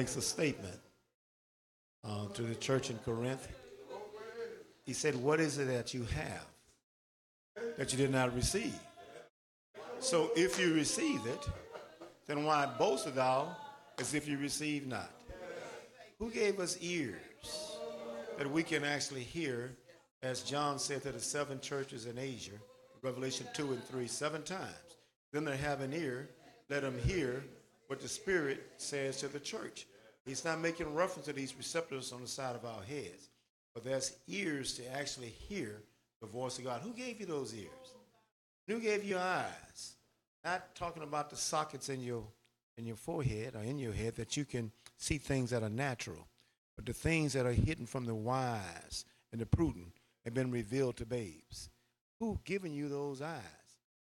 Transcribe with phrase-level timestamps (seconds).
[0.00, 0.80] makes a statement
[2.04, 3.46] uh, to the church in Corinth.
[4.86, 6.46] He said, What is it that you have
[7.76, 8.80] that you did not receive?
[9.98, 11.46] So if you receive it,
[12.26, 13.54] then why boast thou
[13.98, 15.10] as if you receive not?
[16.18, 17.76] Who gave us ears
[18.38, 19.70] that we can actually hear,
[20.22, 22.56] as John said to the seven churches in Asia,
[23.02, 24.96] Revelation 2 and 3, seven times?
[25.34, 26.30] Then they have an ear,
[26.70, 27.44] let them hear
[27.90, 29.84] what the Spirit says to the church.
[30.24, 33.30] He's not making reference to these receptors on the side of our heads,
[33.74, 35.82] but there's ears to actually hear
[36.20, 36.82] the voice of God.
[36.82, 37.94] Who gave you those ears?
[38.68, 39.94] Who gave you eyes?
[40.44, 42.22] Not talking about the sockets in your
[42.78, 46.28] in your forehead or in your head that you can see things that are natural,
[46.76, 50.96] but the things that are hidden from the wise and the prudent have been revealed
[50.98, 51.70] to babes.
[52.20, 53.40] Who given you those eyes?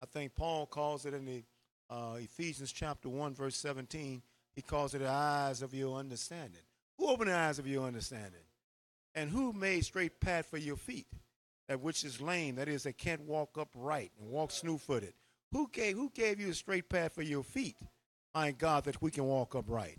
[0.02, 1.42] I think Paul calls it in the
[1.90, 4.22] uh, Ephesians chapter 1, verse 17,
[4.54, 6.60] he calls it the eyes of your understanding.
[6.98, 8.40] Who opened the eyes of your understanding?
[9.14, 11.08] And who made straight path for your feet?
[11.68, 15.14] That which is lame, that is, that can't walk upright and walk slew-footed.
[15.52, 17.76] Who gave, who gave you a straight path for your feet?
[18.34, 19.98] My God, that we can walk upright.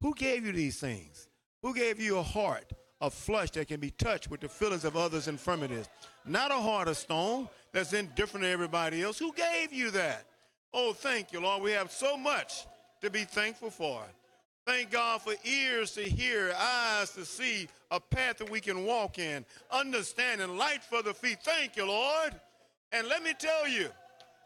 [0.00, 1.28] Who gave you these things?
[1.62, 4.96] Who gave you a heart of flesh that can be touched with the feelings of
[4.96, 5.88] others' infirmities?
[6.24, 9.18] Not a heart of stone that's indifferent to everybody else.
[9.18, 10.26] Who gave you that?
[10.72, 11.62] Oh, thank you, Lord.
[11.62, 12.66] We have so much
[13.00, 14.02] to be thankful for.
[14.66, 19.18] Thank God for ears to hear, eyes to see, a path that we can walk
[19.18, 21.38] in, understanding, light for the feet.
[21.42, 22.38] Thank you, Lord.
[22.92, 23.88] And let me tell you,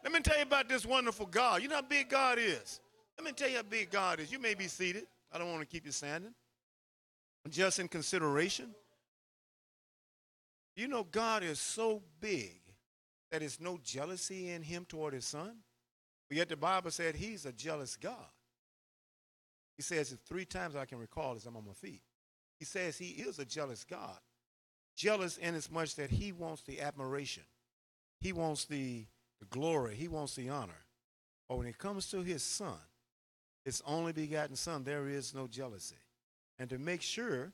[0.03, 1.61] let me tell you about this wonderful God.
[1.61, 2.79] You know how big God is.
[3.17, 4.31] Let me tell you how big God is.
[4.31, 5.05] You may be seated.
[5.31, 6.33] I don't want to keep you standing.
[7.49, 8.73] Just in consideration,
[10.75, 12.61] you know, God is so big
[13.31, 15.57] that there's no jealousy in him toward his son.
[16.27, 18.31] But yet the Bible said he's a jealous God.
[19.75, 22.01] He says it three times I can recall as I'm on my feet.
[22.57, 24.17] He says he is a jealous God.
[24.95, 27.43] Jealous in as much that he wants the admiration.
[28.21, 29.05] He wants the,
[29.39, 29.95] the glory.
[29.95, 30.85] He wants the honor.
[31.49, 32.79] But when it comes to his son,
[33.65, 35.95] his only begotten son, there is no jealousy.
[36.57, 37.51] And to make sure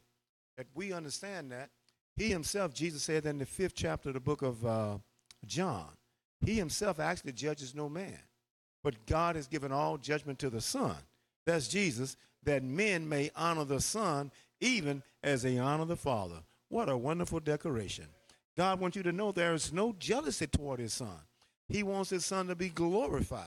[0.57, 1.71] that we understand that,
[2.15, 4.97] he himself, Jesus said in the fifth chapter of the book of uh,
[5.45, 5.89] John,
[6.45, 8.19] he himself actually judges no man.
[8.84, 10.96] But God has given all judgment to the Son.
[11.46, 16.38] That's Jesus, that men may honor the Son even as they honor the Father.
[16.70, 18.06] What a wonderful decoration.
[18.58, 21.20] God wants you to know there is no jealousy toward his Son.
[21.67, 23.46] He wants his Son to be glorified,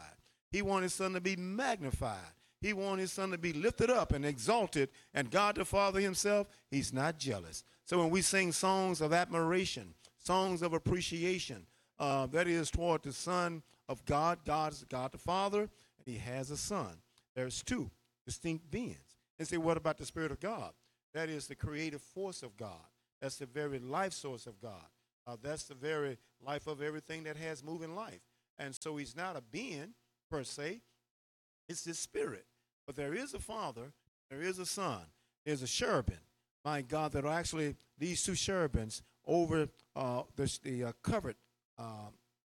[0.51, 2.18] he wants his Son to be magnified.
[2.64, 4.88] He wants his son to be lifted up and exalted.
[5.12, 7.62] And God the Father himself, he's not jealous.
[7.85, 11.66] So when we sing songs of admiration, songs of appreciation,
[11.99, 16.16] uh, that is toward the Son of God, God is God the Father, and he
[16.18, 16.97] has a son.
[17.35, 17.90] There's two
[18.25, 18.99] distinct beings.
[19.38, 20.73] And say, what about the Spirit of God?
[21.12, 22.87] That is the creative force of God.
[23.20, 24.87] That's the very life source of God.
[25.27, 28.20] Uh, that's the very life of everything that has moving life.
[28.59, 29.94] And so he's not a being
[30.31, 30.81] per se,
[31.68, 32.44] it's his spirit.
[32.87, 33.92] But there is a Father,
[34.31, 35.01] there is a Son,
[35.44, 36.18] there's a cherubim.
[36.64, 41.37] My God, that are actually these two cherubims over uh, the, the uh, covered
[41.79, 42.09] uh,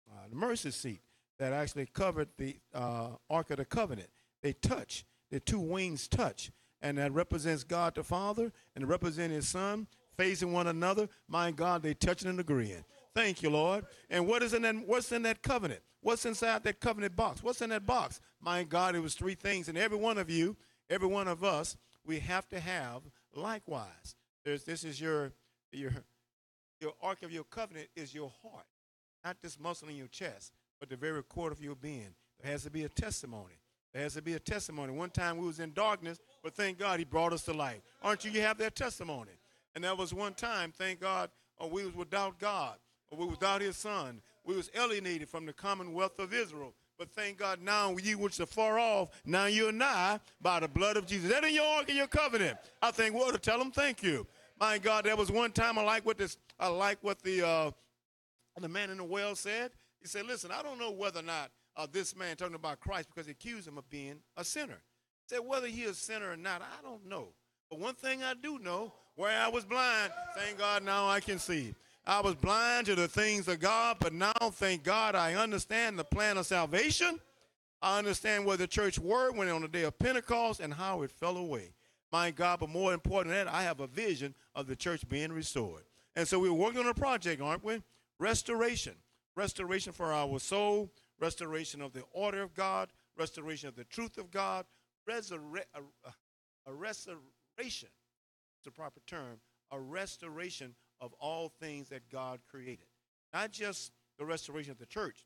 [0.09, 1.01] uh, the mercy seat
[1.41, 4.09] that actually covered the uh, Ark of the Covenant.
[4.43, 6.51] They touch, the two wings touch,
[6.83, 11.09] and that represents God the Father and represent His Son facing one another.
[11.27, 12.85] My God, they touching and agreeing.
[13.15, 13.87] Thank you, Lord.
[14.11, 14.75] And what is in that?
[14.85, 15.81] What's in that covenant?
[16.01, 17.41] What's inside that covenant box?
[17.41, 18.21] What's in that box?
[18.39, 20.55] My God, it was three things, and every one of you,
[20.91, 21.75] every one of us,
[22.05, 23.01] we have to have
[23.33, 24.15] likewise.
[24.45, 25.31] There's, this is your
[25.71, 25.91] your
[26.79, 28.67] your ark of your covenant is your heart,
[29.25, 32.09] not this muscle in your chest, but the very core of your being.
[32.41, 33.53] There has to be a testimony.
[33.93, 34.91] There has to be a testimony.
[34.91, 37.81] One time we was in darkness, but thank God He brought us to light.
[38.01, 38.31] Aren't you?
[38.31, 39.31] You have that testimony.
[39.75, 42.75] And there was one time, thank God, oh, we was without God,
[43.11, 44.21] or we was without His Son.
[44.43, 46.73] We was alienated from the commonwealth of Israel.
[46.97, 50.97] But thank God now you which are far off, now you're nigh by the blood
[50.97, 51.29] of Jesus.
[51.29, 52.57] That in your ark and your covenant.
[52.81, 54.25] I think well to tell them thank you.
[54.59, 57.71] My God, there was one time I like what this I like what the uh,
[58.59, 59.71] the man in the well said.
[60.01, 63.09] He said, Listen, I don't know whether or not uh, this man talking about Christ
[63.13, 64.81] because he accused him of being a sinner.
[65.27, 67.29] He said, whether he is a sinner or not, I don't know.
[67.69, 71.39] But one thing I do know, where I was blind, thank God now I can
[71.39, 71.73] see.
[72.05, 76.03] I was blind to the things of God, but now, thank God, I understand the
[76.03, 77.19] plan of salvation.
[77.81, 81.11] I understand where the church were when on the day of Pentecost and how it
[81.11, 81.73] fell away.
[82.11, 85.31] My God, but more important than that, I have a vision of the church being
[85.31, 85.83] restored.
[86.15, 87.81] And so we're working on a project, aren't we?
[88.19, 88.95] Restoration.
[89.35, 94.31] Restoration for our soul, restoration of the order of God, restoration of the truth of
[94.31, 94.65] God,
[95.09, 96.11] resurre- a,
[96.67, 97.19] a, restoration,
[97.57, 99.39] it's a proper term,
[99.71, 102.85] a restoration of all things that God created.
[103.33, 105.25] Not just the restoration of the church.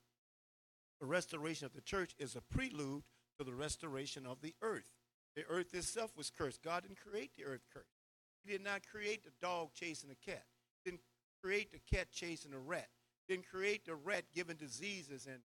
[0.99, 3.03] The restoration of the church is a prelude
[3.37, 4.91] to the restoration of the earth.
[5.35, 6.63] The earth itself was cursed.
[6.63, 7.97] God didn't create the earth cursed.
[8.45, 10.45] He did not create the dog chasing the cat.
[10.83, 11.03] He didn't
[11.43, 12.87] create the cat chasing the rat.
[13.27, 15.39] Didn't create the rat giving diseases and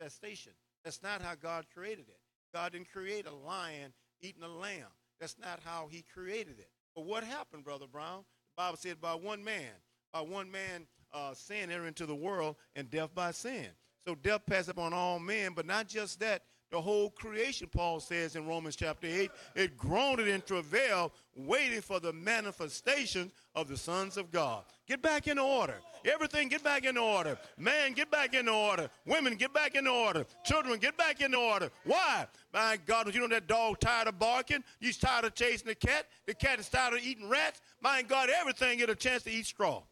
[0.00, 0.52] infestation.
[0.84, 2.18] That's not how God created it.
[2.54, 4.88] God didn't create a lion eating a lamb.
[5.20, 6.70] That's not how he created it.
[6.94, 8.24] But what happened, Brother Brown?
[8.56, 9.72] The Bible said by one man,
[10.12, 13.66] by one man, uh, sin entered into the world, and death by sin.
[14.06, 16.42] So death passed upon all men, but not just that.
[16.70, 21.98] The whole creation, Paul says in Romans chapter 8, it groaned in travail, waiting for
[21.98, 24.64] the manifestation of the sons of God.
[24.86, 25.76] Get back in order.
[26.04, 27.38] Everything get back in order.
[27.56, 28.90] Man, get back in order.
[29.06, 30.26] Women, get back in order.
[30.44, 31.70] Children, get back in order.
[31.84, 32.26] Why?
[32.52, 34.62] My God, you know that dog tired of barking?
[34.78, 36.06] He's tired of chasing the cat.
[36.26, 37.62] The cat is tired of eating rats.
[37.80, 39.82] My God, everything get a chance to eat straw.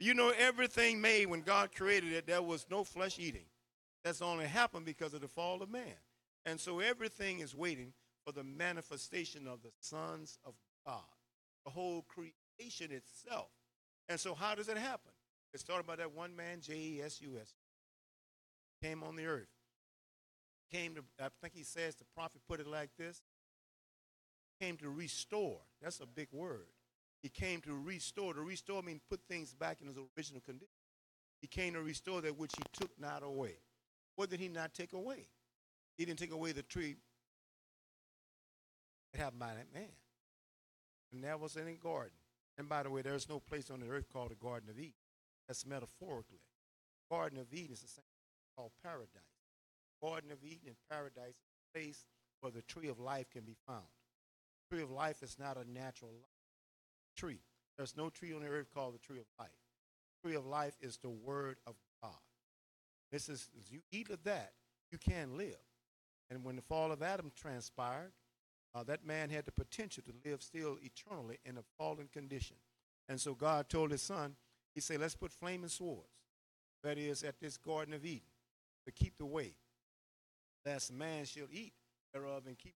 [0.00, 3.44] You know, everything made when God created it, there was no flesh eating.
[4.02, 5.94] That's only happened because of the fall of man.
[6.46, 7.92] And so everything is waiting
[8.24, 10.54] for the manifestation of the sons of
[10.86, 11.02] God,
[11.64, 13.48] the whole creation itself.
[14.08, 15.12] And so, how does it happen?
[15.52, 17.54] It started by that one man, J E S U S,
[18.82, 19.48] came on the earth.
[20.70, 23.22] Came to, I think he says, the prophet put it like this
[24.60, 25.58] came to restore.
[25.82, 26.66] That's a big word.
[27.22, 28.34] He came to restore.
[28.34, 30.68] To restore means put things back in his original condition.
[31.40, 33.56] He came to restore that which he took not away.
[34.16, 35.26] What did he not take away?
[35.96, 36.96] He didn't take away the tree
[39.12, 39.92] that happened by that man.
[41.12, 42.10] And that was in a garden.
[42.58, 44.92] And by the way, there's no place on the earth called the Garden of Eden.
[45.46, 46.40] That's metaphorically.
[47.10, 48.04] Garden of Eden is the same
[48.56, 49.08] called paradise.
[50.02, 52.04] Garden of Eden and paradise is a place
[52.40, 53.84] where the tree of life can be found.
[54.68, 56.28] The tree of life is not a natural
[57.16, 57.40] tree.
[57.76, 59.48] There's no tree on the earth called the tree of life.
[60.22, 62.12] The tree of life is the word of God.
[63.10, 64.52] This is you eat of that,
[64.90, 65.56] you can live.
[66.34, 68.12] And when the fall of Adam transpired,
[68.74, 72.56] uh, that man had the potential to live still eternally in a fallen condition.
[73.08, 74.34] And so God told his son,
[74.74, 76.08] he said, let's put flaming swords,
[76.82, 78.22] that is, at this Garden of Eden,
[78.84, 79.54] to keep the way,
[80.66, 81.72] lest man shall eat
[82.12, 82.74] thereof and keep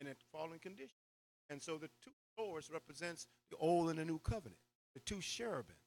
[0.00, 0.98] in a fallen condition.
[1.48, 4.60] And so the two swords represents the old and the new covenant,
[4.94, 5.78] the two cherubims.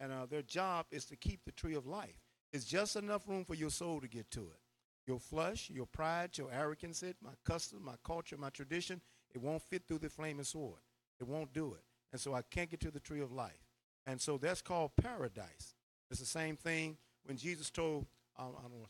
[0.00, 2.20] And uh, their job is to keep the tree of life.
[2.52, 4.61] It's just enough room for your soul to get to it.
[5.06, 9.00] Your flesh, your pride, your arrogance, it, my custom, my culture, my tradition,
[9.34, 10.80] it won't fit through the flaming sword.
[11.20, 11.82] It won't do it.
[12.12, 13.66] And so I can't get to the tree of life.
[14.06, 15.74] And so that's called paradise.
[16.10, 18.06] It's the same thing when Jesus told,
[18.38, 18.86] um, I don't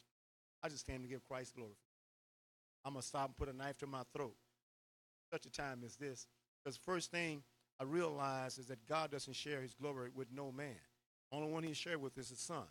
[0.64, 1.72] I just came to give Christ glory.
[2.84, 4.36] I'm going to stop and put a knife to my throat.
[5.32, 6.26] Such a time as this.
[6.62, 7.42] Because first thing
[7.80, 10.76] I realize is that God doesn't share his glory with no man.
[11.32, 12.66] Only one he shared with is his Son.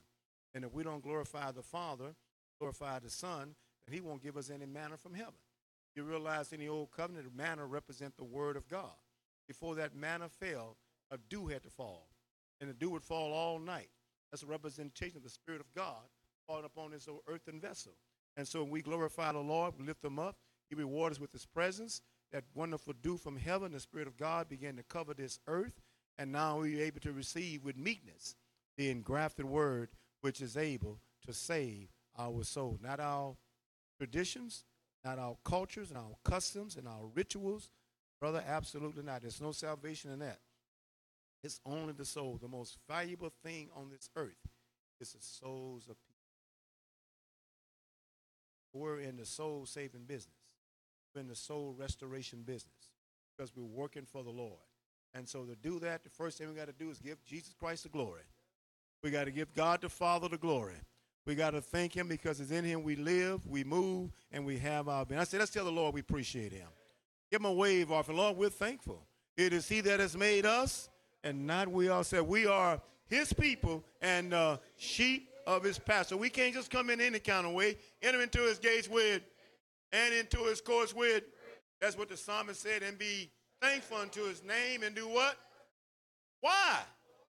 [0.53, 2.15] And if we don't glorify the Father,
[2.61, 5.33] glorify the Son, that he won't give us any manna from heaven.
[5.95, 8.93] You realize in the old covenant, manna represent the word of God.
[9.47, 10.77] Before that manna fell,
[11.09, 12.07] a dew had to fall.
[12.61, 13.89] And the dew would fall all night.
[14.29, 16.03] That's a representation of the Spirit of God
[16.47, 17.93] falling upon this old earthen vessel.
[18.37, 20.37] And so when we glorify the Lord, we lift him up,
[20.69, 22.01] he rewards us with his presence.
[22.31, 25.81] That wonderful dew from heaven, the Spirit of God began to cover this earth.
[26.17, 28.35] And now we're able to receive with meekness
[28.77, 29.89] the engrafted word
[30.21, 31.89] which is able to save
[32.21, 32.79] our soul.
[32.81, 33.35] Not our
[33.97, 34.63] traditions,
[35.03, 37.69] not our cultures and our customs and our rituals.
[38.19, 39.21] Brother, absolutely not.
[39.21, 40.39] There's no salvation in that.
[41.43, 42.37] It's only the soul.
[42.39, 44.47] The most valuable thing on this earth
[44.99, 46.11] is the souls of people.
[48.73, 50.35] We're in the soul saving business.
[51.13, 52.93] We're in the soul restoration business
[53.35, 54.59] because we're working for the Lord.
[55.13, 57.53] And so to do that, the first thing we got to do is give Jesus
[57.59, 58.21] Christ the glory.
[59.03, 60.75] We got to give God the Father the glory.
[61.25, 64.57] We got to thank Him because it's in Him we live, we move, and we
[64.57, 65.21] have our being.
[65.21, 66.67] I said, let's tell the Lord we appreciate Him.
[67.29, 69.05] Give Him a wave off, and Lord, we're thankful.
[69.37, 70.89] It is He that has made us,
[71.23, 72.27] and not we ourselves.
[72.27, 76.17] We are His people and uh, sheep of His pasture.
[76.17, 77.77] We can't just come in any kind of way.
[78.01, 79.21] Enter into His gates with,
[79.91, 81.23] and into His courts with.
[81.79, 83.29] That's what the psalmist said, and be
[83.61, 85.37] thankful unto His name, and do what?
[86.41, 86.79] Why?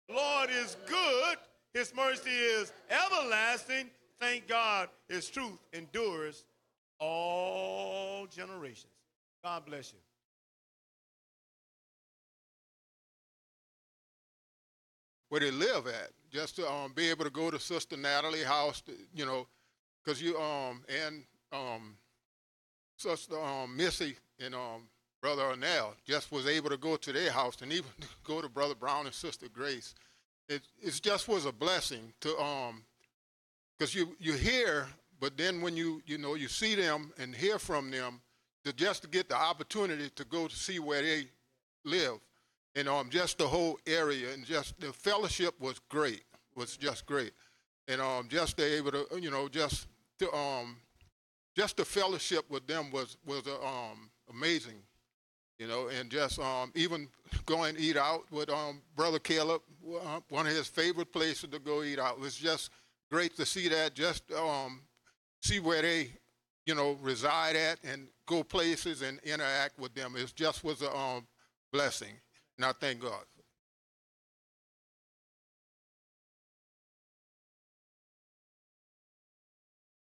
[0.09, 1.37] Lord is good
[1.74, 3.90] his mercy is everlasting.
[4.20, 6.44] Thank God his truth endures
[7.00, 8.92] all generations.
[9.42, 9.98] God bless you.
[15.28, 18.82] Where they live at, just to um, be able to go to Sister Natalie house,
[18.82, 19.46] to, you know,
[20.04, 21.96] because you um and um
[22.96, 24.88] Sister um Missy and um
[25.20, 27.90] Brother Arnell just was able to go to their house and even
[28.24, 29.94] go to Brother Brown and Sister Grace
[30.55, 32.83] it it just was a blessing to um
[33.79, 34.87] because you you hear
[35.21, 38.21] but then when you you know you see them and hear from them
[38.65, 41.29] to just to get the opportunity to go to see where they
[41.85, 42.19] live.
[42.75, 46.25] And um just the whole area and just the fellowship was great
[46.57, 47.33] was just great.
[47.88, 49.87] And um just to able to you know just
[50.19, 50.77] to um
[51.57, 54.83] just the fellowship with them was was uh, um amazing
[55.59, 57.09] you know, and just um, even
[57.46, 59.63] going eat out with um, Brother Caleb,
[60.03, 62.15] uh, one of his favorite places to go eat out.
[62.15, 62.71] It was just
[63.11, 64.81] great to see that, just um,
[65.42, 66.11] see where they,
[66.67, 70.15] you know, reside at and go places and interact with them.
[70.17, 71.27] It just was a um,
[71.73, 72.15] blessing,
[72.57, 73.25] and I thank God.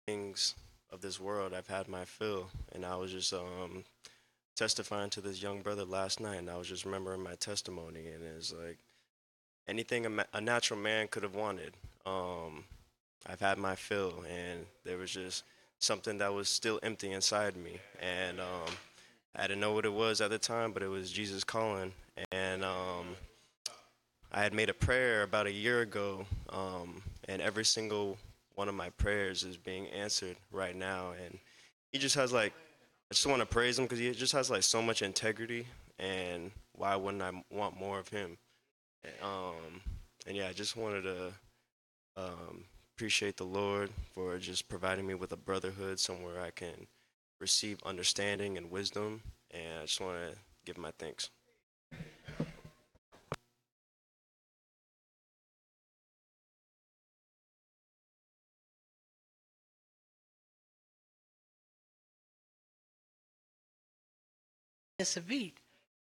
[0.07, 0.55] things
[0.91, 3.85] of this world I've had my fill and I was just um
[4.55, 8.23] testifying to this young brother last night and I was just remembering my testimony and
[8.37, 8.79] it's like
[9.67, 11.75] anything a, ma- a natural man could have wanted
[12.07, 12.65] um
[13.27, 15.45] I've had my fill and there was just
[15.79, 18.75] something that was still empty inside me and um
[19.37, 21.93] I didn't know what it was at the time, but it was Jesus calling.
[22.31, 23.17] And um,
[24.31, 28.17] I had made a prayer about a year ago, um, and every single
[28.55, 31.15] one of my prayers is being answered right now.
[31.25, 31.39] And
[31.91, 32.53] he just has like,
[33.11, 35.67] I just want to praise him because he just has like so much integrity.
[35.99, 38.37] And why wouldn't I want more of him?
[39.23, 39.81] Um,
[40.27, 41.33] and yeah, I just wanted to
[42.17, 42.65] um,
[42.97, 46.87] appreciate the Lord for just providing me with a brotherhood, somewhere I can
[47.41, 49.23] receive understanding and wisdom.
[49.51, 51.31] And I just want to give my thanks.
[64.97, 65.59] It's a beat.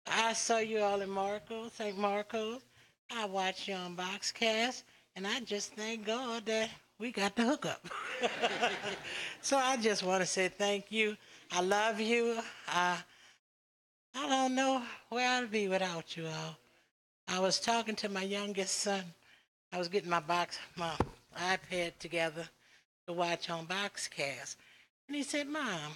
[0.05, 1.97] I saw you all in Marco, St.
[1.97, 2.61] Marcos.
[3.09, 4.83] I watched you on Boxcast,
[5.15, 6.69] and I just thank God that
[6.99, 7.87] we got the hookup.
[9.41, 11.17] so I just want to say thank you.
[11.51, 12.39] I love you.
[12.67, 12.99] I,
[14.13, 16.55] I don't know where I'd be without you all.
[17.27, 19.03] I was talking to my youngest son.
[19.73, 20.93] I was getting my box, my
[21.35, 22.47] iPad together
[23.07, 24.55] to watch on Boxcast,
[25.07, 25.93] and he said, "Mom,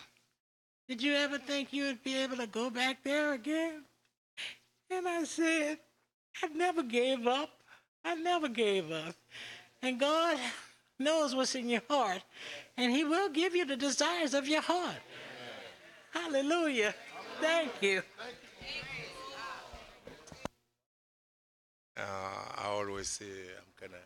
[0.88, 3.84] did you ever think you would be able to go back there again?
[4.90, 5.80] And I said,
[6.44, 7.50] I never gave up.
[8.04, 9.16] I never gave up.
[9.82, 10.38] And God
[11.00, 12.22] knows what's in your heart,
[12.78, 15.02] and He will give you the desires of your heart.
[16.12, 16.94] Hallelujah.
[17.40, 18.02] Thank you.
[21.98, 24.02] Uh, I always say I'm gonna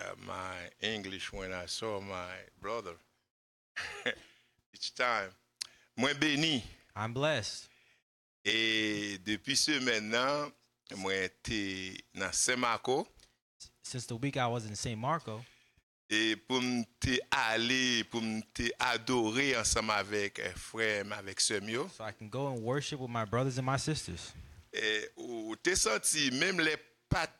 [0.00, 2.94] uh, my English when I saw my brother.
[4.74, 5.30] Each time.
[5.98, 6.62] Mwen beni.
[6.96, 7.68] I'm blessed.
[8.44, 10.52] E depi se menan,
[10.96, 12.58] mwen te nan St.
[12.58, 13.06] Marco.
[13.82, 14.98] Since the week I was in St.
[14.98, 15.44] Marco.
[16.08, 21.88] E pou mte ale, pou mte adore ansam avek eh, frem, avek semyo.
[21.90, 24.32] So I can go and worship with my brothers and my sisters.
[24.74, 26.76] E ou te santi, mem le
[27.08, 27.32] pat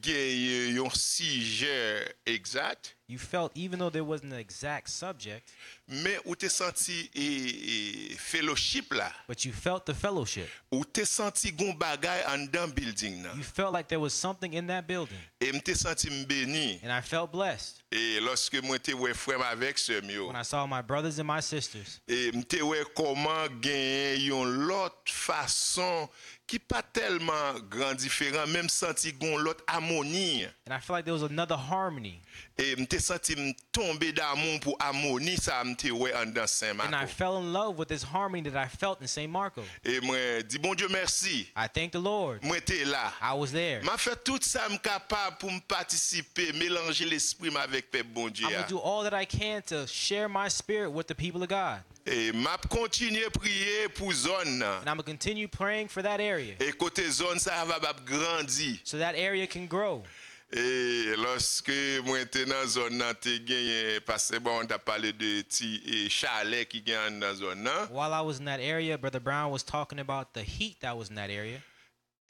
[0.00, 5.50] geye yon sijer egzat, you felt even though there wasn't an exact subject
[5.88, 9.10] mais ou t'es senti e, e, fellowship là?
[9.26, 10.48] but you felt the fellowship.
[10.70, 14.52] Ou t'es senti gon bagay an dan building nan you felt like there was something
[14.52, 15.18] in that building.
[15.40, 16.80] Et m'te senti m'béni.
[16.82, 17.82] And i felt blessed.
[17.90, 20.26] Et lorsque moi t'es ouais frère avec sœur mio.
[20.26, 22.00] When i saw my brothers and my sisters.
[22.06, 26.08] Et m'te ouais comment gagner yon lot façon
[26.48, 30.46] ki pa telman gran diferan, menm senti gon lot amoni.
[30.66, 32.20] and i felt like there was another harmony.
[32.58, 36.94] E mte senti m tombe damon pou amoni sa mte we an dan Saint And
[36.94, 37.06] I Marco.
[37.12, 39.30] fell in love with this harmony that I felt in St.
[39.30, 39.62] Marco.
[39.84, 42.42] E mwen di bon Diyo mersi, I thank the Lord.
[42.42, 43.12] mwen te la.
[43.20, 43.80] I was there.
[43.82, 48.46] M'a fait tout ça m capable pour me participer, mélanger l'esprit avec peuple bon Dieu.
[48.46, 51.42] I'm going to do all that I can to share my spirit with the people
[51.42, 51.80] of God.
[52.06, 54.80] Et m'a continuer prier pour zone nan.
[54.80, 58.78] And I'm going to continue praying for that area Et côté zone ça va grandir.
[58.84, 60.02] so that area can grow.
[60.48, 65.74] E loske mwen te nan zon nan te genye, pase bon da pale de ti
[65.84, 67.88] e, chale ki genye nan zon nan.
[67.92, 71.10] While I was in that area, Brother Brown was talking about the heat that was
[71.10, 71.60] in that area.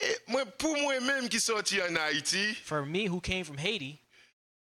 [0.03, 2.53] E mwen pou mwen menm ki soti an Haiti.
[2.53, 4.01] For me who came from Haiti.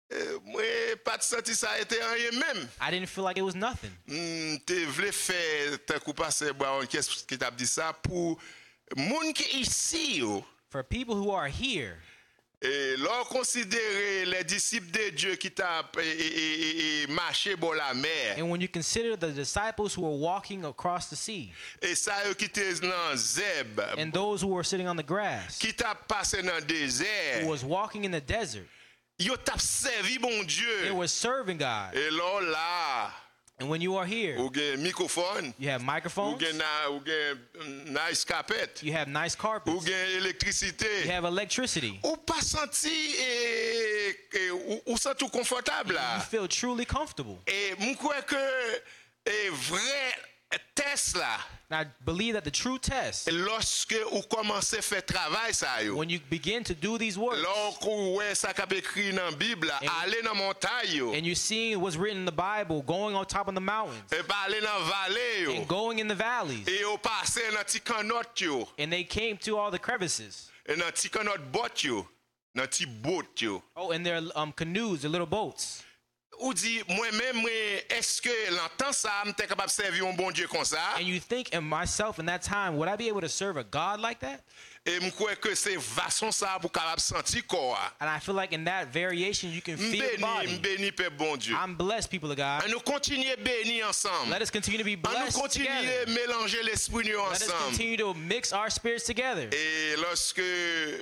[0.10, 2.68] E, mwen pati senti sa ete anye menm.
[2.82, 3.94] I didn't feel like it was nothing.
[4.08, 8.34] Hmm, te vle fe, te kou pase bon, kes ki tap di sa pou
[8.98, 10.42] moun ki isi yo.
[10.74, 12.00] For people who are here.
[12.64, 16.28] E lor konsidere le disip de Diyo ki tap e, e,
[17.04, 18.36] e mache bo la mer.
[18.38, 21.52] And when you consider the disciples who were walking across the sea.
[21.82, 23.82] E sa yo ki te nan zeb.
[23.98, 25.60] And those who were sitting on the grass.
[25.60, 27.42] Ki tap pase nan dezer.
[27.42, 28.68] Who was walking in the desert.
[29.20, 30.84] Yo tap servi bon Diyo.
[30.84, 31.96] They were serving God.
[31.96, 33.12] E lor la.
[33.64, 37.00] And when you are here, ou gen mikrofon, you have microphones, ou gen, na, ou
[37.00, 41.98] gen um, nice carpet, you have nice carpets, ou gen elektrisite, you have electricity.
[42.04, 46.18] Ou pa santi, e, e, ou, ou santi ou konfortab la.
[46.18, 47.40] You feel truly comfortable.
[47.48, 48.44] E mwen kwe ke
[49.32, 49.40] e
[49.70, 51.40] vre tes la,
[51.74, 55.96] I believe that the true test, lorsque ou commencez faire travail ça yo.
[55.96, 59.72] when you begin to do these works, Lorsque ou ouais ça qu'a écrit dans Bible,
[59.82, 63.26] And- aller dans montagne yo, and you see what's written in the Bible, going on
[63.26, 65.52] top of the mountains, et pas aller dans vallée yo.
[65.56, 69.38] and going in the valleys, Et au passé dans ti canot yo, and they came
[69.38, 70.50] to all the crevices.
[70.66, 72.08] et dans ti canot boat yo,
[72.56, 73.64] dans ti boat yo.
[73.76, 75.84] Oh, and their um, canoes, their little boats.
[76.40, 76.84] Ou bon?
[80.98, 83.64] And you think, in myself in that time, would I be able to serve a
[83.64, 84.42] God like that?
[84.86, 85.00] Et
[85.40, 87.80] que c'est façon ça pour capable sentir corps.
[88.02, 90.92] And I feel like in that variation, you can feel the body.
[90.92, 91.56] Père bon Dieu.
[91.56, 92.64] I'm blessed, people of God.
[92.66, 94.30] On nous continuer béni ensemble.
[94.30, 97.98] Let us continue to be On nous blessed continuer mélanger l'esprit nous Let us continue
[97.98, 99.50] to mix our spirits together.
[99.54, 100.42] Et lorsque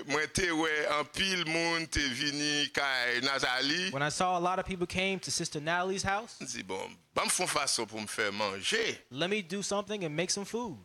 [0.08, 5.20] moi ouais en pile monde kay Nathalie, When I saw a lot of people came
[5.20, 9.00] to Sister Natalie's house, dis bon, ba me font façon pour me faire manger.
[9.10, 10.78] let me do something and make some food.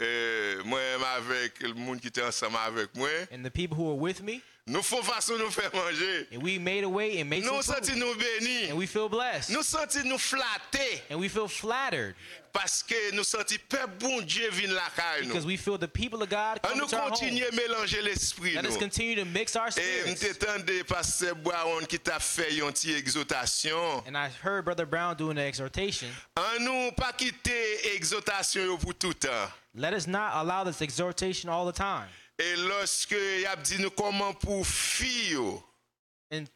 [0.00, 3.26] Eh, mwen m avèk, moun ki te ansama avèk mwen.
[3.30, 4.40] And the people who were with me.
[4.70, 6.28] Nous faisons façon nous faire manger.
[6.32, 8.70] And we made a way and made nous sentis nous bénis.
[8.70, 9.50] And we feel blessed.
[9.50, 11.02] Nous sentis nous flattés.
[11.10, 12.14] And we feel flattered.
[12.52, 15.28] Parce que nous sentis peuple bon Dieu vient la caille nous.
[15.28, 18.62] Because we feel the people of God come nous to our continuer mélanger l'esprit nous.
[18.62, 20.22] Let us continue to mix our spirits.
[20.22, 24.04] Et m'étendais pasteur Brown qui t'a fait une petite exhortation.
[24.06, 26.06] And I heard brother Brown doing an exhortation.
[26.36, 29.50] En nous pas quitter exhortation pour tout temps.
[29.74, 32.06] Let us not allow this exhortation all the time.
[32.40, 35.58] E loske yap di nou koman pou fi yo.
[36.32, 36.46] En.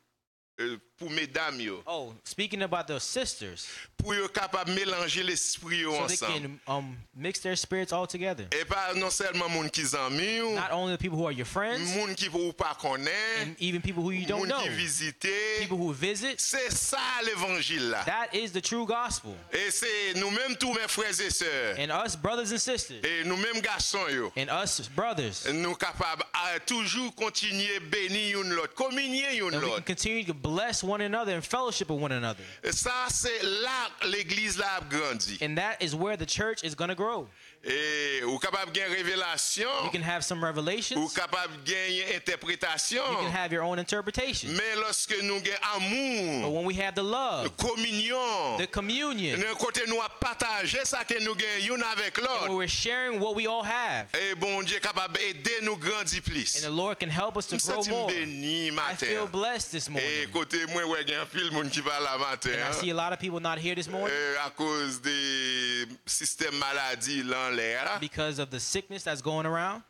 [0.62, 0.78] Euh, e.
[0.98, 1.60] pour mesdames.
[1.60, 1.82] Yo.
[1.86, 3.66] Oh, speaking about the sisters.
[3.96, 6.16] Pour yo capable mélanger l'esprit so ensemble.
[6.16, 8.46] So they can um, mix their spirits all together.
[8.52, 10.54] Et pas non seulement moun ki zami ou.
[10.54, 11.94] Not only the people who are your friends.
[11.96, 13.08] Moun ki ou pa konnen.
[13.42, 14.58] And even people who you don't moun know.
[14.58, 15.32] Moun ki visite.
[15.60, 16.40] People who visit.
[16.40, 18.04] C'est ça l'évangile là.
[18.04, 19.32] That is the true gospel.
[19.52, 21.76] Et c'est nous-mêmes tous mes frères et sœurs.
[21.78, 23.02] And us brothers and sisters.
[23.04, 24.32] Et nous-mêmes garçons yo.
[24.36, 25.52] And us brothers.
[25.52, 29.84] Nous capables à toujours continuer bénir une l'autre, communier une l'autre.
[29.84, 32.42] Continue to bless one another and fellowship with one another.
[32.64, 35.38] Ça, c'est là l'église là a grandi.
[35.40, 37.28] And that is where the church is going to grow.
[37.66, 43.02] Et ou capable gagner révélation, You can have some ou revelations, capable de gagner interprétation.
[43.10, 44.50] you can have your own interpretation.
[44.50, 49.56] Mais lorsque nous But avons amour, when we have the love, communion, the communion, nous
[49.56, 52.54] côté nous partager ça que nous gagnons avec when l'autre.
[52.54, 56.56] we're sharing what we all have, Et bon Dieu capable d'aider nous grandir plus.
[56.56, 58.08] and the Lord can help us to grow more.
[58.10, 59.30] bénis I feel matin.
[59.32, 60.30] blessed this Et morning.
[60.32, 62.50] côté moi, ouais, il y a un film moun qui va là matin.
[62.50, 62.72] And I hein.
[62.78, 64.12] see a lot of people not here this morning
[64.44, 67.98] à cause des systèmes maladies là en l'air.
[68.00, 69.82] because of the sickness that's going around.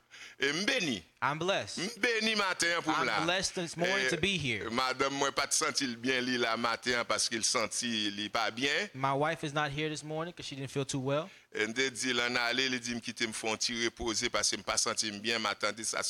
[1.23, 1.79] I'm blessed.
[1.79, 4.71] M'béni matin pour I'm blessed this morning to eh, be here.
[4.71, 8.91] Madame, moi pas de senti bien li là matin parce qu'il senti li pas bien.
[8.95, 11.31] My wife is not here this morning because she didn't feel too well.
[11.55, 14.51] Et me dit là en aller, il dit me quitter me font tirer reposer parce
[14.51, 16.01] que me pas senti bien m'attendait ça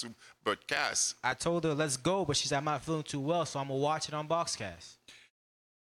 [0.43, 1.17] podcast.
[1.23, 3.69] I told her, let's go, but she said, I'm not feeling too well, so I'm
[3.69, 4.97] going to watch it on Boxcast.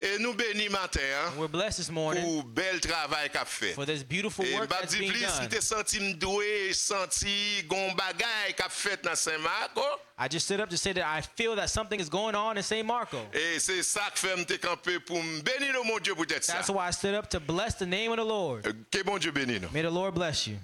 [0.03, 3.73] Et nous bénis matin hein, pour bel travail qu'a fait.
[3.73, 5.49] For this beautiful work that's being done.
[5.51, 9.83] Et senti m'doué, senti gon bagay qu'a fait dans Saint Marco.
[10.19, 12.63] I just stood up to say that I feel that something is going on in
[12.63, 13.19] Saint Marco.
[13.33, 16.55] Et c'est ça que fait m'te camper pour bénir le mon Dieu pour tête ça.
[16.55, 18.65] That's why I stood up to bless the name of the Lord.
[18.91, 19.71] Que bon Dieu bénisse nous.
[19.73, 20.59] May the Lord bless you.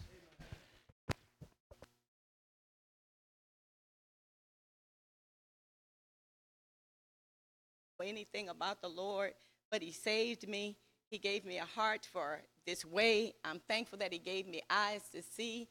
[8.03, 9.32] Anything about the Lord,
[9.70, 10.76] but He saved me.
[11.11, 13.34] He gave me a heart for this way.
[13.44, 15.68] I'm thankful that He gave me eyes to see.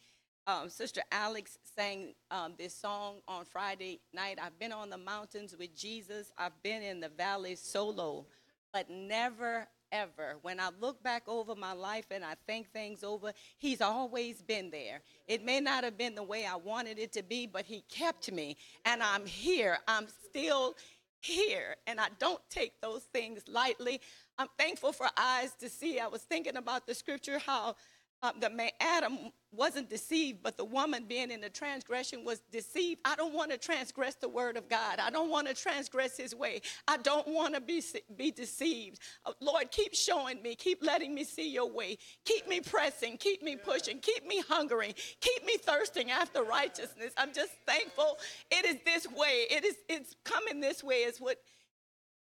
[0.47, 4.39] Um, Sister Alex sang um, this song on Friday night.
[4.41, 8.25] I've been on the mountains with Jesus, I've been in the valley solo,
[8.73, 10.37] but never ever.
[10.41, 14.71] When I look back over my life and I think things over, He's always been
[14.71, 15.01] there.
[15.27, 18.31] It may not have been the way I wanted it to be, but He kept
[18.31, 19.79] me, and I'm here.
[19.87, 20.75] I'm still
[21.21, 24.01] here, and I don't take those things lightly.
[24.37, 25.99] I'm thankful for eyes to see.
[25.99, 27.75] I was thinking about the scripture how
[28.23, 29.17] uh, the man Adam
[29.53, 33.01] wasn't deceived, but the woman being in the transgression was deceived.
[33.03, 34.99] I don't want to transgress the word of God.
[34.99, 36.61] I don't want to transgress His way.
[36.87, 37.83] I don't want to be
[38.15, 38.99] be deceived.
[39.25, 41.97] Uh, Lord, keep showing me, keep letting me see Your way.
[42.25, 47.13] Keep me pressing, keep me pushing, keep me hungering, keep me thirsting after righteousness.
[47.17, 48.17] I'm just thankful.
[48.51, 49.47] It is this way.
[49.49, 49.75] It is.
[49.89, 50.97] It's coming this way.
[50.97, 51.37] Is what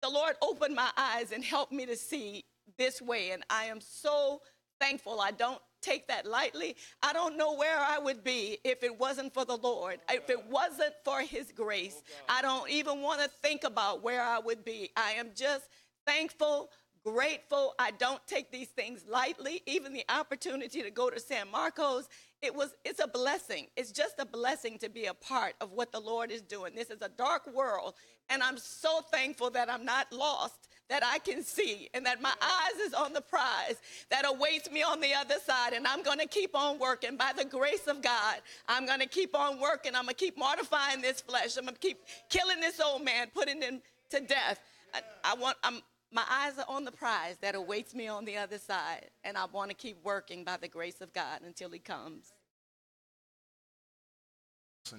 [0.02, 2.44] the Lord opened my eyes and helped me to see
[2.76, 3.30] this way.
[3.30, 4.42] And I am so
[4.80, 5.20] thankful.
[5.20, 6.76] I don't take that lightly.
[7.02, 10.46] I don't know where I would be if it wasn't for the Lord, if it
[10.46, 12.02] wasn't for His grace.
[12.28, 14.90] I don't even want to think about where I would be.
[14.96, 15.68] I am just
[16.06, 16.70] thankful.
[17.04, 17.74] Grateful.
[17.78, 19.60] I don't take these things lightly.
[19.66, 22.08] Even the opportunity to go to San Marcos,
[22.40, 23.66] it was it's a blessing.
[23.76, 26.74] It's just a blessing to be a part of what the Lord is doing.
[26.74, 27.92] This is a dark world,
[28.30, 32.32] and I'm so thankful that I'm not lost, that I can see, and that my
[32.40, 33.76] eyes is on the prize
[34.10, 35.72] that awaits me on the other side.
[35.72, 38.36] And I'm going to keep on working by the grace of God.
[38.68, 39.94] I'm going to keep on working.
[39.94, 41.56] I'm going to keep mortifying this flesh.
[41.56, 43.80] I'm going to keep killing this old man, putting him
[44.10, 44.60] to death.
[44.92, 45.56] I, I want.
[45.62, 45.80] I'm.
[46.12, 49.46] My eyes are on the prize that awaits me on the other side, and I
[49.46, 52.32] want to keep working by the grace of God until He comes.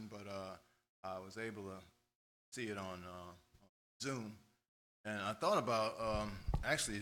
[0.10, 0.58] but uh,
[1.06, 1.78] I was able to
[2.52, 3.32] see it on uh,
[4.02, 4.34] Zoom.
[5.06, 6.32] And I thought about um,
[6.64, 7.02] actually,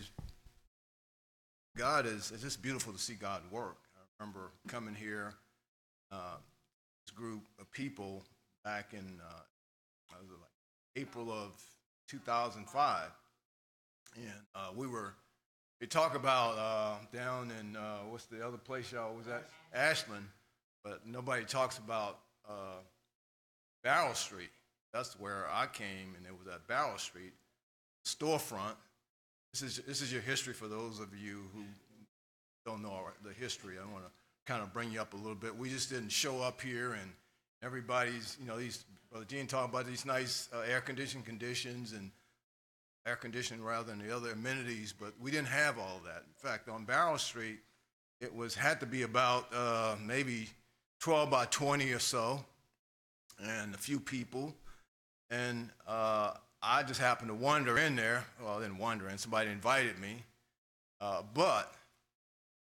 [1.78, 3.78] God is, it's just beautiful to see God work.
[3.95, 5.34] I remember coming here,
[6.12, 6.36] uh,
[7.06, 8.24] this group of people
[8.66, 9.39] back in uh,
[10.12, 10.51] like
[10.97, 11.51] April of
[12.10, 13.04] 2005,
[14.16, 15.14] and uh, we were.
[15.80, 20.26] They talk about uh, down in uh, what's the other place y'all was at Ashland,
[20.82, 22.80] but nobody talks about uh,
[23.84, 24.51] Barrow Street.
[24.93, 27.34] That's where I came, and it was at Barrow Street
[28.06, 28.76] storefront.
[29.54, 31.64] This is this is your history for those of you who
[32.66, 33.76] don't know the history.
[33.78, 34.12] I want to
[34.45, 35.56] kind of bring you up a little bit.
[35.56, 37.12] We just didn't show up here and
[37.64, 42.12] everybody's, you know, these Brother Gene talked about these nice uh, air conditioned conditions and
[43.06, 46.24] air conditioning rather than the other amenities, but we didn't have all that.
[46.28, 47.60] In fact, on Barrow Street,
[48.22, 50.49] it was had to be about uh, maybe
[51.01, 52.43] 12 by 20 or so,
[53.43, 54.56] and a few people.
[55.30, 56.34] And uh,
[56.64, 58.24] I just happened to wander in there.
[58.41, 60.24] Well, I didn't wander in, somebody invited me.
[61.01, 61.74] Uh, but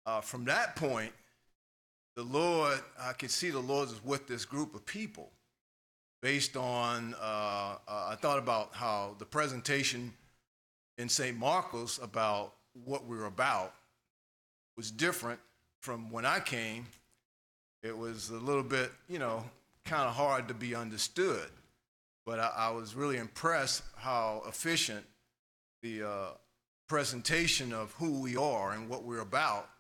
[0.05, 1.13] uh, from that point,
[2.15, 5.31] the Lord, I could see the Lord was with this group of people
[6.21, 10.13] based on, uh, uh, I thought about how the presentation
[10.99, 11.37] in St.
[11.37, 13.75] Marcos about what we were about
[14.77, 15.41] was different
[15.81, 16.87] from when I came.
[17.83, 19.45] It was a little bit, you know,
[19.85, 21.49] kind of hard to be understood.
[22.27, 25.07] But I, I was really impressed how efficient
[25.83, 26.29] the uh,
[26.89, 29.71] presentation of who we are and what we're about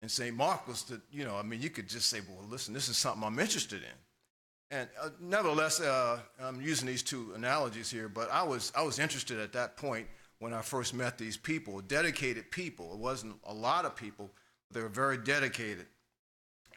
[0.00, 0.34] in St.
[0.34, 2.96] Mark was that, you know, I mean, you could just say, well, listen, this is
[2.96, 4.76] something I'm interested in.
[4.78, 8.98] And uh, nevertheless, uh, I'm using these two analogies here, but I was, I was
[8.98, 10.06] interested at that point
[10.38, 12.92] when I first met these people, dedicated people.
[12.92, 14.30] It wasn't a lot of people,
[14.68, 15.86] but they were very dedicated.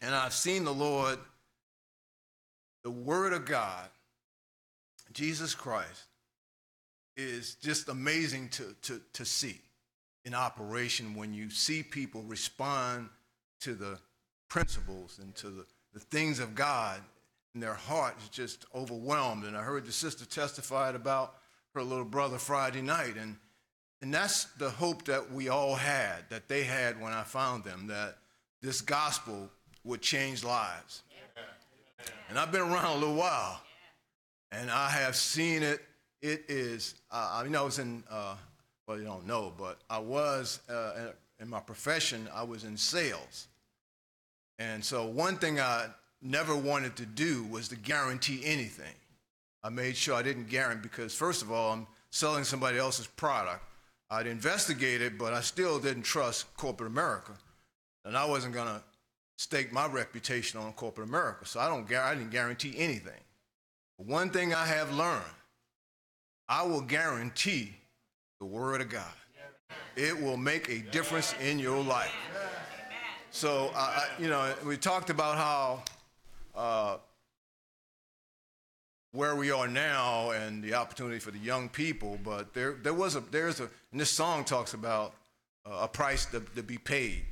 [0.01, 1.19] And I've seen the Lord,
[2.84, 3.89] the Word of God,
[5.14, 6.05] Jesus Christ,
[7.18, 9.59] is just amazing to, to, to see
[10.24, 13.09] in operation when you see people respond
[13.59, 13.99] to the
[14.47, 17.01] principles and to the, the things of God
[17.53, 19.45] and their heart is just overwhelmed.
[19.45, 21.36] And I heard the sister testified about
[21.74, 23.16] her little brother Friday night.
[23.20, 23.36] And,
[24.01, 27.88] and that's the hope that we all had, that they had when I found them,
[27.88, 28.18] that
[28.62, 29.49] this gospel
[29.84, 31.01] would change lives.
[32.30, 33.62] And I've been around a little while,
[34.51, 35.81] and I have seen it.
[36.21, 38.35] It is, uh, I mean, I was in, uh,
[38.87, 43.47] well, you don't know, but I was, uh, in my profession, I was in sales.
[44.59, 45.87] And so one thing I
[46.21, 48.93] never wanted to do was to guarantee anything.
[49.63, 53.63] I made sure I didn't guarantee because, first of all, I'm selling somebody else's product.
[54.11, 57.31] I'd investigate it, but I still didn't trust corporate America.
[58.05, 58.83] And I wasn't going to
[59.37, 61.45] stake my reputation on corporate America.
[61.45, 63.19] So I, don't, I didn't guarantee anything.
[64.05, 65.23] One thing I have learned
[66.49, 67.73] I will guarantee
[68.39, 69.13] the Word of God.
[69.95, 72.13] It will make a difference in your life.
[73.29, 75.83] So, I, you know, we talked about how
[76.53, 76.97] uh,
[79.13, 83.15] where we are now and the opportunity for the young people, but there, there was
[83.15, 85.13] a, there's a, and this song talks about
[85.65, 87.23] uh, a price to, to be paid.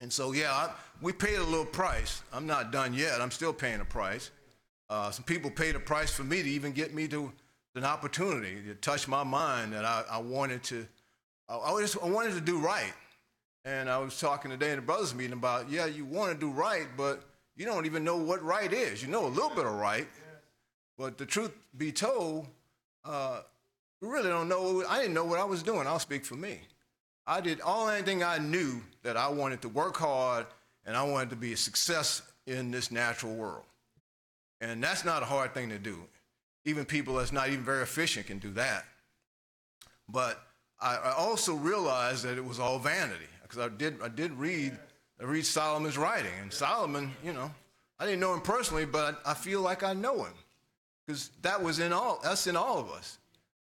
[0.00, 2.22] And so, yeah, I, we paid a little price.
[2.32, 3.20] I'm not done yet.
[3.20, 4.30] I'm still paying a price.
[4.88, 7.32] Uh, some people paid a price for me to even get me to
[7.74, 10.86] an opportunity to touch my mind that I, I wanted to,
[11.48, 12.92] I, I, just, I wanted to do right.
[13.64, 16.50] And I was talking today in the brothers meeting about, yeah, you want to do
[16.50, 17.24] right, but
[17.56, 19.02] you don't even know what right is.
[19.02, 20.06] You know a little bit of right,
[20.96, 22.46] but the truth be told,
[23.04, 23.40] uh,
[24.00, 24.84] we really don't know.
[24.88, 25.86] I didn't know what I was doing.
[25.86, 26.60] I'll speak for me.
[27.26, 30.46] I did all anything I knew that I wanted to work hard
[30.84, 33.64] and I wanted to be a success in this natural world.
[34.60, 35.98] And that's not a hard thing to do.
[36.64, 38.84] Even people that's not even very efficient can do that.
[40.08, 40.42] But
[40.80, 44.76] I, I also realized that it was all vanity because I did, I did read,
[45.20, 46.32] I read Solomon's writing.
[46.40, 47.50] And Solomon, you know,
[47.98, 50.34] I didn't know him personally, but I feel like I know him
[51.06, 53.18] because that was in all, that's in all of us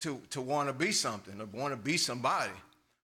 [0.01, 2.51] to, to want to be something, to want to be somebody.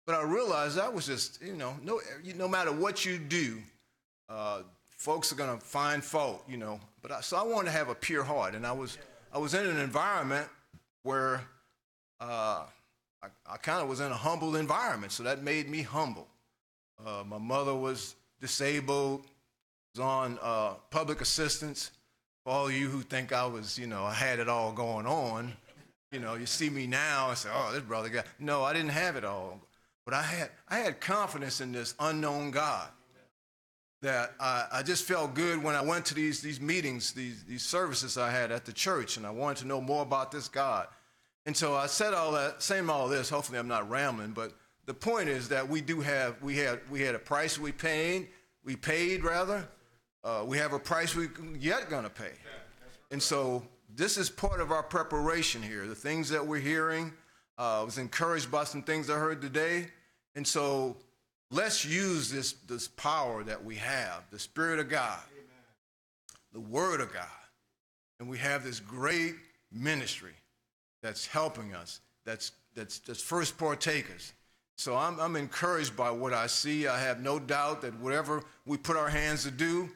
[0.05, 1.99] But I realized that was just, you know, no,
[2.35, 3.61] no matter what you do,
[4.29, 4.61] uh,
[4.97, 6.79] folks are going to find fault, you know.
[7.07, 8.97] But I, so I wanted to have a pure heart, and I was,
[9.31, 10.47] I was in an environment
[11.03, 11.43] where
[12.19, 12.63] uh,
[13.21, 16.27] I, I kind of was in a humble environment, so that made me humble.
[17.05, 19.23] Uh, my mother was disabled,
[19.93, 21.91] was on uh, public assistance.
[22.43, 25.53] For all you who think I was, you know, I had it all going on,
[26.11, 28.89] you know, you see me now and say, "Oh, this brother got." No, I didn't
[28.89, 29.59] have it all.
[30.05, 32.87] But I had, I had confidence in this unknown God.
[34.05, 37.63] That I, I just felt good when I went to these, these meetings, these, these
[37.63, 40.87] services I had at the church, and I wanted to know more about this God.
[41.47, 44.53] And so I said all that, saying all this, hopefully I'm not rambling, but
[44.85, 48.27] the point is that we do have, we had, we had a price we paid,
[48.63, 49.67] we paid rather.
[50.23, 51.27] Uh, we have a price we
[51.59, 52.33] yet gonna pay.
[53.09, 53.63] And so
[53.95, 55.87] this is part of our preparation here.
[55.87, 57.11] The things that we're hearing,
[57.57, 59.87] uh, I was encouraged by some things I heard today.
[60.35, 60.95] And so
[61.51, 65.19] let's use this, this power that we have, the Spirit of God,
[66.53, 67.25] the Word of God.
[68.19, 69.35] And we have this great
[69.71, 70.33] ministry
[71.01, 74.33] that's helping us, that's, that's, that's first partakers.
[74.77, 76.87] So I'm, I'm encouraged by what I see.
[76.87, 79.89] I have no doubt that whatever we put our hands to do,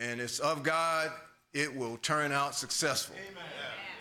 [0.00, 1.10] and it's of God,
[1.52, 3.16] it will turn out successful.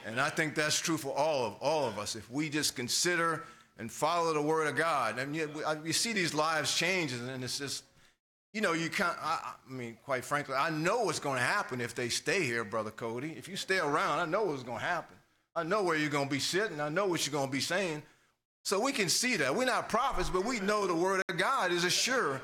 [0.06, 2.16] And I think that's true for all of all of us.
[2.16, 3.44] If we just consider
[3.82, 7.84] and follow the word of God, and you, see these lives change, and it's just,
[8.54, 9.18] you know, you can't.
[9.20, 12.64] I, I mean, quite frankly, I know what's going to happen if they stay here,
[12.64, 13.34] brother Cody.
[13.36, 15.18] If you stay around, I know what's going to happen.
[15.56, 16.80] I know where you're going to be sitting.
[16.80, 18.04] I know what you're going to be saying.
[18.64, 19.56] So we can see that.
[19.56, 22.40] We're not prophets, but we know the word of God is a sure.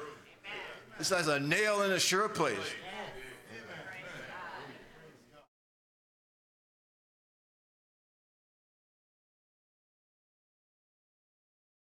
[0.99, 2.57] It's like a nail in a sure place.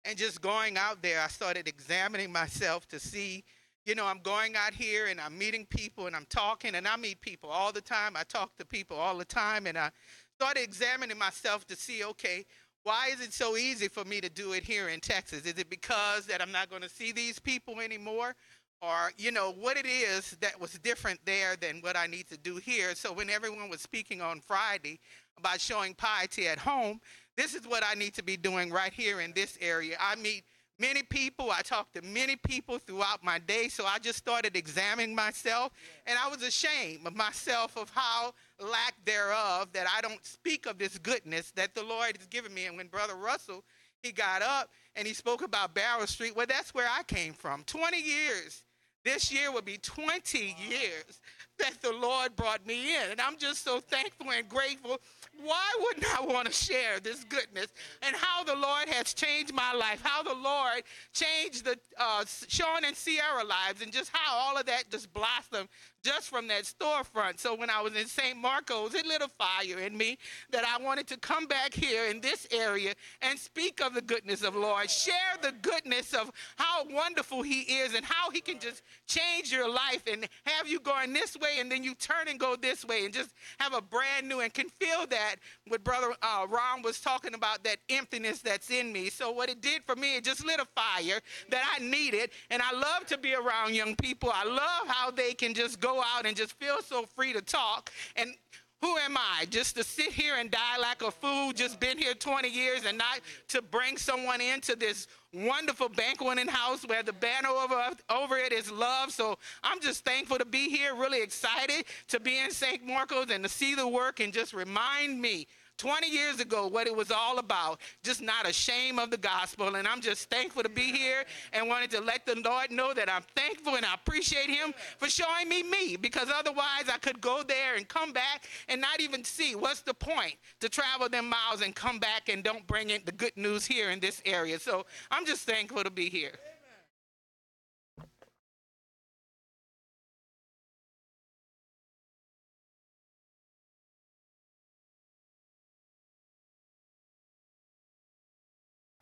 [0.08, 3.43] And just going out there, I started examining myself to see,
[3.86, 6.95] you know, I'm going out here and I'm meeting people and I'm talking and I
[6.95, 8.16] meet people all the time.
[8.16, 9.91] I talk to people all the time and I
[10.39, 12.45] started examining myself to see, okay,
[12.84, 15.41] why is it so easy for me to do it here in Texas?
[15.41, 18.34] Is it because that I'm not going to see these people anymore?
[18.82, 22.38] Or, you know, what it is that was different there than what I need to
[22.38, 22.95] do here.
[22.95, 24.99] So when everyone was speaking on Friday
[25.38, 27.01] about showing piety at home,
[27.38, 29.96] this is what I need to be doing right here in this area.
[30.02, 30.44] I meet
[30.80, 31.52] many people.
[31.52, 33.70] I talk to many people throughout my day.
[33.70, 35.72] So I just started examining myself,
[36.06, 40.78] and I was ashamed of myself of how lack thereof that I don't speak of
[40.78, 42.66] this goodness that the Lord has given me.
[42.66, 43.64] And when Brother Russell
[44.02, 47.64] he got up and he spoke about Barrow Street, well, that's where I came from.
[47.66, 48.64] 20 years.
[49.04, 51.22] This year will be 20 years
[51.60, 53.12] that the Lord brought me in.
[53.12, 54.99] And I'm just so thankful and grateful
[55.43, 57.68] why wouldn't I want to share this goodness
[58.01, 60.84] and how the Lord has changed my life, how the Lord
[61.14, 65.70] changed the uh, Sean and Sierra lives, and just how all of that just blossomed
[66.08, 67.38] just from that storefront.
[67.38, 68.38] So when I was in St.
[68.38, 70.18] Marcos, it lit a fire in me
[70.51, 74.41] that I wanted to come back here in this area and speak of the goodness
[74.41, 78.84] of Lord, share the goodness of how wonderful He is and how He can just
[79.05, 82.55] change your life and have you going this way and then you turn and go
[82.55, 85.36] this way and just have a brand new and can feel that
[85.68, 89.10] what Brother uh, Ron was talking about, that emptiness that's in me.
[89.10, 92.30] So what it did for me, it just lit a fire that I needed.
[92.49, 94.32] And I love to be around young people.
[94.34, 97.91] I love how they can just go out and just feel so free to talk.
[98.16, 98.34] And
[98.82, 99.45] who am I?
[99.50, 102.98] Just to sit here and die like a fool, just been here 20 years and
[102.98, 108.54] not to bring someone into this wonderful banqueting house where the banner over, over it
[108.54, 109.12] is love.
[109.12, 112.86] So I'm just thankful to be here, really excited to be in St.
[112.86, 115.48] Marcos and to see the work and just remind me
[115.78, 119.76] 20 years ago what it was all about, just not ashamed of the gospel.
[119.76, 121.24] And I'm just thankful to be here
[121.54, 125.10] and wanted to let the Lord know that I'm thankful and I appreciate Him for
[125.10, 129.24] showing me me because otherwise I could go there and come back and not even
[129.24, 133.02] see what's the point to travel them miles and come back and don't bring in
[133.06, 134.60] the good news here in this area.
[134.60, 136.34] So I'm just thankful to be here.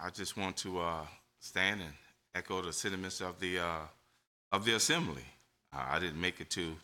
[0.06, 1.04] I just want to uh,
[1.40, 1.92] stand and
[2.36, 3.88] echo the sentiments of the uh,
[4.52, 5.24] of the assembly.
[5.74, 6.76] Uh, I didn't make it to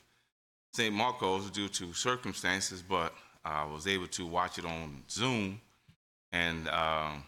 [0.73, 0.91] St.
[0.91, 3.13] Marcos due to circumstances, but
[3.45, 5.61] I was able to watch it on Zoom
[6.31, 7.23] and um,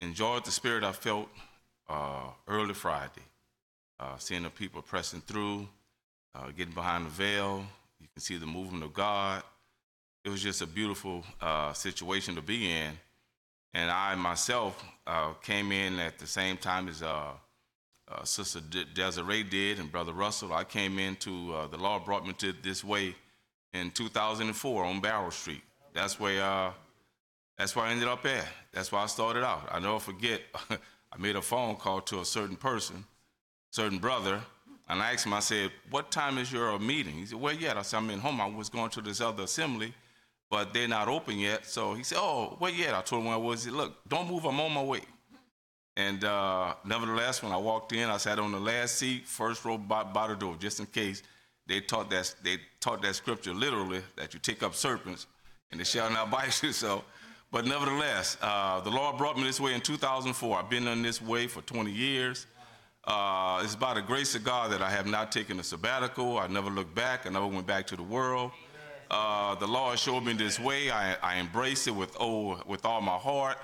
[0.00, 1.28] enjoyed the spirit I felt
[1.88, 3.22] uh, early Friday.
[4.00, 5.68] Uh, seeing the people pressing through,
[6.34, 7.64] uh, getting behind the veil,
[8.00, 9.44] you can see the movement of God.
[10.24, 11.22] It was just a beautiful
[11.74, 12.98] situation to be in
[13.74, 17.32] and I myself uh, came in at the same time as uh,
[18.08, 20.52] uh, Sister De- Desiree did and Brother Russell.
[20.52, 23.14] I came into uh, the Lord brought me to this way
[23.72, 25.62] in 2004 on Barrow Street.
[25.92, 26.72] That's where uh,
[27.58, 28.46] that's where I ended up at.
[28.72, 29.68] That's where I started out.
[29.70, 30.40] I never forget.
[30.70, 33.04] I made a phone call to a certain person,
[33.70, 34.40] certain brother,
[34.88, 35.32] and I asked him.
[35.32, 38.20] I said, "What time is your meeting?" He said, "Well, yeah." I said, "I'm in
[38.20, 38.40] home.
[38.40, 39.94] I was going to this other assembly."
[40.50, 41.66] But they're not open yet.
[41.66, 42.98] So he said, Oh, well, yeah.
[42.98, 43.64] I told him where I was.
[43.64, 44.44] He said, Look, don't move.
[44.44, 45.00] I'm on my way.
[45.96, 49.78] And uh, nevertheless, when I walked in, I sat on the last seat, first row
[49.78, 51.22] by, by the door, just in case
[51.66, 55.26] they taught that they taught that scripture literally that you take up serpents
[55.70, 56.72] and they shall not bite you.
[56.72, 57.04] So,
[57.50, 60.58] but nevertheless, uh, the Lord brought me this way in 2004.
[60.58, 62.46] I've been on this way for 20 years.
[63.06, 66.38] Uh, it's by the grace of God that I have not taken a sabbatical.
[66.38, 67.26] I never looked back.
[67.26, 68.50] I never went back to the world.
[69.14, 70.90] Uh, the Lord showed me this way.
[70.90, 73.58] I, I embrace it with oh, with all my heart,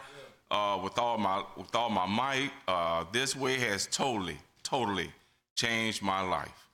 [0.48, 2.53] uh, with all my with all my might.
[2.68, 5.11] Uh, this way has totally, totally
[5.57, 6.68] changed my life.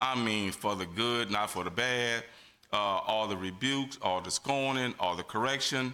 [0.00, 2.22] I mean, for the good, not for the bad.
[2.72, 5.92] Uh, all the rebukes, all the scorning, all the correction.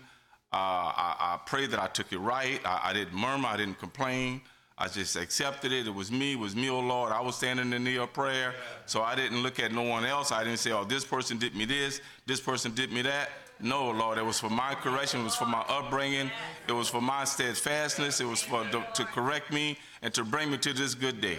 [0.53, 2.61] Uh, I, I pray that I took it right.
[2.67, 3.49] I, I didn't murmur.
[3.49, 4.43] I didn't complain.
[4.79, 5.87] I just accepted it.
[5.87, 6.33] It was me.
[6.33, 7.11] It was me, oh Lord.
[7.11, 8.55] I was standing in the need of prayer,
[8.85, 10.33] so I didn't look at no one else.
[10.33, 13.31] I didn't say, oh, this person did me this, this person did me that.
[13.59, 15.21] No, Lord, it was for my correction.
[15.21, 16.31] It was for my upbringing.
[16.69, 18.21] It was for my steadfastness.
[18.21, 21.39] It was for to, to correct me and to bring me to this good day.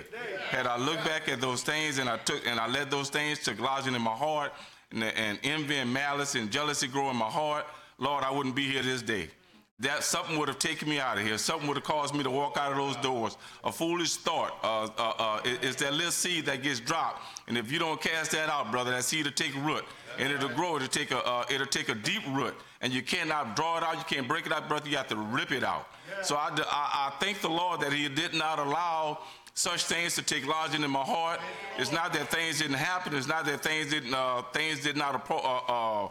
[0.49, 3.37] Had I looked back at those things and I took and I let those things
[3.37, 4.51] took lodging in my heart,
[4.91, 7.65] and, and envy and malice and jealousy grow in my heart,
[7.99, 9.29] Lord, I wouldn't be here this day
[9.79, 11.37] that something would have taken me out of here.
[11.37, 13.37] Something would have caused me to walk out of those doors.
[13.63, 17.71] A foolish thought uh, uh, uh, is that little seed that gets dropped, and if
[17.71, 19.83] you don't cast that out, brother, that seed will take root,
[20.17, 20.77] and it'll grow.
[20.77, 23.97] It'll take a uh, it'll take a deep root, and you cannot draw it out.
[23.97, 24.89] You can't break it out, brother.
[24.89, 25.87] You have to rip it out.
[26.23, 29.19] So I, I, I thank the Lord that He did not allow
[29.53, 31.39] such things to take lodging in my heart.
[31.77, 33.15] It's not that things didn't happen.
[33.15, 36.07] It's not that things didn't uh, things did not uh,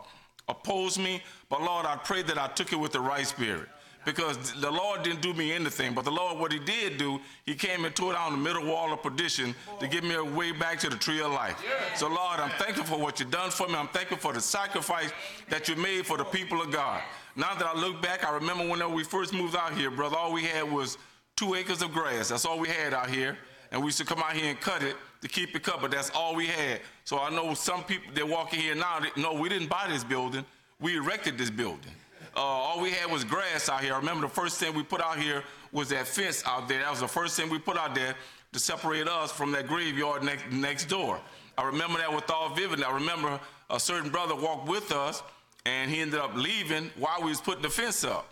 [0.49, 1.23] oppose me.
[1.49, 3.68] But Lord, I pray that I took it with the right spirit.
[4.05, 7.57] Because the Lord didn't do me anything, but the Lord, what He did do, He
[7.57, 10.78] came and tore down the middle wall of perdition to give me a way back
[10.80, 11.61] to the tree of life.
[11.97, 13.74] So, Lord, I'm thankful for what you've done for me.
[13.74, 15.11] I'm thankful for the sacrifice
[15.49, 17.03] that you made for the people of God.
[17.34, 20.32] Now that I look back, I remember when we first moved out here, brother, all
[20.32, 20.99] we had was
[21.34, 22.28] two acres of grass.
[22.28, 23.36] That's all we had out here.
[23.72, 25.90] And we used to come out here and cut it to keep it cut, but
[25.90, 26.80] that's all we had.
[27.05, 29.86] So I know some people that walk in here now, they, no, we didn't buy
[29.88, 30.44] this building.
[30.81, 31.93] We erected this building.
[32.37, 33.95] Uh, all we had was grass out here.
[33.95, 36.81] I remember the first thing we put out here was that fence out there.
[36.81, 38.14] That was the first thing we put out there
[38.53, 41.18] to separate us from that graveyard next, next door.
[41.57, 42.83] I remember that with all vivid.
[42.83, 45.22] I remember a certain brother walked with us,
[45.64, 48.29] and he ended up leaving while we was putting the fence up.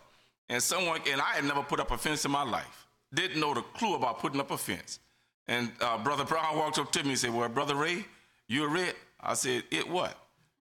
[0.50, 2.86] And someone, and I had never put up a fence in my life.
[3.14, 4.98] Didn't know the clue about putting up a fence.
[5.48, 8.04] And uh, Brother Brown walked up to me and said, Well, Brother Ray,
[8.48, 8.96] you a it?
[9.20, 10.18] I said, It what?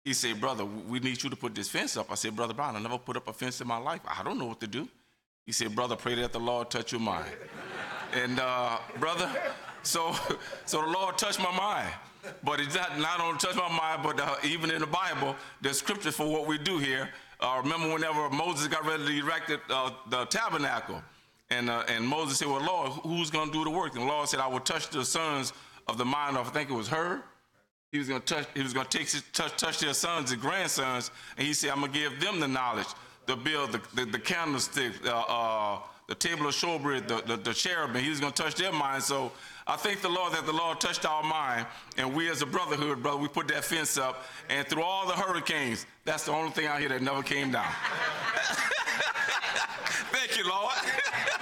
[0.03, 2.11] He said, Brother, we need you to put this fence up.
[2.11, 4.01] I said, Brother Brown, I never put up a fence in my life.
[4.07, 4.87] I don't know what to do.
[5.45, 7.31] He said, Brother, pray that the Lord touch your mind.
[8.13, 9.29] and uh, brother,
[9.83, 10.15] so
[10.65, 11.93] so the Lord touched my mind.
[12.43, 15.79] But it's not, not only touched my mind, but uh, even in the Bible, there's
[15.79, 17.09] scriptures for what we do here.
[17.39, 21.01] Uh, remember whenever Moses got ready to erect the, uh, the tabernacle,
[21.49, 23.93] and, uh, and Moses said, Well, Lord, who's going to do the work?
[23.93, 25.51] And the Lord said, I will touch the sons
[25.87, 27.23] of the mind of, I think it was her,
[27.91, 28.47] he was going to touch.
[28.53, 31.79] He was going to take touch touch their sons and grandsons, and he said, "I'm
[31.79, 32.87] going to give them the knowledge
[33.27, 37.53] to build the the, the candlestick, uh, uh, the table of showbread, the, the, the
[37.53, 38.01] cherubim.
[38.01, 39.05] He was going to touch their minds.
[39.05, 39.31] So
[39.67, 41.67] I thank the Lord that the Lord touched our mind,
[41.97, 45.13] and we as a brotherhood, brother, we put that fence up, and through all the
[45.13, 47.65] hurricanes, that's the only thing out here that never came down.
[50.11, 50.73] thank you, Lord.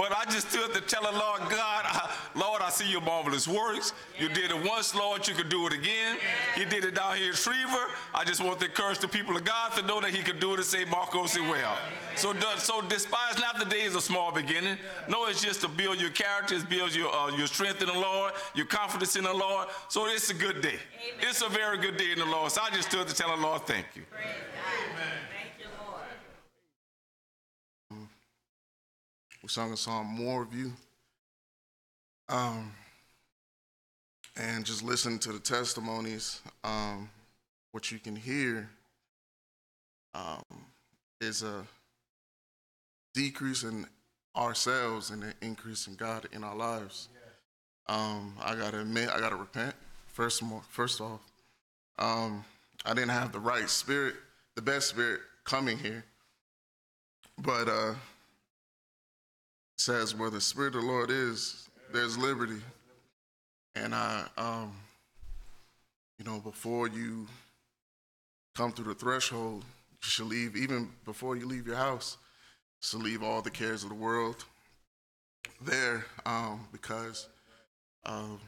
[0.00, 3.46] But I just stood to tell the Lord, God, I, Lord, I see your marvelous
[3.46, 3.92] works.
[4.18, 6.16] You did it once, Lord, you could do it again.
[6.56, 7.90] He did it down here in Schriever.
[8.14, 10.54] I just want to encourage the people of God to know that he could do
[10.54, 11.76] it and say Marcos as well.
[12.16, 14.78] So, so despise not the days of small beginning.
[15.06, 17.92] No, it's just to build your character, it's build your, uh, your strength in the
[17.92, 19.68] Lord, your confidence in the Lord.
[19.88, 20.78] So it's a good day.
[20.78, 21.28] Amen.
[21.28, 22.50] It's a very good day in the Lord.
[22.52, 24.02] So I just stood to tell the Lord, thank you.
[29.42, 30.72] We sung a song, More of You.
[32.28, 32.72] Um,
[34.36, 36.42] and just listen to the testimonies.
[36.64, 37.08] Um,
[37.70, 38.68] what you can hear
[40.14, 40.42] um,
[41.20, 41.64] is a
[43.14, 43.86] decrease in
[44.36, 47.08] ourselves and an increase in God in our lives.
[47.86, 49.74] Um, I gotta admit, I gotta repent.
[50.08, 51.20] First, more, first off,
[51.98, 52.44] um,
[52.84, 54.14] I didn't have the right spirit,
[54.56, 56.04] the best spirit coming here.
[57.38, 57.94] But uh,
[59.76, 62.60] says, Where the Spirit of the Lord is, there's liberty.
[63.74, 64.72] And I, um,
[66.18, 67.26] you know, before you
[68.54, 72.16] come through the threshold, you should leave, even before you leave your house,
[72.82, 74.44] to leave all the cares of the world
[75.62, 77.28] there um, because
[78.06, 78.40] um,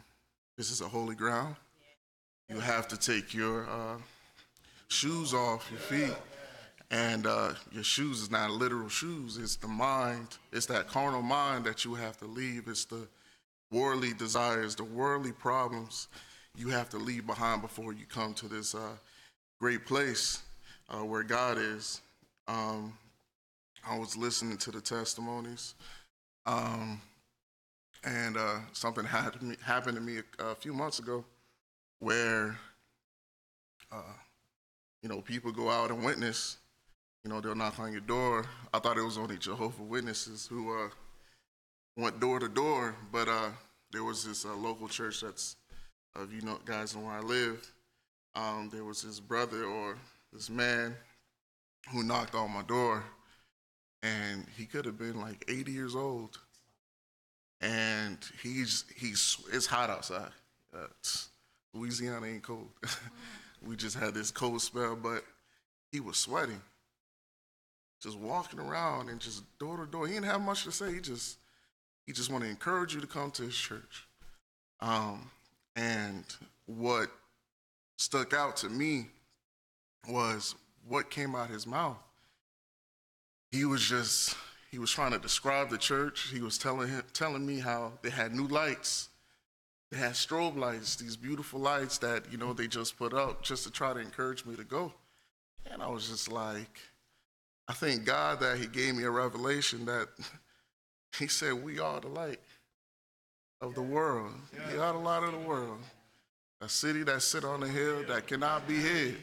[0.56, 1.56] this is a holy ground.
[2.48, 3.96] You have to take your uh,
[4.92, 6.14] shoes off your feet
[6.92, 9.38] And uh, your shoes is not literal shoes.
[9.38, 10.36] It's the mind.
[10.52, 12.68] It's that carnal mind that you have to leave.
[12.68, 13.08] It's the
[13.70, 16.08] worldly desires, the worldly problems
[16.54, 18.92] you have to leave behind before you come to this uh,
[19.58, 20.42] great place
[20.90, 22.02] uh, where God is.
[22.46, 22.92] Um,
[23.88, 25.74] I was listening to the testimonies,
[26.44, 27.00] um,
[28.04, 31.24] and uh, something happened to me, a, a few months ago
[32.00, 32.58] where,
[33.90, 34.02] uh,
[35.02, 36.58] you know, people go out and witness.
[37.24, 38.46] You know, they'll knock on your door.
[38.72, 40.88] I thought it was only Jehovah Witnesses who uh,
[41.96, 43.50] went door to door, but uh,
[43.92, 45.56] there was this uh, local church that's,
[46.16, 47.72] of you know, guys know where I live.
[48.34, 49.98] Um, there was this brother or
[50.32, 50.96] this man
[51.90, 53.04] who knocked on my door,
[54.02, 56.38] and he could have been like 80 years old.
[57.60, 60.30] And he's he's it's hot outside.
[60.74, 60.86] Uh,
[61.72, 62.70] Louisiana ain't cold.
[63.66, 65.24] we just had this cold spell, but
[65.90, 66.60] he was sweating,
[68.02, 70.06] just walking around and just door to door.
[70.06, 70.92] He didn't have much to say.
[70.92, 71.38] He just
[72.06, 74.06] he just want to encourage you to come to his church.
[74.80, 75.30] Um,
[75.76, 76.24] and
[76.66, 77.10] what
[77.96, 79.06] stuck out to me
[80.08, 80.54] was
[80.88, 81.98] what came out of his mouth.
[83.50, 84.36] He was just
[84.70, 86.30] he was trying to describe the church.
[86.32, 89.10] He was telling him, telling me how they had new lights.
[89.92, 93.64] They had strobe lights, these beautiful lights that you know they just put up just
[93.64, 94.90] to try to encourage me to go.
[95.70, 96.80] And I was just like,
[97.68, 100.08] I thank God that He gave me a revelation that
[101.18, 102.40] He said we are the light
[103.60, 104.32] of the world.
[104.72, 105.78] We are the light of the world.
[106.62, 109.16] A city that sit on a hill that cannot be hid.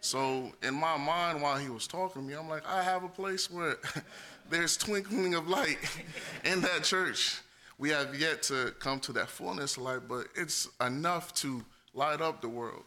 [0.00, 3.08] So in my mind, while he was talking to me, I'm like, I have a
[3.08, 3.76] place where
[4.50, 5.78] there's twinkling of light
[6.44, 7.40] in that church.
[7.80, 11.64] We have yet to come to that fullness of light, but it's enough to
[11.94, 12.84] light up the world.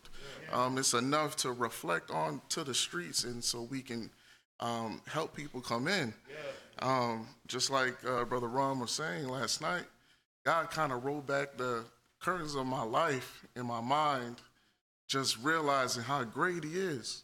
[0.52, 4.12] Um, it's enough to reflect on to the streets, and so we can
[4.60, 6.14] um, help people come in.
[6.78, 9.86] Um, just like uh, Brother Ron was saying last night,
[10.46, 11.86] God kind of rolled back the
[12.22, 14.36] curtains of my life in my mind,
[15.08, 17.24] just realizing how great He is.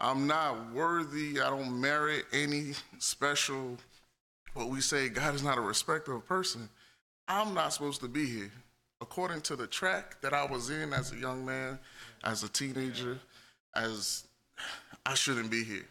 [0.00, 1.42] I'm not worthy.
[1.42, 3.76] I don't merit any special.
[4.54, 6.70] What we say, God is not a respecter of person.
[7.28, 8.52] I'm not supposed to be here.
[9.00, 11.78] According to the track that I was in as a young man,
[12.24, 13.18] as a teenager,
[13.74, 14.24] as
[15.04, 15.86] I shouldn't be here.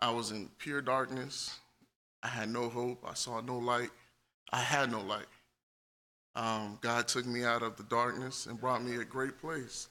[0.00, 1.58] I was in pure darkness.
[2.22, 3.04] I had no hope.
[3.08, 3.90] I saw no light.
[4.52, 5.26] I had no light.
[6.34, 9.88] Um, God took me out of the darkness and brought me a great place.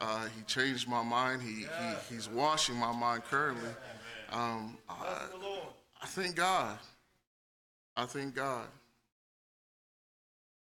[0.00, 1.40] Uh, he changed my mind.
[1.40, 3.70] He, he he's washing my mind currently.
[4.30, 5.26] Um, I,
[6.02, 6.78] I thank God.
[7.96, 8.66] I thank God.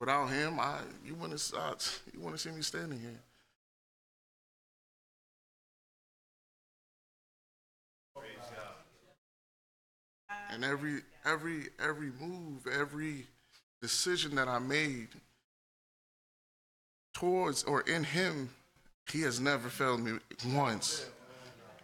[0.01, 1.75] Without Him, I you wouldn't uh,
[2.13, 3.21] you wouldn't see me standing here.
[10.51, 13.27] And every every every move, every
[13.81, 15.09] decision that I made
[17.15, 18.51] towards or in him,
[19.11, 21.07] he has never failed me once.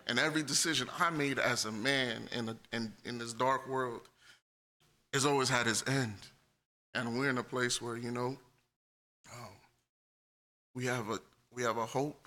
[0.06, 4.02] And every decision I made as a man in, a, in, in this dark world
[5.12, 6.14] has always had his end.
[6.96, 8.38] And we're in a place where, you know,
[9.32, 9.52] um,
[10.74, 11.18] we have a
[11.54, 12.26] we have a hope,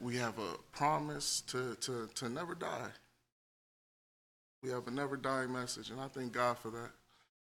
[0.00, 2.90] we have a promise to, to, to never die.
[4.62, 6.90] We have a never dying message, and I thank God for that.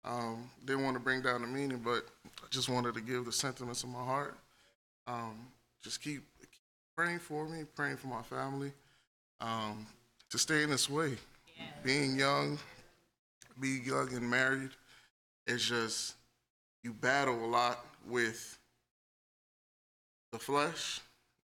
[0.04, 3.32] Um, didn't want to bring down the meaning, but I just wanted to give the
[3.32, 4.36] sentiments of my heart.
[5.06, 5.46] Um,
[5.82, 6.50] just keep, keep
[6.96, 8.72] praying for me, praying for my family,
[9.40, 9.86] um,
[10.30, 11.16] to stay in this way.
[11.82, 12.58] Being young,
[13.60, 14.70] be young and married,
[15.46, 16.14] it's just
[16.82, 18.58] you battle a lot with
[20.32, 21.00] the flesh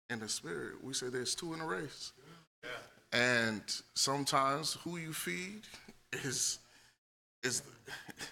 [0.09, 0.83] and the spirit.
[0.83, 2.13] We say there's two in a race.
[3.11, 3.61] And
[3.95, 5.61] sometimes who you feed
[6.11, 6.59] is
[7.43, 7.63] is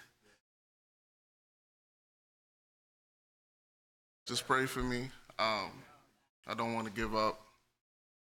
[4.26, 5.08] just pray for me.
[5.38, 5.70] Um,
[6.46, 7.40] I don't want to give up.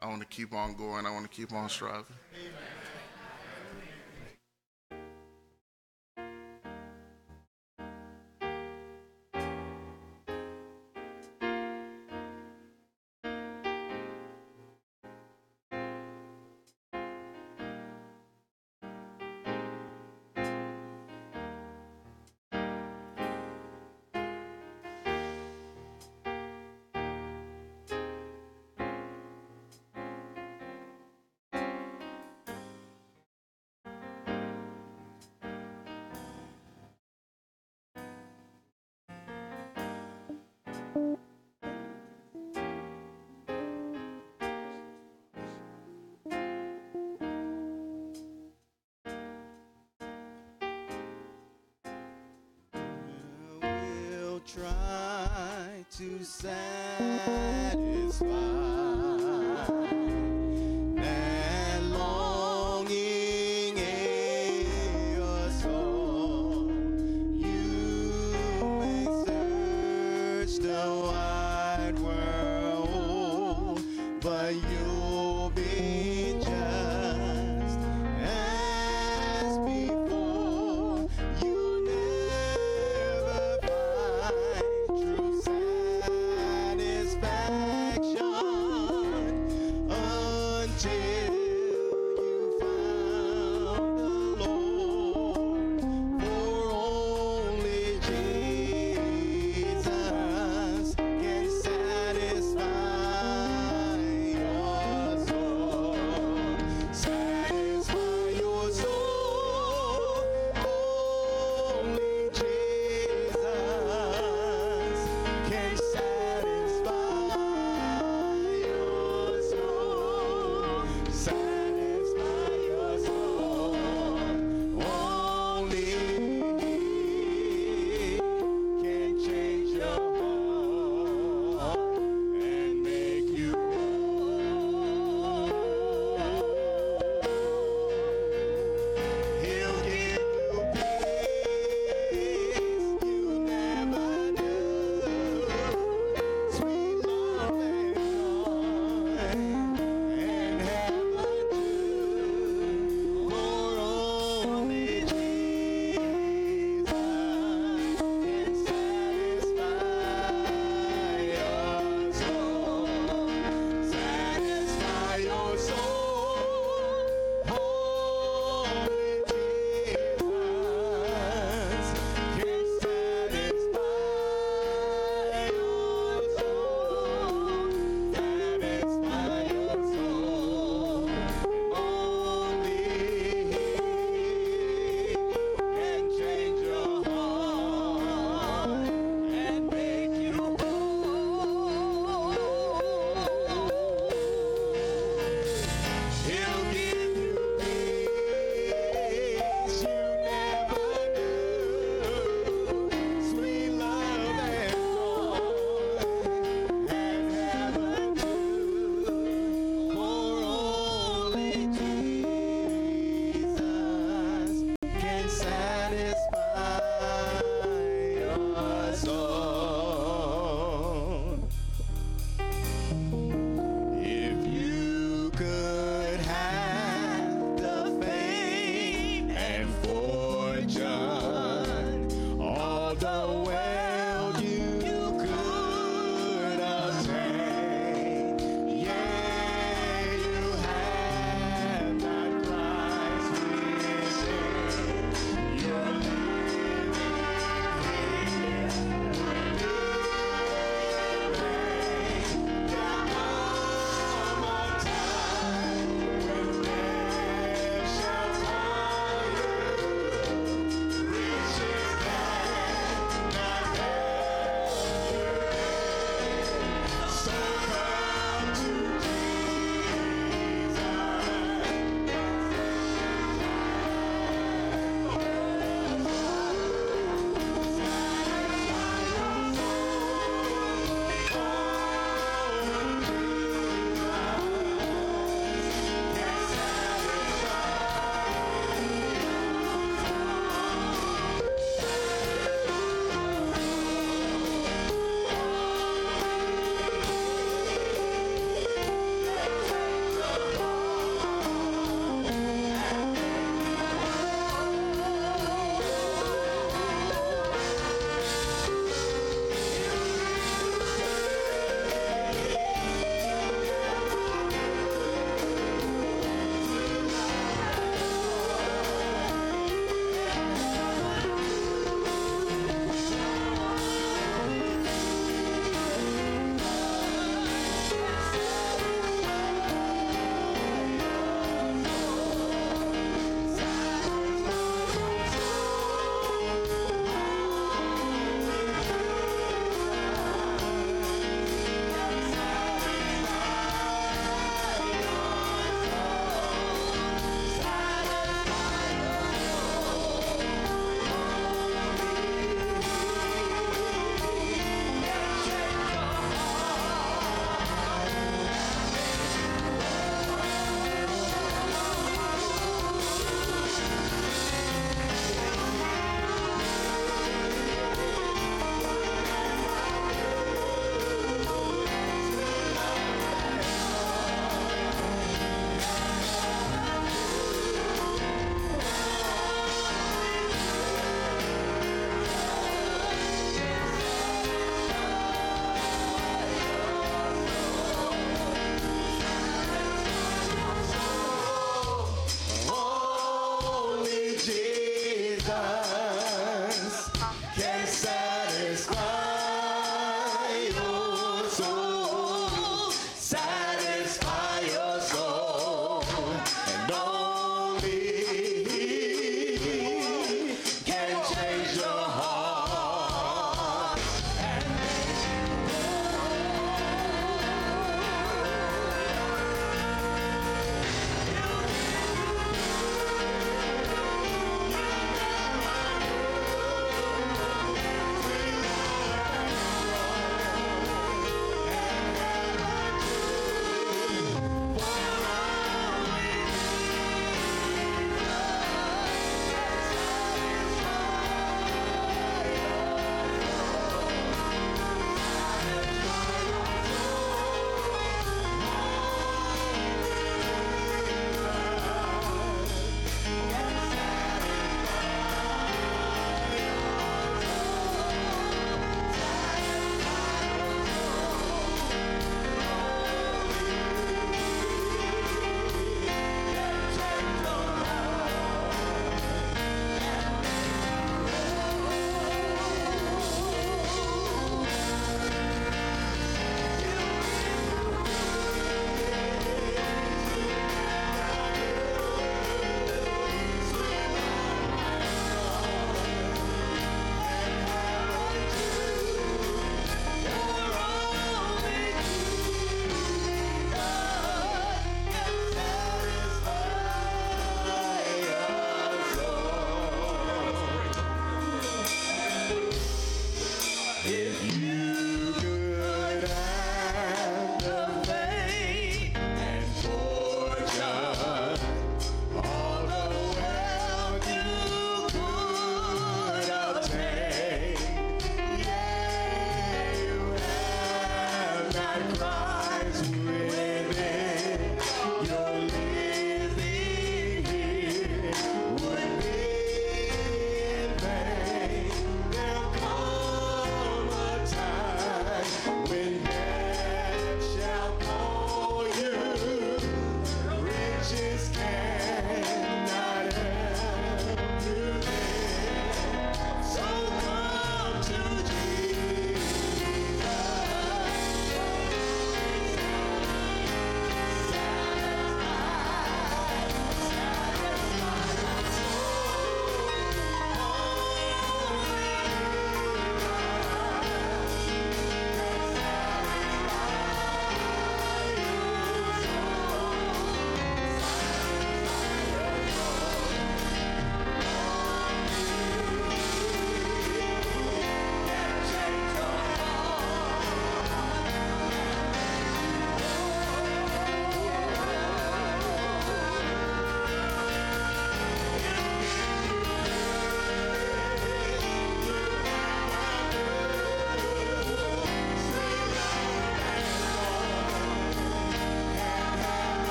[0.00, 1.06] I want to keep on going.
[1.06, 2.04] I want to keep on striving.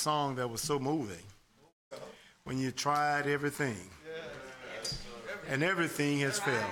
[0.00, 1.22] Song that was so moving.
[2.44, 3.76] When you tried everything
[5.48, 6.64] and everything has failed.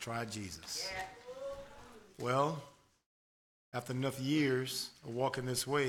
[0.00, 0.88] Try Jesus.
[2.18, 2.62] Well,
[3.74, 5.88] after enough years of walking this way,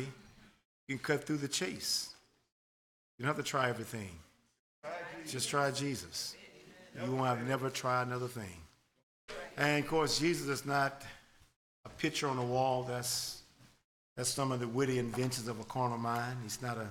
[0.87, 2.15] you can cut through the chase.
[3.17, 4.09] You don't have to try everything.
[5.27, 6.35] Just try Jesus.
[7.01, 8.57] You won't have never try another thing.
[9.55, 11.03] And of course, Jesus is not
[11.85, 12.83] a picture on the wall.
[12.83, 13.41] That's
[14.17, 16.39] that's some of the witty inventions of a carnal mind.
[16.43, 16.89] He's not a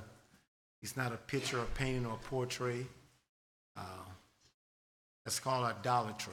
[0.80, 2.86] he's not a picture, a painting, or a portrait.
[3.76, 4.06] Uh,
[5.24, 6.32] that's called idolatry.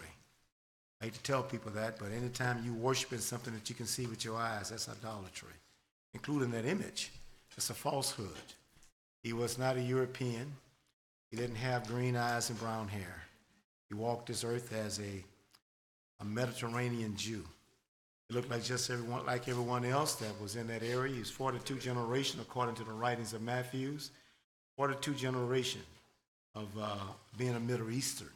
[1.02, 4.06] I hate to tell people that, but anytime you worshiping something that you can see
[4.06, 5.50] with your eyes, that's idolatry,
[6.14, 7.12] including that image.
[7.58, 8.28] It's a falsehood.
[9.24, 10.54] He was not a European.
[11.30, 13.24] He didn't have green eyes and brown hair.
[13.90, 15.24] He walked this earth as a,
[16.22, 17.44] a Mediterranean Jew.
[18.34, 21.14] Looked like just everyone, like everyone else that was in that area.
[21.14, 24.10] He was 42 generation, according to the writings of Matthews.
[24.76, 25.82] 42 generation
[26.56, 26.96] of uh,
[27.38, 28.30] being a Middle Eastern.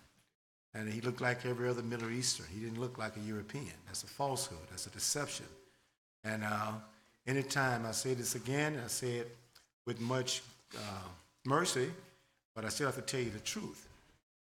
[0.76, 2.46] And he looked like every other Middle Eastern.
[2.54, 3.74] He didn't look like a European.
[3.88, 4.60] That's a falsehood.
[4.70, 5.48] That's a deception.
[6.24, 6.74] And uh,
[7.26, 9.36] anytime I say this again, I say it
[9.88, 10.44] with much
[10.76, 11.08] uh,
[11.46, 11.90] mercy,
[12.56, 13.88] but I still have to tell you the truth.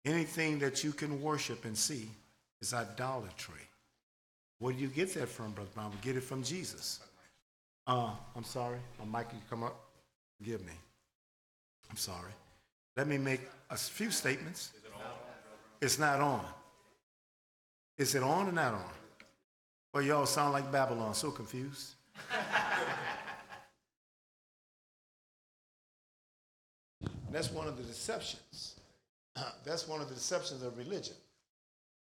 [0.06, 2.10] Anything that you can worship and see
[2.62, 3.71] is idolatry.
[4.62, 5.90] Where do you get that from, Brother Brown?
[5.90, 7.00] We get it from Jesus.
[7.88, 8.78] Uh, I'm sorry.
[9.00, 9.76] My mic, can come up?
[10.38, 10.74] Forgive me.
[11.90, 12.32] I'm sorry.
[12.96, 14.72] Let me make a few statements.
[14.78, 15.02] Is it on?
[15.82, 16.46] It's not on.
[17.98, 18.92] Is it on or not on?
[19.96, 21.96] Well, y'all sound like Babylon, so confused.
[27.32, 28.76] That's one of the deceptions.
[29.66, 31.16] That's one of the deceptions of religion.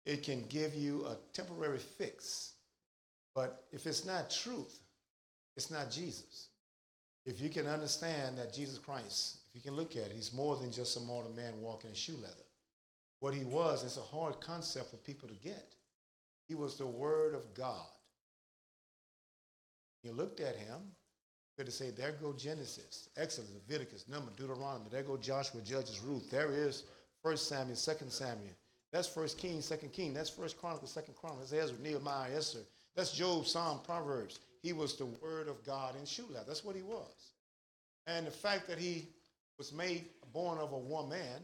[0.06, 2.54] It can give you a temporary fix,
[3.34, 4.80] but if it's not truth,
[5.58, 6.50] it's not Jesus.
[7.26, 10.56] If you can understand that Jesus Christ, if you can look at it, he's more
[10.58, 12.36] than just a mortal man walking in shoe leather.
[13.20, 15.74] What he was, it's a hard concept for people to get.
[16.48, 17.88] He was the Word of God.
[20.04, 24.86] You looked at him, you could have said, there go Genesis, Exodus, Leviticus, Number, Deuteronomy,
[24.92, 26.30] there go Joshua, Judges, Ruth.
[26.30, 26.84] There is
[27.24, 28.54] First Samuel, Second Samuel.
[28.96, 30.14] That's First King, Second King.
[30.14, 31.50] That's First Chronicles, Second Chronicles.
[31.50, 32.60] That's Ezra, Nehemiah, Esther.
[32.96, 34.40] That's Job, Psalm, Proverbs.
[34.64, 36.46] He was the Word of God in leather.
[36.48, 37.34] That's what he was.
[38.08, 39.10] And the fact that he
[39.58, 41.44] was made born of a woman,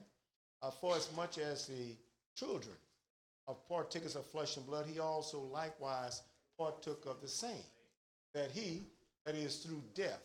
[0.61, 1.97] uh, for as much as the
[2.37, 2.77] children
[3.49, 6.21] of partakers of flesh and blood, he also likewise
[6.57, 7.65] partook of the same.
[8.33, 8.83] That he,
[9.25, 10.23] that is through death,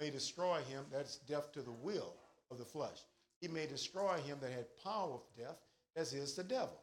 [0.00, 2.12] may destroy him, that's death to the will
[2.50, 2.98] of the flesh.
[3.40, 5.56] He may destroy him that had power of death,
[5.98, 6.80] as is the devil.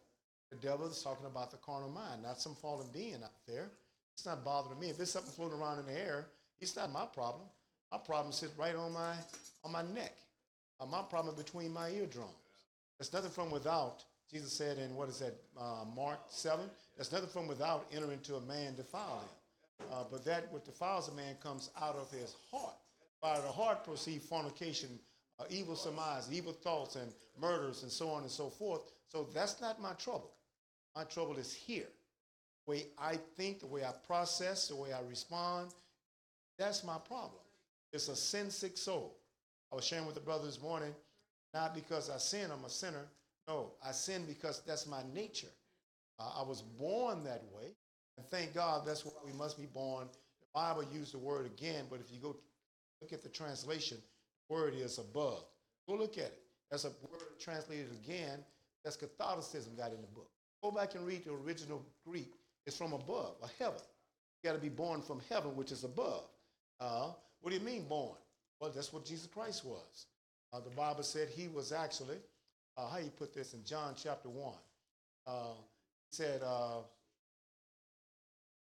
[0.52, 3.70] The devil is talking about the carnal mind, not some fallen being out there.
[4.14, 4.90] It's not bothering me.
[4.90, 6.28] If there's something floating around in the air,
[6.60, 7.44] it's not my problem.
[7.92, 9.16] My problem sits right on my
[9.64, 10.14] on my neck.
[10.80, 12.32] Uh, my problem between my eardrums.
[13.00, 14.04] There's nothing from without.
[14.32, 16.66] Jesus said in what is that, uh, Mark 7?
[16.96, 19.88] There's nothing from without entering into a man defile him.
[19.92, 22.76] Uh, but that what defiles a man comes out of his heart.
[23.22, 25.00] By the heart proceed fornication,
[25.40, 28.82] uh, evil surmise, evil thoughts, and murders, and so on and so forth.
[29.10, 30.32] So that's not my trouble.
[30.96, 31.88] My trouble is here.
[32.66, 35.74] The way I think, the way I process, the way I respond,
[36.58, 37.42] that's my problem.
[37.92, 39.18] It's a sin sick soul.
[39.72, 40.94] I was sharing with the brother this morning,
[41.54, 43.06] not because I sin, I'm a sinner.
[43.48, 45.52] No, I sin because that's my nature.
[46.20, 47.76] Uh, I was born that way.
[48.18, 50.08] And thank God that's why we must be born.
[50.42, 52.36] The Bible used the word again, but if you go
[53.02, 53.98] look at the translation,
[54.50, 55.44] word is above.
[55.88, 56.42] Go look at it.
[56.72, 58.40] That's a word translated again.
[58.84, 60.30] That's Catholicism got in the book.
[60.64, 62.34] Go back and read the original Greek.
[62.66, 63.80] It's from above, a heaven.
[64.44, 66.26] You got to be born from heaven, which is above.
[66.80, 67.12] Uh,
[67.42, 68.16] what do you mean born?
[68.60, 70.08] Well, that's what Jesus Christ was.
[70.54, 72.18] Uh, the Bible said he was actually,
[72.78, 74.54] uh, how you put this in John chapter 1?
[75.28, 75.32] Uh,
[76.10, 76.78] he said, uh,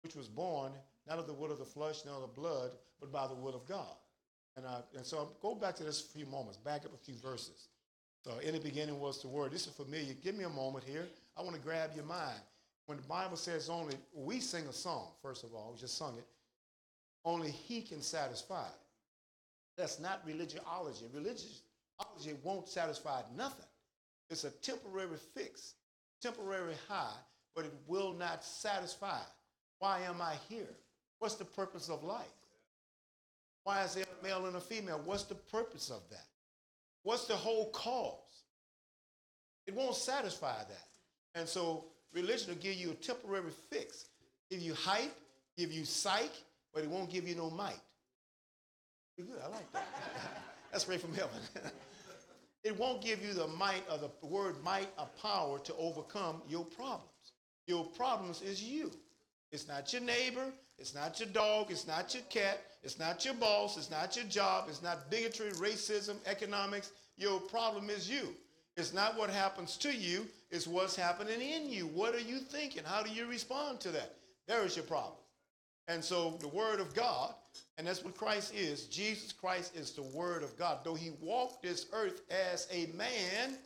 [0.03, 0.71] which was born
[1.07, 3.55] not of the will of the flesh, nor of the blood, but by the will
[3.55, 3.95] of God.
[4.55, 7.67] And, uh, and so go back to this few moments, back up a few verses.
[8.23, 9.51] So in the beginning was the word.
[9.51, 10.13] This is familiar.
[10.23, 11.07] Give me a moment here.
[11.37, 12.39] I want to grab your mind.
[12.85, 16.15] When the Bible says only, we sing a song, first of all, we just sung
[16.17, 16.25] it.
[17.25, 18.67] Only he can satisfy.
[19.77, 21.05] That's not religiology.
[21.13, 23.65] Religiology won't satisfy nothing.
[24.29, 25.75] It's a temporary fix,
[26.21, 27.15] temporary high,
[27.55, 29.19] but it will not satisfy.
[29.79, 30.75] Why am I here?
[31.19, 32.27] What's the purpose of life?
[33.63, 35.01] Why is there a male and a female?
[35.03, 36.25] What's the purpose of that?
[37.03, 38.19] What's the whole cause?
[39.67, 40.87] It won't satisfy that.
[41.35, 44.05] And so religion will give you a temporary fix,
[44.49, 45.15] give you hype,
[45.57, 46.31] give you psych,
[46.73, 47.79] but it won't give you no might.
[49.15, 49.41] Pretty good.
[49.43, 49.87] I like that.
[50.71, 51.39] That's right from heaven.
[52.63, 56.65] it won't give you the might of the word might of power to overcome your
[56.65, 57.09] problems.
[57.67, 58.91] Your problems is you.
[59.51, 60.51] It's not your neighbor.
[60.83, 61.71] It's not your dog.
[61.71, 62.61] It's not your cat.
[62.83, 63.77] It's not your boss.
[63.77, 64.65] It's not your job.
[64.67, 66.91] It's not bigotry, racism, economics.
[67.15, 68.35] Your problem is you.
[68.75, 70.25] It's not what happens to you.
[70.51, 71.87] It's what's happening in you.
[71.87, 72.83] What are you thinking?
[72.83, 74.15] How do you respond to that?
[74.45, 75.15] There is your problem.
[75.87, 77.33] And so the Word of God,
[77.77, 78.87] and that's what Christ is.
[78.87, 80.79] Jesus Christ is the Word of God.
[80.83, 83.57] Though he walked this earth as a man,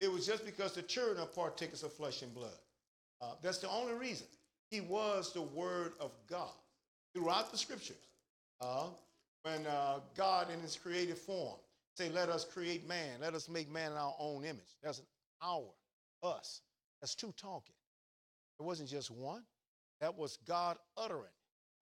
[0.00, 2.58] it was just because the children are partakers of flesh and blood.
[3.22, 4.26] Uh, that's the only reason.
[4.70, 6.52] He was the Word of God
[7.14, 7.96] throughout the Scriptures.
[8.60, 8.88] Uh,
[9.42, 11.56] when uh, God, in His creative form,
[11.96, 13.20] say, "Let us create man.
[13.20, 15.06] Let us make man in our own image." That's an
[15.42, 15.64] our,
[16.22, 16.62] us.
[17.00, 17.74] That's two talking.
[18.58, 19.42] It wasn't just one.
[20.00, 21.32] That was God uttering.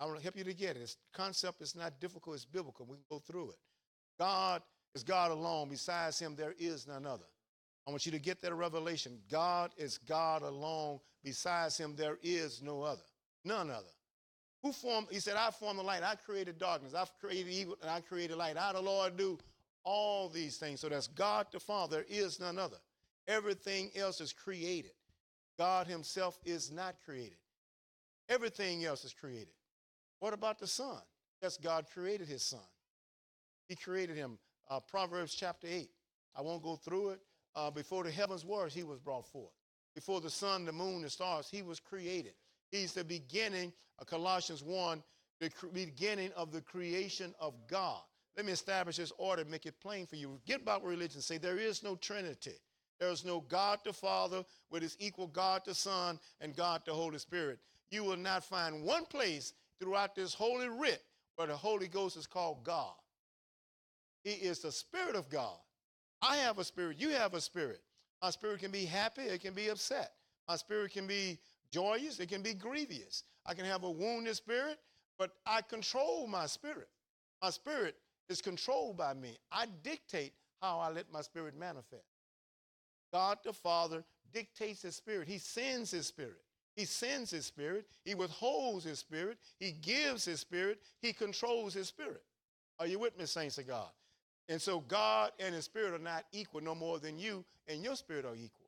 [0.01, 0.81] I want to help you to get it.
[0.81, 2.86] This concept is not difficult, it's biblical.
[2.86, 3.59] We can go through it.
[4.19, 4.62] God
[4.94, 5.69] is God alone.
[5.69, 7.24] Besides him, there is none other.
[7.86, 9.19] I want you to get that revelation.
[9.31, 11.01] God is God alone.
[11.23, 13.02] Besides him, there is no other.
[13.44, 13.93] None other.
[14.62, 16.02] Who formed, he said, I formed the light.
[16.02, 16.94] I created darkness.
[16.94, 18.56] I've created evil and I created light.
[18.56, 19.39] I, the Lord, do
[19.85, 20.81] all these things.
[20.81, 21.97] So that's God the Father.
[21.97, 22.78] There is none other.
[23.28, 24.93] Everything else is created.
[25.59, 27.36] God himself is not created.
[28.31, 29.52] Everything else is created.
[30.20, 31.01] What about the Son?
[31.43, 32.61] Yes, God created his Son.
[33.69, 34.39] He created him.
[34.69, 35.90] Uh, Proverbs chapter 8.
[36.36, 37.20] I won't go through it.
[37.56, 39.52] Uh, before the heavens were, he was brought forth.
[39.94, 42.35] Before the sun, the moon, the stars, he was created.
[42.70, 45.02] He's the beginning, uh, Colossians 1,
[45.40, 48.01] the beginning of the creation of God.
[48.36, 50.40] Let me establish this order, make it plain for you.
[50.44, 51.20] Get about religion.
[51.20, 52.59] Say there is no Trinity.
[52.98, 56.93] There is no God the Father with his equal God the Son and God the
[56.93, 57.59] Holy Spirit.
[57.90, 61.02] You will not find one place throughout this holy writ
[61.36, 62.94] where the Holy Ghost is called God.
[64.22, 65.59] He is the Spirit of God.
[66.24, 66.96] I have a spirit.
[66.98, 67.82] You have a spirit.
[68.22, 69.22] My spirit can be happy.
[69.22, 70.12] It can be upset.
[70.48, 71.38] My spirit can be
[71.70, 72.18] joyous.
[72.18, 73.24] It can be grievous.
[73.44, 74.78] I can have a wounded spirit,
[75.18, 76.88] but I control my spirit.
[77.42, 77.96] My spirit
[78.30, 79.36] is controlled by me.
[79.52, 80.32] I dictate
[80.62, 82.06] how I let my spirit manifest.
[83.12, 84.02] God the Father
[84.32, 85.28] dictates his spirit.
[85.28, 86.40] He sends his spirit.
[86.74, 87.86] He sends his spirit.
[88.05, 89.38] He withholds his spirit.
[89.60, 90.80] He gives his spirit.
[91.02, 92.22] He controls his spirit.
[92.80, 93.90] Are you with me, saints of God?
[94.48, 97.96] And so God and his spirit are not equal no more than you and your
[97.96, 98.66] spirit are equal.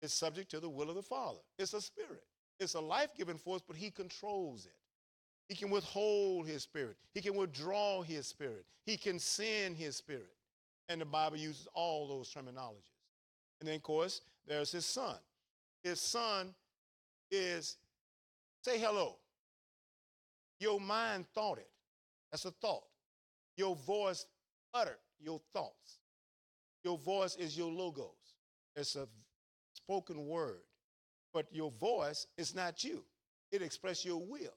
[0.00, 1.38] It's subject to the will of the Father.
[1.58, 2.24] It's a spirit.
[2.58, 4.74] It's a life-giving force, but he controls it.
[5.48, 6.96] He can withhold his spirit.
[7.12, 8.64] He can withdraw his spirit.
[8.86, 10.32] He can send his spirit.
[10.88, 12.90] And the Bible uses all those terminologies.
[13.60, 15.16] And then, of course, there's his son.
[15.84, 16.54] His son
[17.30, 17.76] is,
[18.62, 19.16] say hello.
[20.58, 21.70] Your mind thought it.
[22.30, 22.84] That's a thought.
[23.56, 24.26] Your voice
[24.74, 26.00] uttered your thoughts.
[26.84, 28.06] Your voice is your logos.
[28.76, 29.06] It's a
[29.74, 30.62] spoken word.
[31.32, 33.04] But your voice is not you.
[33.50, 34.56] It expresses your will.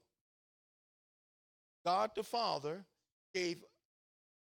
[1.84, 2.84] God the Father
[3.34, 3.58] gave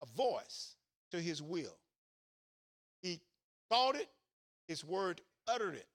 [0.02, 0.74] a voice
[1.12, 1.76] to his will.
[3.02, 3.20] He
[3.70, 4.08] thought it,
[4.68, 5.86] his word uttered it.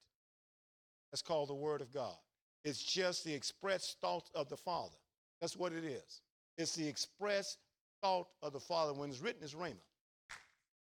[1.12, 2.16] That's called the word of God.
[2.64, 4.96] It's just the express thoughts of the Father.
[5.40, 6.22] That's what it is.
[6.58, 7.58] It's the express
[8.06, 8.92] thought of the Father.
[8.92, 9.74] When it's written, it's Rhema.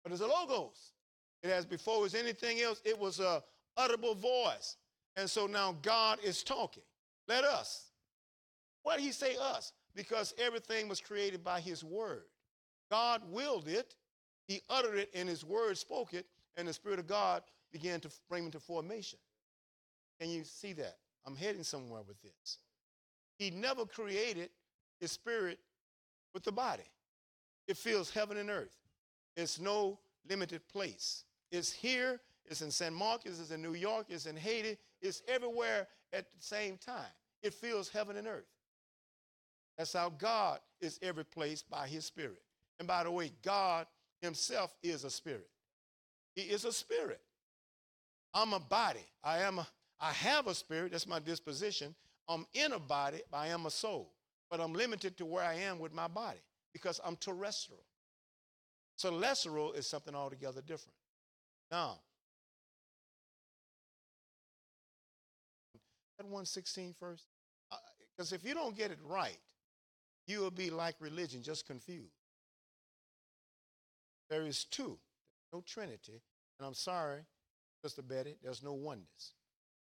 [0.03, 0.93] But it's a logos.
[1.41, 3.43] It has before was anything else, it was a
[3.77, 4.77] utterable voice.
[5.15, 6.83] And so now God is talking.
[7.27, 7.91] Let us.
[8.83, 9.71] Why did he say us?
[9.95, 12.23] Because everything was created by his word.
[12.91, 13.95] God willed it,
[14.47, 16.25] he uttered it, and his word spoke it,
[16.57, 19.19] and the Spirit of God began to bring into formation.
[20.19, 20.97] Can you see that?
[21.25, 22.57] I'm heading somewhere with this.
[23.37, 24.49] He never created
[24.99, 25.59] his spirit
[26.33, 26.83] with the body.
[27.67, 28.77] It fills heaven and earth.
[29.35, 29.99] It's no
[30.29, 31.23] limited place.
[31.51, 35.87] It's here, it's in San Marcos, it's in New York, it's in Haiti, it's everywhere
[36.11, 37.11] at the same time.
[37.41, 38.47] It fills heaven and earth.
[39.77, 42.41] That's how God is every place by his spirit.
[42.79, 43.87] And by the way, God
[44.21, 45.49] himself is a spirit.
[46.35, 47.21] He is a spirit.
[48.33, 49.05] I'm a body.
[49.23, 49.67] I am a
[49.99, 51.95] I have a spirit, that's my disposition.
[52.27, 54.11] I'm in a body, I am a soul.
[54.51, 56.39] But I'm limited to where I am with my body
[56.73, 57.83] because I'm terrestrial.
[58.97, 60.95] Celestial is something altogether different.
[61.71, 61.99] Now,
[66.17, 67.25] that 116 first,
[67.71, 67.77] uh,
[68.15, 69.39] because if you don't get it right,
[70.27, 72.13] you will be like religion, just confused.
[74.29, 74.97] There is two,
[75.51, 76.21] no Trinity,
[76.59, 77.21] and I'm sorry,
[77.83, 79.33] Sister Betty, there's no oneness.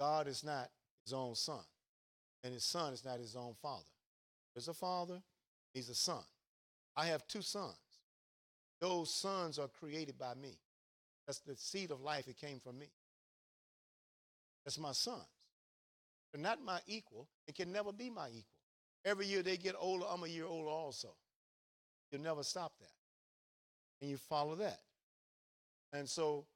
[0.00, 0.70] God is not
[1.04, 1.62] his own son,
[2.42, 3.84] and his son is not his own father.
[4.54, 5.22] There's a father,
[5.72, 6.24] he's a son.
[6.96, 7.76] I have two sons.
[8.80, 10.58] Those sons are created by me.
[11.26, 12.28] That's the seed of life.
[12.28, 12.90] It came from me.
[14.64, 15.22] That's my sons.
[16.32, 17.28] They're not my equal.
[17.46, 18.44] It can never be my equal.
[19.04, 21.08] Every year they get older, I'm a year older also.
[22.10, 22.92] You'll never stop that.
[24.00, 24.80] And you follow that.
[25.92, 26.46] And so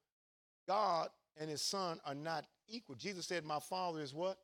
[0.66, 2.96] God and his son are not equal.
[2.96, 4.38] Jesus said, My father is what?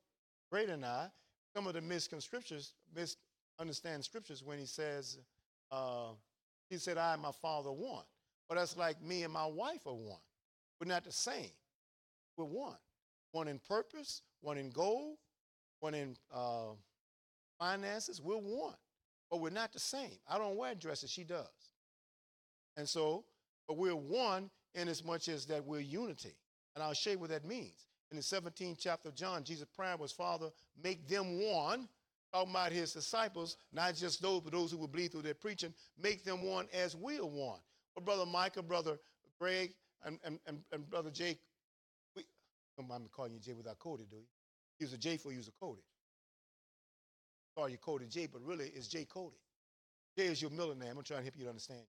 [0.50, 1.08] Greater than I.
[1.54, 5.18] Some of the misconceptions, misunderstand scriptures when he says,
[5.70, 6.12] uh,
[6.68, 8.04] he said, I and my father are one.
[8.48, 10.20] But that's like me and my wife are one.
[10.80, 11.50] We're not the same.
[12.36, 12.76] We're one.
[13.32, 15.18] One in purpose, one in goal,
[15.80, 16.72] one in uh,
[17.58, 18.20] finances.
[18.20, 18.74] We're one.
[19.30, 20.18] But we're not the same.
[20.28, 21.48] I don't wear dresses, she does.
[22.76, 23.24] And so,
[23.66, 26.36] but we're one in as much as that we're unity.
[26.74, 27.86] And I'll show you what that means.
[28.10, 30.50] In the 17th chapter of John, Jesus' prayer was, Father,
[30.82, 31.88] make them one,
[32.34, 35.72] talking about his disciples, not just those, but those who will believe through their preaching,
[36.02, 37.60] make them one as we are one.
[37.94, 38.98] But Brother Michael, Brother
[39.40, 39.72] Greg,
[40.04, 41.38] and, and, and, and Brother Jake,
[42.16, 42.24] we
[42.76, 44.22] don't mind me calling you Jay without Cody, do you?
[44.80, 45.82] Use a J for use a Cody.
[47.56, 49.36] Sorry, you Cody J, but really it's J Cody.
[50.18, 50.96] J is your middle name.
[50.96, 51.84] I'm trying to help you to understand.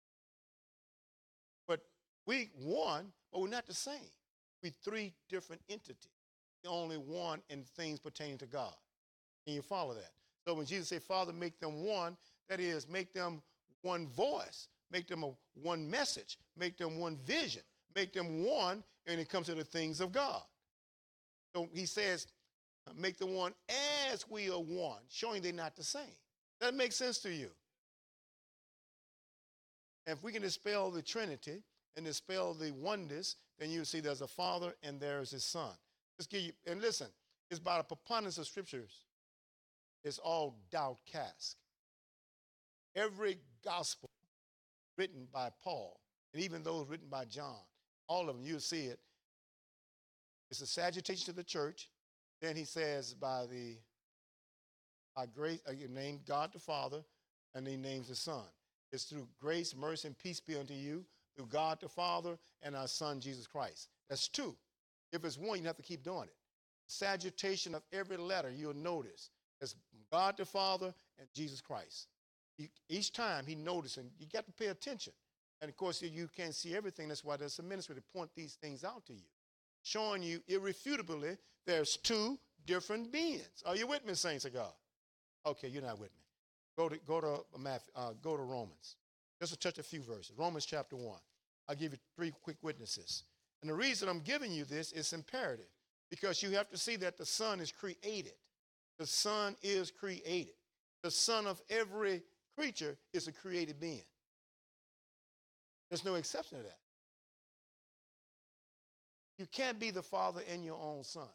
[1.67, 1.81] But
[2.27, 4.11] we one, but we're not the same.
[4.63, 6.11] We three different entities.
[6.63, 8.75] The only one in things pertaining to God.
[9.47, 10.11] Can you follow that?
[10.47, 12.17] So when Jesus said, Father, make them one,
[12.49, 13.43] that is, make them
[13.83, 15.31] one voice, make them a
[15.63, 17.63] one message, make them one vision,
[17.95, 20.43] make them one when it comes to the things of God.
[21.55, 22.27] So he says,
[22.87, 23.55] uh, make them one
[24.13, 26.17] as we are one, showing they're not the same.
[26.61, 27.51] That makes sense to you.
[30.07, 31.63] If we can dispel the Trinity
[31.97, 35.71] and dispel the oneness, then you see there's a Father and there's His Son.
[36.19, 37.09] Let's give you, and listen,
[37.51, 39.05] it's by the preponderance of scriptures.
[40.05, 41.57] It's all doubt cast.
[42.95, 44.09] Every gospel
[44.97, 45.99] written by Paul,
[46.33, 47.57] and even those written by John,
[48.07, 49.01] all of them, you'll see it.
[50.51, 51.89] It's a salutation to the church.
[52.41, 53.77] Then he says, by the
[55.17, 57.03] by grace, uh, you name God the Father,
[57.55, 58.45] and he names the Son.
[58.93, 61.05] It's through grace, mercy, and peace be unto you,
[61.37, 63.89] through God the Father and our Son Jesus Christ.
[64.09, 64.57] That's two.
[65.13, 66.35] If it's one, you have to keep doing it.
[66.87, 69.31] Salutation of every letter, you'll notice.
[70.11, 72.09] God the Father and Jesus Christ.
[72.89, 75.13] each time he noticing, you got to pay attention.
[75.61, 77.09] And of course, you can't see everything.
[77.09, 79.27] That's why there's a ministry to point these things out to you,
[79.83, 81.37] showing you irrefutably
[81.67, 83.63] there's two different beings.
[83.65, 84.73] Are you with me, saints of God?
[85.47, 86.25] Okay, you're not with me.
[86.77, 88.97] Go to go to Matthew, uh, go to Romans.
[89.41, 90.33] Just to touch a few verses.
[90.37, 91.21] Romans chapter one.
[91.69, 93.25] I'll give you three quick witnesses.
[93.63, 95.67] And the reason I'm giving you this is imperative
[96.11, 98.35] because you have to see that the Son is created.
[98.99, 100.55] The Son is created.
[101.03, 102.23] The Son of every
[102.57, 104.05] creature is a created being.
[105.91, 106.79] There's no exception to that.
[109.39, 111.29] You can't be the Father and your own Son.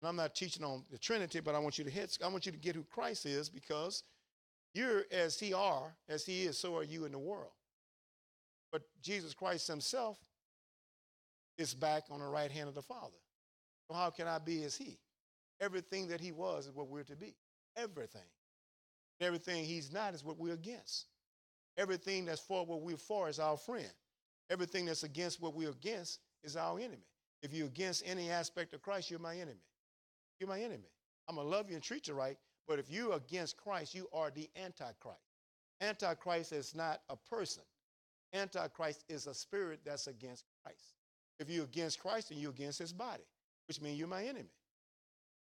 [0.00, 2.44] And I'm not teaching on the Trinity, but I want you to hit, I want
[2.44, 4.02] you to get who Christ is because
[4.74, 7.52] you're as he are, as he is, so are you in the world.
[8.70, 10.18] But Jesus Christ himself
[11.58, 13.18] is back on the right hand of the Father.
[13.88, 14.98] So how can I be as he?
[15.62, 17.34] Everything that he was is what we're to be.
[17.76, 18.20] Everything.
[19.20, 21.06] Everything he's not is what we're against.
[21.78, 23.90] Everything that's for what we're for is our friend.
[24.50, 27.06] Everything that's against what we're against is our enemy.
[27.42, 29.62] If you're against any aspect of Christ, you're my enemy.
[30.38, 30.90] You're my enemy.
[31.28, 32.36] I'm going to love you and treat you right,
[32.66, 35.20] but if you're against Christ, you are the Antichrist.
[35.80, 37.62] Antichrist is not a person,
[38.34, 40.94] Antichrist is a spirit that's against Christ.
[41.38, 43.24] If you're against Christ, then you're against his body,
[43.68, 44.50] which means you're my enemy.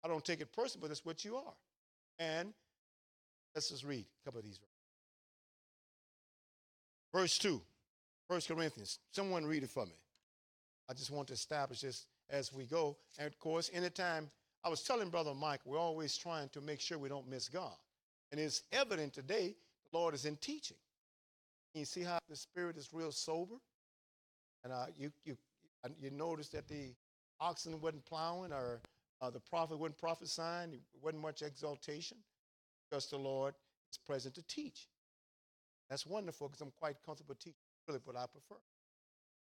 [0.05, 1.55] I don't take it personally, but that's what you are.
[2.19, 2.53] And
[3.55, 4.61] let's just read a couple of these.
[7.13, 7.61] Verse 2,
[8.29, 8.99] 1 Corinthians.
[9.13, 9.97] Someone read it for me.
[10.89, 12.97] I just want to establish this as we go.
[13.19, 14.31] And of course, anytime
[14.65, 17.75] I was telling Brother Mike, we're always trying to make sure we don't miss God.
[18.31, 19.55] And it's evident today
[19.91, 20.77] the Lord is in teaching.
[21.75, 23.55] You see how the Spirit is real sober?
[24.65, 25.37] And uh, you, you,
[26.01, 26.95] you notice that the
[27.41, 28.81] oxen wasn't plowing or
[29.21, 30.71] uh, the prophet wasn't prophesying.
[30.71, 32.19] There wasn't much exaltation
[32.89, 33.55] because the Lord
[33.93, 34.89] is present to teach.
[35.91, 37.55] That's wonderful because I'm quite comfortable teaching,
[37.87, 38.61] really what I prefer.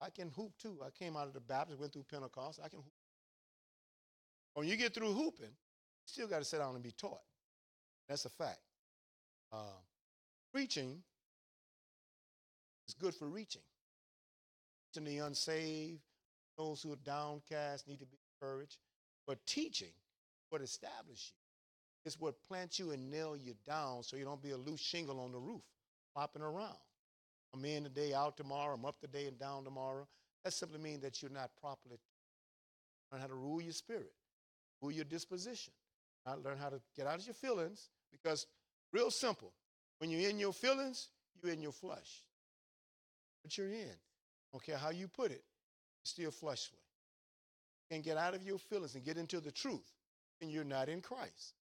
[0.02, 0.78] I can hoop too.
[0.86, 2.60] I came out of the Baptist, went through Pentecost.
[2.64, 2.94] I can hoop.
[4.54, 7.22] When you get through hooping, you still got to sit down and be taught.
[8.08, 8.60] That's a fact.
[9.52, 9.80] Uh,
[10.54, 11.02] preaching
[12.88, 13.62] is good for reaching.
[14.96, 16.02] Reaching the unsaved,
[16.58, 18.78] those who are downcast need to be encouraged.
[19.28, 19.92] But teaching
[20.50, 21.44] what establishes you.
[22.06, 25.20] It's what plants you and nail you down so you don't be a loose shingle
[25.20, 25.62] on the roof.
[26.14, 26.78] flopping around.
[27.54, 30.08] I'm in today, out tomorrow, I'm up today and down tomorrow.
[30.44, 31.98] That simply means that you're not properly
[33.12, 34.14] learn how to rule your spirit,
[34.82, 35.74] rule your disposition.
[36.26, 38.46] Not learn how to get out of your feelings because
[38.92, 39.54] real simple.
[40.00, 41.10] When you're in your feelings,
[41.42, 42.24] you're in your flesh.
[43.44, 43.96] But you're in.
[44.52, 45.44] Don't care how you put it,
[46.04, 46.80] it's still fleshly.
[47.90, 49.94] And get out of your feelings and get into the truth,
[50.42, 51.54] and you're not in Christ.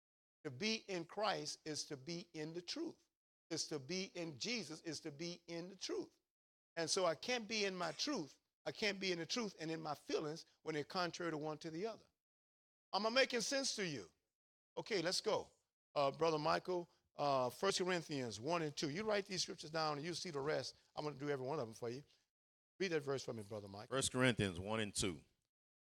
[0.44, 2.94] To be in Christ is to be in the truth.
[3.50, 6.10] Is to be in Jesus is to be in the truth.
[6.76, 8.34] And so I can't be in my truth.
[8.66, 11.58] I can't be in the truth and in my feelings when they're contrary to one
[11.58, 12.04] to the other.
[12.92, 14.04] Am I making sense to you?
[14.78, 15.46] Okay, let's go.
[15.94, 16.88] Uh, Brother Michael,
[17.18, 18.90] uh, 1 Corinthians 1 and 2.
[18.90, 20.74] You write these scriptures down and you see the rest.
[20.96, 22.02] I'm going to do every one of them for you.
[22.78, 23.88] Read that verse for me, Brother Mike.
[23.88, 25.16] First Corinthians 1 and 2.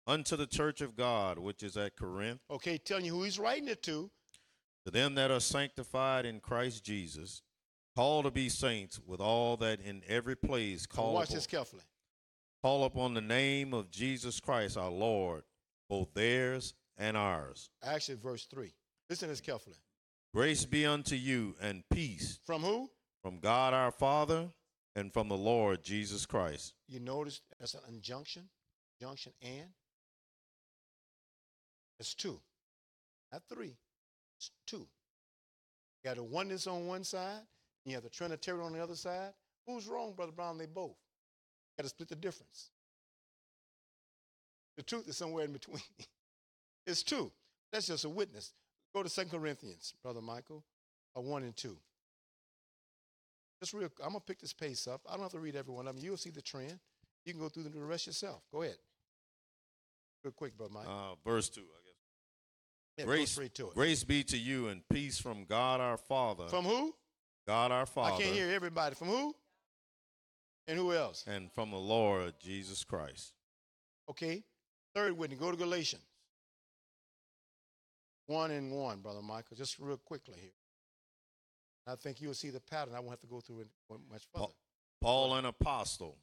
[0.07, 3.67] Unto the church of God which is at Corinth, Okay, telling you who he's writing
[3.67, 4.09] it to.
[4.85, 7.41] to them that are sanctified in Christ Jesus,
[7.95, 11.83] called to be saints, with all that in every place call, watch upon, this carefully.
[12.63, 15.43] call upon the name of Jesus Christ our Lord,
[15.87, 17.69] both theirs and ours.
[17.83, 18.73] Actually, verse 3.
[19.09, 19.77] Listen to this carefully.
[20.33, 22.89] Grace be unto you and peace From who?
[23.21, 24.47] from God our Father
[24.95, 26.73] and from the Lord Jesus Christ.
[26.87, 28.49] You notice that's an injunction,
[28.99, 29.69] junction and.
[32.01, 32.39] It's two,
[33.31, 33.75] not three.
[34.39, 34.77] It's two.
[34.77, 37.41] You got the oneness on one side,
[37.85, 39.33] you have the Trinitarian on the other side.
[39.67, 40.57] Who's wrong, Brother Brown?
[40.57, 40.95] They both.
[41.77, 42.71] Got to split the difference.
[44.77, 45.83] The truth is somewhere in between.
[46.87, 47.31] it's two.
[47.71, 48.53] That's just a witness.
[48.95, 50.63] Go to Second Corinthians, Brother Michael,
[51.15, 51.77] uh, 1 and 2.
[53.61, 55.01] Just real, I'm going to pick this pace up.
[55.07, 56.03] I don't have to read every one of them.
[56.03, 56.79] You'll see the trend.
[57.25, 58.41] You can go through the rest yourself.
[58.51, 58.77] Go ahead.
[60.23, 60.87] Real quick, Brother Mike.
[60.87, 61.90] Uh, verse 2, I guess.
[62.97, 63.73] Yeah, grace, straight to it.
[63.73, 66.47] grace be to you and peace from God our Father.
[66.47, 66.93] From who?
[67.47, 68.15] God our Father.
[68.15, 68.95] I can't hear everybody.
[68.95, 69.33] From who?
[70.67, 71.23] And who else?
[71.27, 73.33] And from the Lord Jesus Christ.
[74.09, 74.43] Okay.
[74.93, 75.39] Third witness.
[75.39, 76.03] Go to Galatians.
[78.27, 79.57] One and one, Brother Michael.
[79.57, 80.51] Just real quickly here.
[81.87, 82.93] I think you'll see the pattern.
[82.95, 83.67] I won't have to go through it
[84.09, 84.47] much further.
[85.01, 86.17] Paul, an apostle,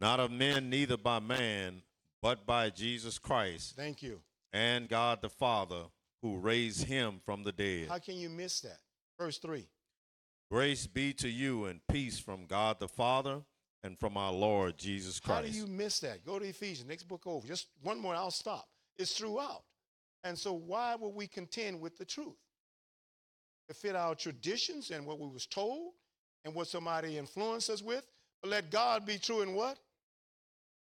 [0.00, 1.82] not of men, neither by man,
[2.22, 4.20] but by Jesus Christ Thank you.
[4.52, 5.84] and God the Father,
[6.26, 7.88] who raised him from the dead.
[7.88, 8.78] How can you miss that?
[9.18, 9.68] Verse three.
[10.50, 13.42] Grace be to you and peace from God the Father
[13.82, 15.46] and from our Lord Jesus Christ.
[15.46, 16.24] How do you miss that?
[16.24, 17.46] Go to Ephesians, next book over.
[17.46, 18.68] Just one more, I'll stop.
[18.96, 19.62] It's throughout.
[20.24, 22.36] And so why would we contend with the truth?
[23.68, 25.92] To fit our traditions and what we was told
[26.44, 28.06] and what somebody influenced us with.
[28.42, 29.78] But let God be true in what?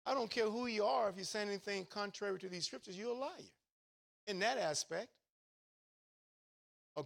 [0.06, 1.08] I don't care who you are.
[1.08, 3.30] If you're saying anything contrary to these scriptures, you're a liar.
[4.26, 5.08] In that aspect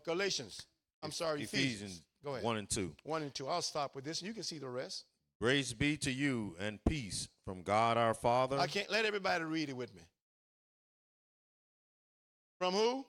[0.04, 0.66] Galatians.
[1.02, 1.72] I'm sorry, Ephesians.
[1.74, 2.44] Ephesians Go ahead.
[2.44, 2.94] 1 and 2.
[3.04, 3.46] One and two.
[3.46, 4.20] I'll stop with this.
[4.20, 5.04] and You can see the rest.
[5.40, 8.58] Grace be to you and peace from God our Father.
[8.58, 10.02] I can't let everybody read it with me.
[12.58, 13.06] From who?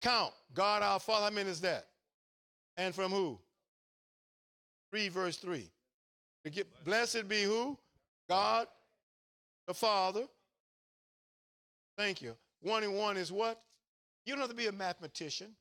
[0.00, 0.32] Count.
[0.54, 1.24] God our Father.
[1.26, 1.86] How many is that?
[2.78, 3.38] And from who?
[4.90, 5.70] Read verse 3.
[6.84, 7.78] Blessed be who?
[8.28, 8.66] God
[9.66, 10.24] the Father.
[11.98, 12.34] Thank you.
[12.62, 13.60] One and one is what?
[14.24, 15.54] You don't have to be a mathematician.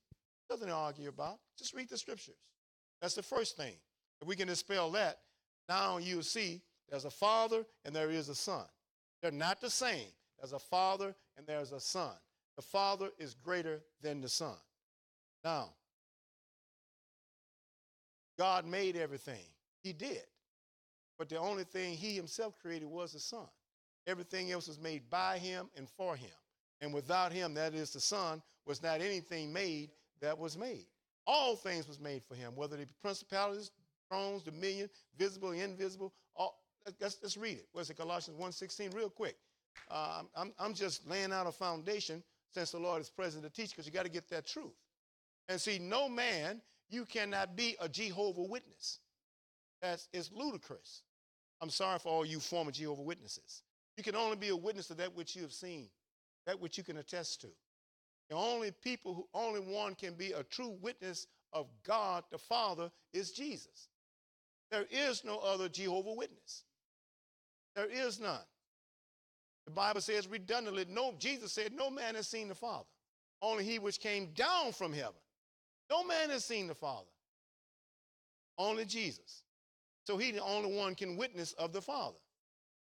[0.49, 1.40] Nothing to argue about.
[1.57, 2.36] Just read the scriptures.
[3.02, 3.73] That's the first thing.
[4.22, 5.19] If we can dispel that,
[5.68, 8.65] now you'll see there's a father and there is a son.
[9.22, 10.07] They're not the same.
[10.40, 12.14] There's a father and there's a son.
[12.56, 14.57] The father is greater than the son.
[15.44, 15.69] Now,
[18.38, 19.45] God made everything.
[19.84, 20.23] He did.
[21.18, 23.48] But the only thing he himself created was the son.
[24.07, 26.30] Everything else was made by him and for him.
[26.81, 29.89] And without him, that is the son, was not anything made
[30.22, 30.85] that was made.
[31.27, 33.72] All things was made for him, whether they be principalities,
[34.10, 36.14] thrones, dominion, visible, invisible.
[36.35, 36.60] All,
[36.99, 37.68] let's, let's read it.
[37.72, 39.35] What's it, Colossians 1.16, real quick.
[39.89, 43.72] Uh, I'm, I'm just laying out a foundation since the Lord is present to teach
[43.72, 44.73] because you got to get that truth.
[45.47, 48.99] And see, no man, you cannot be a Jehovah Witness.
[49.81, 51.03] That's it's ludicrous.
[51.61, 53.64] I'm sorry for all you former Jehovah Witnesses.
[53.97, 55.89] You can only be a witness to that which you have seen,
[56.49, 57.47] that which you can attest to.
[58.31, 62.89] The only people who only one can be a true witness of God the Father
[63.13, 63.89] is Jesus.
[64.71, 66.63] There is no other Jehovah Witness.
[67.76, 68.41] There is none.
[69.67, 72.88] The Bible says redundantly, no, Jesus said, No man has seen the Father,
[73.43, 75.21] only he which came down from heaven.
[75.88, 77.09] No man has seen the Father,
[78.57, 79.43] only Jesus.
[80.07, 82.17] So he, the only one, can witness of the Father.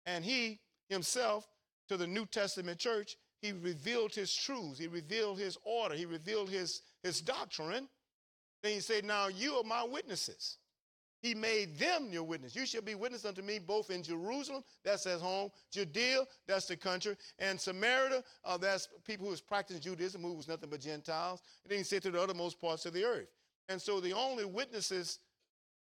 [0.05, 1.47] And he himself,
[1.87, 3.15] to the New Testament church,
[3.45, 7.87] he revealed his truths, he revealed his order, he revealed his, his doctrine.
[8.63, 10.57] Then he said, Now you are my witnesses.
[11.21, 12.55] He made them your witness.
[12.55, 16.77] You shall be witness unto me both in Jerusalem, that's at home, Judea, that's the
[16.77, 21.41] country, and Samaria, uh, that's people who was practicing Judaism, who was nothing but Gentiles.
[21.63, 23.29] And then he said to the uttermost parts of the earth.
[23.69, 25.19] And so the only witnesses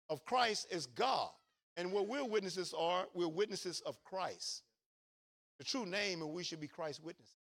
[0.08, 1.30] of Christ is God.
[1.76, 4.62] And what we're witnesses are, we're witnesses of Christ.
[5.58, 7.43] The true name, and we should be Christ's witnesses.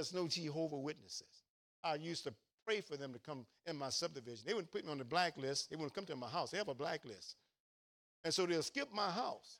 [0.00, 1.44] There's no Jehovah Witnesses.
[1.84, 2.32] I used to
[2.64, 4.44] pray for them to come in my subdivision.
[4.46, 5.68] They wouldn't put me on the blacklist.
[5.68, 6.52] They wouldn't come to my house.
[6.52, 7.36] They have a blacklist.
[8.24, 9.58] And so they'll skip my house.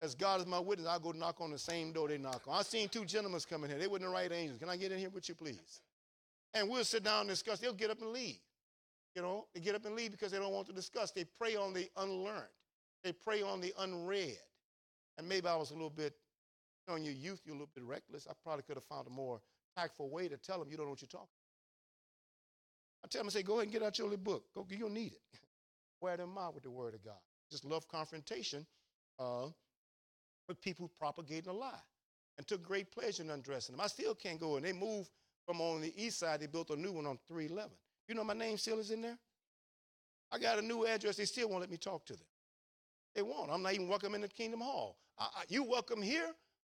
[0.00, 2.60] As God is my witness, I'll go knock on the same door they knock on.
[2.60, 3.78] I've seen two gentlemen come in here.
[3.80, 4.60] They weren't the right angels.
[4.60, 5.80] Can I get in here with you, please?
[6.54, 7.58] And we'll sit down and discuss.
[7.58, 8.38] They'll get up and leave.
[9.16, 11.10] You know, they get up and leave because they don't want to discuss.
[11.10, 12.44] They prey on the unlearned.
[13.02, 14.38] They prey on the unread.
[15.18, 16.14] And maybe I was a little bit,
[16.86, 18.28] you know, in your youth, you're a little bit reckless.
[18.30, 19.40] I probably could have found a more
[19.76, 21.28] tactful way to tell them you don't know what you're talking
[23.04, 24.44] I tell them, I say, go ahead and get out your little book.
[24.54, 25.22] Go, you'll need it.
[26.00, 27.18] Wear them out with the word of God.
[27.50, 28.66] Just love confrontation
[29.18, 29.48] uh,
[30.48, 31.80] with people propagating a lie
[32.38, 33.80] and took great pleasure in undressing them.
[33.80, 35.10] I still can't go and they moved
[35.46, 36.40] from on the east side.
[36.40, 37.70] They built a new one on 311.
[38.08, 39.18] You know my name still is in there?
[40.30, 41.16] I got a new address.
[41.16, 42.26] They still won't let me talk to them.
[43.14, 43.50] They won't.
[43.50, 44.96] I'm not even welcome in the Kingdom Hall.
[45.18, 46.28] I, I, you welcome here?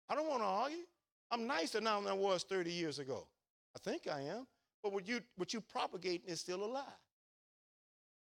[0.10, 0.84] I don't want to argue.
[1.32, 3.28] I'm nicer now than I was 30 years ago.
[3.76, 4.48] I think I am.
[4.84, 6.84] But what you what you propagating is still a lie.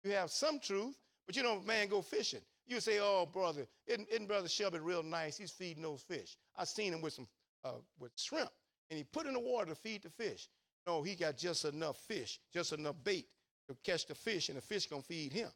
[0.04, 0.94] You have some truth,
[1.26, 2.42] but you know, man, go fishing.
[2.66, 5.36] You say, "Oh, brother, isn't, isn't brother Shelby real nice?
[5.38, 6.36] He's feeding those fish.
[6.56, 7.26] I seen him with some
[7.64, 8.50] uh, with shrimp,
[8.90, 10.48] and he put in the water to feed the fish.
[10.86, 13.26] No, he got just enough fish, just enough bait
[13.68, 15.48] to catch the fish, and the fish gonna feed him.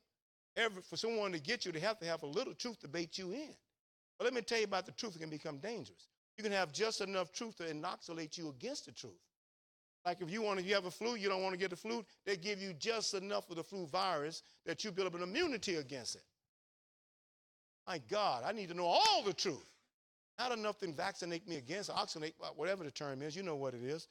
[0.56, 3.18] Every, for someone to get you, they have to have a little truth to bait
[3.18, 3.54] you in.
[4.18, 5.16] But let me tell you about the truth.
[5.16, 6.08] It can become dangerous.
[6.36, 9.12] You can have just enough truth to inoculate you against the truth.
[10.04, 11.76] Like if you want to, you have a flu, you don't want to get the
[11.76, 15.22] flu, they give you just enough of the flu virus that you build up an
[15.22, 16.22] immunity against it.
[17.86, 19.66] My God, I need to know all the truth.
[20.38, 23.34] Not enough to vaccinate me against, oxygenate, whatever the term is.
[23.34, 24.08] You know what it is.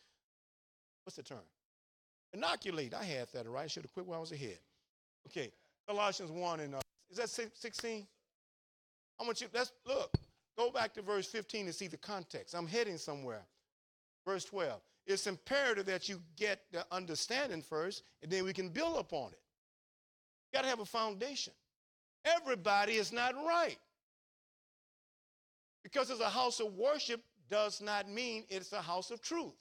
[1.04, 1.38] What's the term?
[2.34, 2.94] Inoculate.
[2.94, 3.66] I had that right.
[3.66, 4.58] I should have quit while I was ahead.
[5.28, 5.52] Okay,
[5.88, 6.80] Colossians 1 and uh,
[7.12, 8.08] is that 16?
[9.20, 10.12] I want you, let's look,
[10.58, 12.56] go back to verse 15 to see the context.
[12.56, 13.46] I'm heading somewhere.
[14.26, 18.98] Verse 12 it's imperative that you get the understanding first, and then we can build
[18.98, 19.40] upon it.
[20.52, 21.54] You got to have a foundation.
[22.26, 23.78] Everybody is not right.
[25.84, 27.22] Because it's a house of worship
[27.52, 29.54] does not mean it's a house of truth.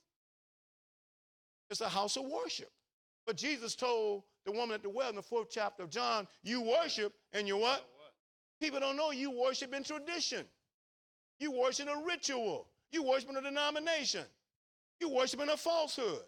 [1.69, 2.71] It's a house of worship.
[3.27, 6.63] But Jesus told the woman at the well in the fourth chapter of John, you
[6.63, 7.85] worship and you what?
[8.61, 10.47] People don't know you worship in tradition.
[11.39, 12.69] You worship a ritual.
[12.93, 14.25] You worship in a denomination.
[15.01, 16.23] You're worshiping a falsehood.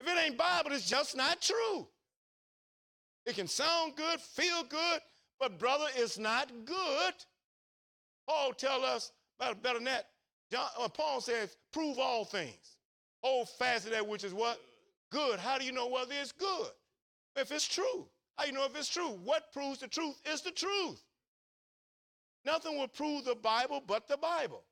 [0.00, 1.86] If it ain't Bible, it's just not true.
[3.24, 5.00] It can sound good, feel good,
[5.38, 7.14] but brother, it's not good.
[8.28, 10.08] Paul tell us better, better than that.
[10.50, 12.76] John, uh, Paul says, prove all things.
[13.22, 14.60] Hold fast to that which is what?
[15.10, 15.38] Good.
[15.38, 16.68] How do you know whether it's good?
[17.36, 18.06] If it's true.
[18.36, 19.18] How you know if it's true?
[19.24, 21.02] What proves the truth is the truth.
[22.44, 24.64] Nothing will prove the Bible but the Bible.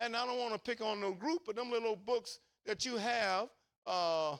[0.00, 2.96] And I don't want to pick on no group, but them little books that you
[2.96, 3.48] have,
[3.86, 4.36] uh,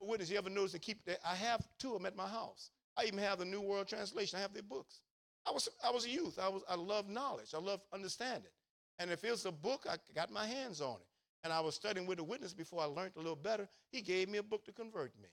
[0.00, 1.18] witness, you ever notice to keep that?
[1.24, 2.70] I have two of them at my house.
[2.96, 4.38] I even have the New World Translation.
[4.38, 5.00] I have their books.
[5.46, 6.38] I was, I was a youth.
[6.40, 7.54] I, was, I love knowledge.
[7.54, 8.50] I love understanding.
[8.98, 11.06] And if it's a book, I got my hands on it.
[11.42, 13.66] And I was studying with a witness before I learned a little better.
[13.90, 15.28] He gave me a book to convert me.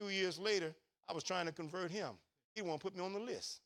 [0.00, 0.74] Two years later,
[1.08, 2.12] I was trying to convert him.
[2.54, 3.60] He to put me on the list.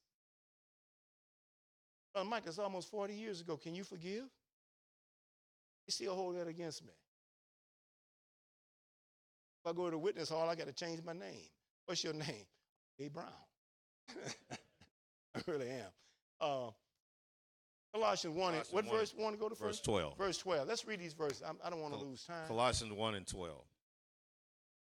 [2.12, 3.56] Brother Mike, it's almost 40 years ago.
[3.56, 4.24] Can you forgive?
[5.86, 6.92] He still hold that against me.
[9.64, 11.48] If I go to the witness hall, I got to change my name.
[11.86, 12.46] What's your name?
[13.00, 13.08] A.
[13.08, 13.26] Brown.
[14.50, 15.86] I really am.
[16.40, 16.70] Uh,
[17.94, 18.52] Colossians 1.
[18.52, 19.14] Colossians what 1, verse?
[19.16, 19.84] 1 to go to verse first?
[19.84, 20.18] 12.
[20.18, 20.68] Verse 12.
[20.68, 21.42] Let's read these verses.
[21.46, 22.46] I'm, I do not want to lose time.
[22.46, 23.54] Colossians 1 and 12.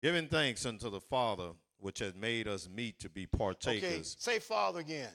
[0.02, 3.84] Giving thanks unto the Father, which has made us meet to be partakers.
[3.84, 5.10] Okay, say Father again.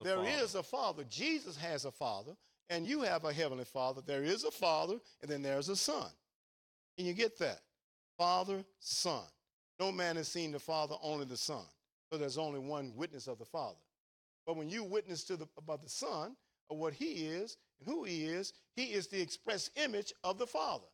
[0.00, 0.58] The There is Father.
[0.58, 1.04] a Father.
[1.08, 2.32] Jesus has a Father,
[2.70, 4.02] and you have a Heavenly Father.
[4.04, 6.10] There is a Father, and then there's a Son.
[6.96, 7.60] Can you get that?
[8.16, 9.24] Father, Son.
[9.78, 11.64] No man has seen the Father, only the Son.
[12.12, 13.78] So there's only one witness of the Father.
[14.46, 16.36] But when you witness to the about the Son,
[16.70, 20.46] of what He is and who He is, He is the express image of the
[20.46, 20.86] Father.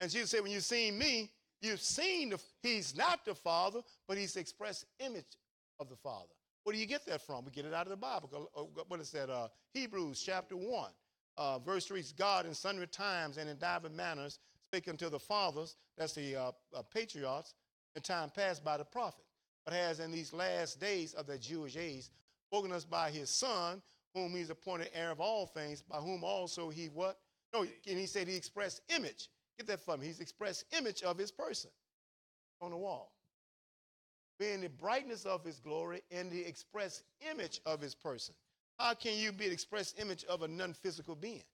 [0.00, 1.30] And Jesus said, when you've seen me,
[1.62, 2.40] you've seen the.
[2.62, 5.36] He's not the Father, but He's the express image
[5.78, 6.32] of the Father.
[6.64, 7.44] Where do you get that from?
[7.44, 8.50] We get it out of the Bible.
[8.56, 9.30] Uh, What is that?
[9.30, 10.90] Uh, Hebrews chapter 1,
[11.38, 15.76] uh, verse 3 God in sundry times and in divers manners spake unto the fathers,
[15.98, 17.54] that's the uh, uh, patriarchs,
[17.96, 19.24] in time past by the prophet,
[19.64, 22.04] but has in these last days of the Jewish age
[22.52, 23.82] spoken us by his son,
[24.14, 27.18] whom he's appointed heir of all things, by whom also he what?
[27.52, 29.28] No, and he said he expressed image.
[29.58, 30.06] Get that from me.
[30.06, 31.70] He's expressed image of his person
[32.60, 33.12] on the wall.
[34.40, 38.34] Being the brightness of his glory and the express image of his person.
[38.78, 41.44] How can you be the express image of a non-physical being?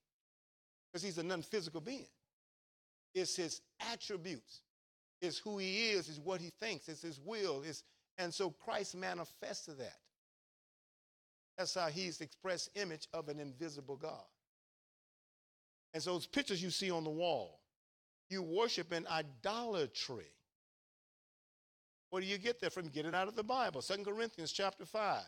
[0.93, 2.07] Because he's a non-physical being.
[3.13, 3.61] It's his
[3.93, 4.61] attributes.
[5.21, 7.65] It's who he is, is what he thinks, it's his will.
[7.67, 7.83] It's,
[8.19, 9.99] and so Christ manifested that.
[11.59, 14.25] That's how he's the express image of an invisible God.
[15.93, 17.59] And so those pictures you see on the wall,
[18.29, 20.31] you worship in idolatry.
[22.17, 22.89] Where do you get that from?
[22.89, 23.83] Get it out of the Bible.
[23.83, 25.21] Second Corinthians chapter 5.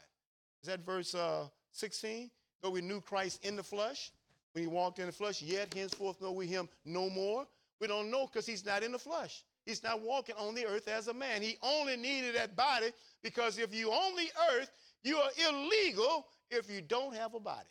[0.62, 2.30] Is that verse uh, 16?
[2.62, 4.10] Though we knew Christ in the flesh,
[4.54, 7.46] when he walked in the flesh, yet henceforth know we him no more.
[7.78, 9.44] We don't know because he's not in the flesh.
[9.66, 11.42] He's not walking on the earth as a man.
[11.42, 12.86] He only needed that body
[13.22, 14.70] because if you on the earth,
[15.04, 17.68] you are illegal if you don't have a body.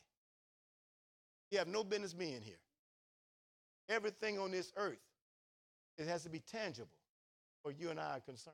[1.49, 2.59] You have no business being here.
[3.89, 5.01] Everything on this earth,
[5.97, 6.91] it has to be tangible
[7.63, 8.53] for you and I are concerned.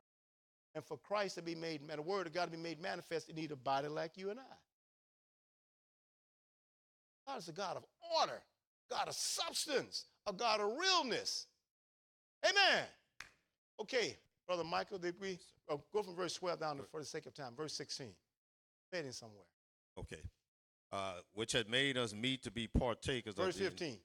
[0.76, 3.36] And for Christ to be made, the word of God to be made manifest, it
[3.36, 4.56] need a body like you and I.
[7.28, 7.84] God is a God of
[8.20, 8.42] order,
[8.90, 11.48] God of substance, a God of realness.
[12.44, 12.84] Amen.
[13.80, 14.18] Okay,
[14.48, 15.40] Brother Michael, did we
[15.70, 18.08] oh, go from verse 12 down to, for the sake of time, verse 16.
[18.92, 19.46] Fading somewhere.
[19.98, 20.22] Okay.
[20.92, 23.98] Uh, which had made us meet to be partakers Verse of the, 15.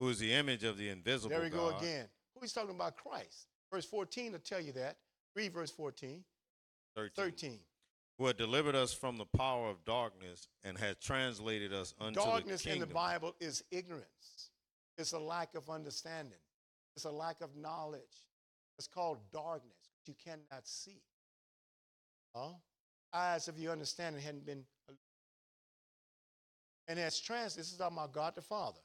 [0.00, 1.72] who is the image of the invisible There we God.
[1.72, 2.06] go again.
[2.34, 2.96] Who he's talking about?
[2.96, 3.46] Christ.
[3.74, 4.98] Verse 14 will tell you that.
[5.34, 6.22] Read verse 14.
[6.94, 7.10] 13.
[7.16, 7.58] 13.
[8.18, 12.62] Who had delivered us from the power of darkness and had translated us unto Darkness
[12.62, 14.50] the in the Bible is ignorance.
[14.96, 16.38] It's a lack of understanding.
[16.94, 18.22] It's a lack of knowledge.
[18.78, 19.90] It's called darkness.
[20.06, 21.02] You cannot see.
[22.32, 22.50] Huh?
[23.12, 24.62] Eyes of your understanding hadn't been.
[26.86, 28.78] And as trans, this is talking about God the Father.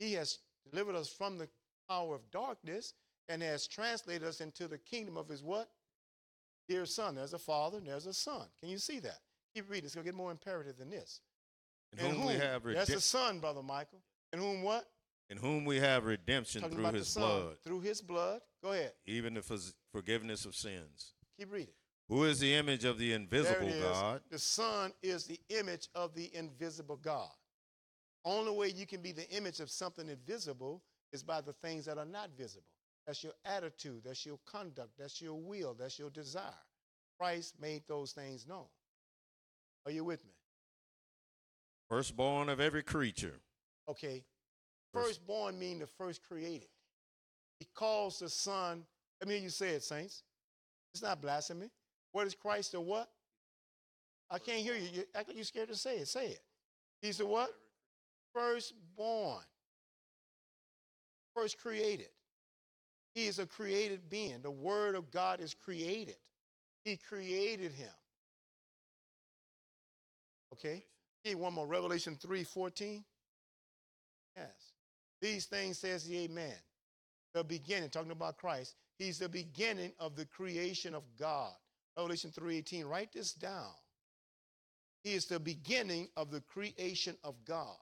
[0.00, 0.38] He has
[0.68, 1.48] delivered us from the
[1.88, 2.94] power of darkness
[3.28, 5.68] and has translated us into the kingdom of his what?
[6.68, 7.14] Dear son.
[7.14, 8.46] There's a father and there's a son.
[8.60, 9.18] Can you see that?
[9.54, 9.84] Keep reading.
[9.86, 11.20] It's going to get more imperative than this.
[11.96, 12.74] in whom, we have redemption.
[12.74, 14.00] That's the redemp- son, Brother Michael.
[14.32, 14.84] In whom what?
[15.30, 17.22] in whom we have redemption Talking through his son.
[17.22, 18.40] blood, Through his blood.
[18.62, 18.92] Go ahead.
[19.06, 21.14] even the forgiveness of sins.
[21.38, 21.74] Keep reading.
[22.08, 23.70] Who is the image of the invisible.
[23.80, 27.30] God, The Son is the image of the invisible God.
[28.26, 30.82] Only way you can be the image of something invisible
[31.12, 32.66] is by the things that are not visible.
[33.06, 36.42] That's your attitude, that's your conduct, that's your will, that's your desire.
[37.18, 38.66] Christ made those things known.
[39.86, 40.32] Are you with me?
[41.88, 43.40] firstborn of every creature?
[43.88, 44.24] Okay.
[44.92, 46.68] First- Firstborn mean the first created.
[47.60, 48.84] He calls the Son.
[49.20, 50.22] Let me hear you say it, saints.
[50.92, 51.70] It's not blasphemy.
[52.12, 53.10] What is Christ the what?
[54.30, 54.88] I can't hear you.
[54.92, 56.08] You act like you're scared to say it.
[56.08, 56.42] Say it.
[57.02, 57.50] He's the what?
[58.32, 59.44] Firstborn.
[61.34, 62.08] First created.
[63.14, 64.42] He is a created being.
[64.42, 66.16] The Word of God is created.
[66.84, 67.92] He created him.
[70.52, 70.84] Okay?
[71.22, 71.66] Hey, one more.
[71.66, 73.04] Revelation 3 14.
[74.36, 74.72] Yes.
[75.20, 76.54] These things says the Amen.
[77.32, 78.74] The beginning, talking about Christ.
[78.98, 81.52] He's the beginning of the creation of God.
[81.96, 82.86] Revelation 3:18.
[82.86, 83.74] Write this down.
[85.02, 87.76] He is the beginning of the creation of God.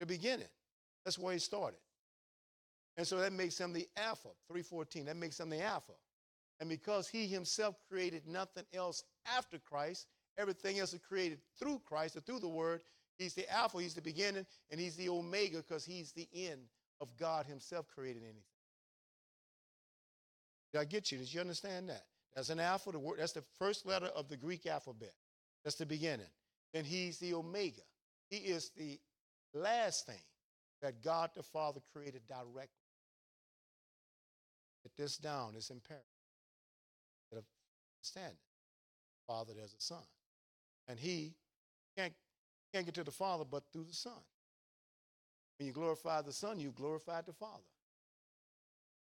[0.00, 0.48] The beginning.
[1.04, 1.78] That's where he started.
[2.96, 5.06] And so that makes him the Alpha, 314.
[5.06, 5.92] That makes him the Alpha.
[6.60, 9.04] And because he himself created nothing else
[9.36, 10.06] after Christ,
[10.36, 12.82] everything else is created through Christ or through the Word.
[13.18, 16.62] He's the Alpha, he's the beginning, and he's the Omega because he's the end
[17.00, 18.42] of God himself creating anything.
[20.72, 21.18] Did I get you?
[21.18, 22.04] Did you understand that?
[22.34, 25.12] That's an alpha, the word, that's the first letter of the Greek alphabet.
[25.64, 26.26] That's the beginning.
[26.72, 27.82] Then he's the Omega.
[28.30, 29.00] He is the
[29.52, 30.22] last thing
[30.80, 32.79] that God the Father created directly.
[34.82, 36.04] Get this down, it's imperative.
[38.00, 38.38] Understand it.
[39.26, 40.02] Father, there's a son.
[40.88, 41.34] And he
[41.96, 42.12] can't,
[42.72, 44.12] can't get to the Father but through the Son.
[45.58, 47.62] When you glorify the Son, you glorify the Father.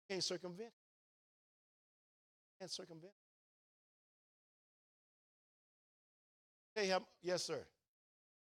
[0.09, 0.71] You can't circumvent.
[0.71, 3.15] You can't circumvent.
[6.77, 7.65] Hey, um, yes, sir.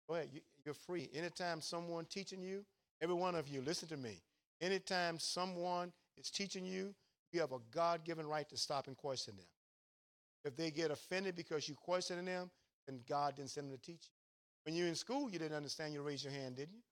[0.08, 0.28] Go ahead.
[0.32, 1.08] You, you're free.
[1.14, 2.64] Anytime someone teaching you,
[3.00, 4.20] every one of you, listen to me.
[4.60, 6.94] Anytime someone is teaching you,
[7.34, 9.46] you have a God-given right to stop and question them.
[10.44, 12.50] If they get offended because you questioning them,
[12.86, 14.14] then God didn't send them to teach you.
[14.64, 15.92] When you're in school, you didn't understand.
[15.92, 16.82] You raised your hand, didn't you?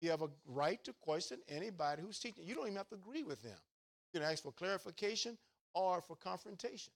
[0.00, 2.44] You have a right to question anybody who's teaching.
[2.46, 3.56] You don't even have to agree with them.
[4.12, 5.36] You can ask for clarification
[5.74, 6.92] or for confrontation.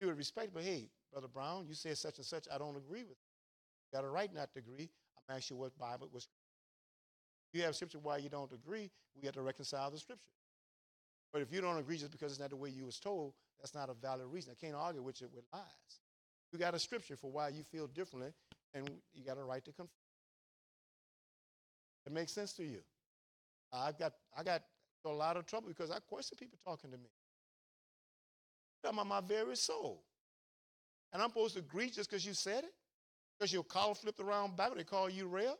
[0.00, 2.46] You would respect, but hey, Brother Brown, you said such and such.
[2.54, 3.16] I don't agree with.
[3.16, 4.90] You got a right not to agree.
[5.28, 6.28] I'm asking you what Bible was.
[7.54, 8.90] You have scripture why you don't agree.
[9.18, 10.28] We have to reconcile the scripture.
[11.36, 13.74] But if you don't agree just because it's not the way you was told, that's
[13.74, 14.54] not a valid reason.
[14.56, 16.00] I can't argue with you with lies.
[16.50, 18.32] You got a scripture for why you feel differently,
[18.72, 19.90] and you got a right to confirm.
[22.06, 22.78] It makes sense to you.
[23.70, 24.62] I've got I got
[25.04, 27.10] a lot of trouble because I question people talking to me.
[28.82, 30.04] Talking about my very soul.
[31.12, 32.72] And I'm supposed to agree just because you said it?
[33.38, 35.58] Because your collar flipped around back, they call you real?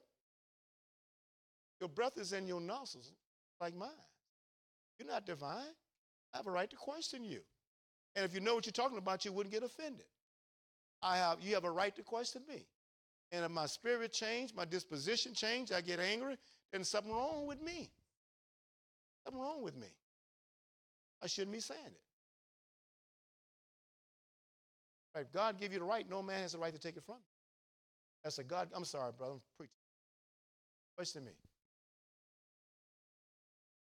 [1.81, 3.13] Your breath is in your nostrils
[3.61, 3.91] like mine.
[4.99, 5.75] You're not divine.
[6.33, 7.41] I have a right to question you.
[8.15, 10.07] And if you know what you're talking about, you wouldn't get offended.
[11.03, 12.67] I have you have a right to question me.
[13.33, 16.37] And if my spirit changed, my disposition changed, I get angry,
[16.73, 17.91] then something wrong with me.
[19.25, 19.89] Something wrong with me.
[21.23, 22.01] I shouldn't be saying it.
[25.19, 27.17] If God give you the right, no man has the right to take it from
[27.17, 27.23] you.
[28.23, 28.69] That's a God.
[28.75, 29.35] I'm sorry, brother.
[29.35, 29.73] I'm preaching.
[30.97, 31.33] Question me.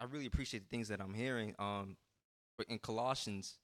[0.00, 1.54] I really appreciate the things that I'm hearing.
[1.58, 1.96] Um,
[2.56, 3.58] but in Colossians,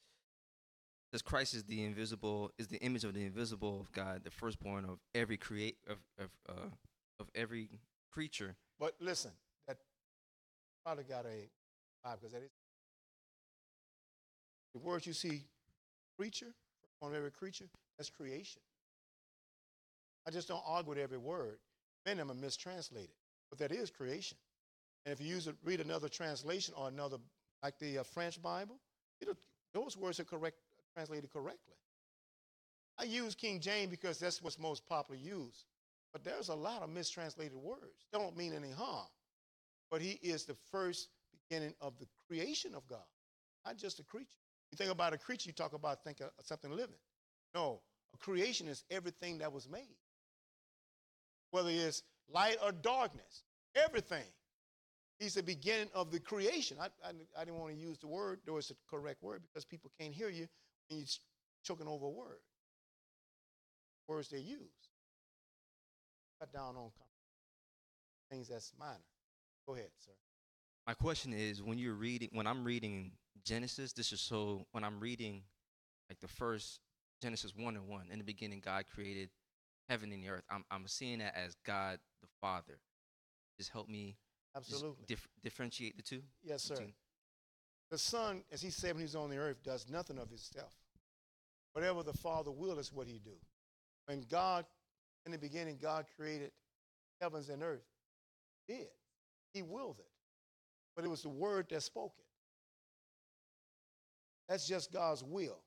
[1.12, 4.84] says Christ is the invisible, is the image of the invisible of God, the firstborn
[4.84, 6.68] of every create of of uh,
[7.18, 7.68] of every
[8.12, 8.56] creature.
[8.78, 9.30] But listen,
[9.66, 9.78] that
[10.84, 11.48] probably got a
[12.06, 12.50] vibe because that is
[14.74, 15.44] the words you see,
[16.18, 16.52] creature,
[17.00, 18.60] on every creature, that's creation.
[20.26, 21.58] I just don't argue with every word.
[22.04, 23.14] Many of them are mistranslated,
[23.48, 24.36] but that is creation.
[25.06, 27.18] And if you use it, read another translation or another,
[27.62, 28.76] like the uh, French Bible,
[29.72, 30.56] those words are correct,
[30.94, 31.74] translated correctly.
[32.98, 35.64] I use King James because that's what's most popularly used.
[36.12, 38.06] But there's a lot of mistranslated words.
[38.10, 39.06] They don't mean any harm.
[39.90, 41.08] But he is the first
[41.48, 43.04] beginning of the creation of God,
[43.64, 44.40] not just a creature.
[44.72, 46.96] You think about a creature, you talk about think of something living.
[47.54, 47.80] No,
[48.12, 49.96] a creation is everything that was made.
[51.52, 53.44] Whether it's light or darkness,
[53.76, 54.24] everything.
[55.18, 56.76] He's the beginning of the creation.
[56.80, 59.64] I, I, I didn't want to use the word, though it's the correct word, because
[59.64, 60.46] people can't hear you
[60.88, 61.06] when you're
[61.64, 62.40] choking over a word.
[64.08, 64.60] Words they use.
[66.38, 66.90] Cut down on
[68.30, 68.98] things that's minor.
[69.66, 70.12] Go ahead, sir.
[70.86, 73.12] My question is when you're reading when I'm reading
[73.44, 75.42] Genesis, this is so when I'm reading
[76.08, 76.80] like the first
[77.22, 79.30] Genesis one and one, in the beginning God created
[79.88, 80.44] heaven and the earth.
[80.50, 82.78] I'm I'm seeing that as God the Father.
[83.58, 84.16] Just help me
[84.56, 85.04] Absolutely.
[85.06, 86.22] dif- differentiate the two.
[86.42, 86.74] Yes, sir.
[86.74, 86.94] between-
[87.90, 90.72] The Son, as he said when he was on the earth, does nothing of himself.
[91.72, 93.38] Whatever the Father will is what he do.
[94.06, 94.66] When God,
[95.24, 96.52] in the beginning, God created
[97.20, 97.86] heavens and earth,
[98.66, 98.88] he did.
[99.52, 100.10] He willed it.
[100.94, 102.26] But it was the word that spoke it.
[104.48, 105.62] That's just God's will.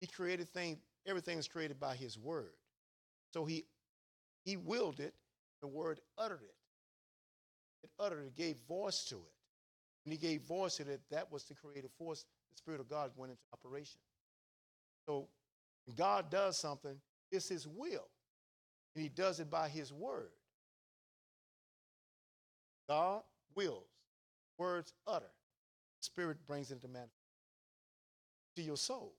[0.00, 2.54] He created things, everything is created by his word.
[3.32, 3.64] So he
[4.44, 5.14] he willed it,
[5.60, 6.54] the word uttered it.
[7.82, 9.32] It uttered it, gave voice to it.
[10.04, 12.24] When he gave voice to it, that was the creative force.
[12.50, 14.00] The Spirit of God went into operation.
[15.06, 15.28] So
[15.86, 16.96] when God does something,
[17.30, 18.08] it's his will.
[18.94, 20.30] And he does it by his word.
[22.88, 23.22] God
[23.54, 23.86] wills,
[24.58, 25.30] words utter,
[26.00, 27.18] Spirit brings it into manifestation.
[28.56, 29.14] To your soul,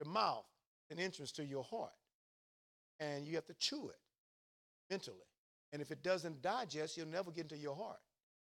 [0.00, 0.46] the mouth,
[0.90, 1.92] an entrance to your heart.
[2.98, 3.98] And you have to chew it
[4.90, 5.18] mentally.
[5.74, 7.98] And if it doesn't digest, you'll never get into your heart.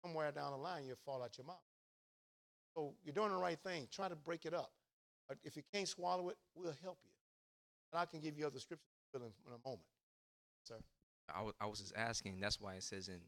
[0.03, 1.55] Somewhere down the line, you'll fall out your mouth.
[2.75, 3.87] So you're doing the right thing.
[3.89, 4.71] Try to break it up.
[5.29, 7.11] But if you can't swallow it, we'll help you.
[7.93, 9.87] And I can give you other scriptures in a moment,
[10.65, 10.75] sir.
[11.33, 12.41] I was just asking.
[12.41, 13.21] That's why it says in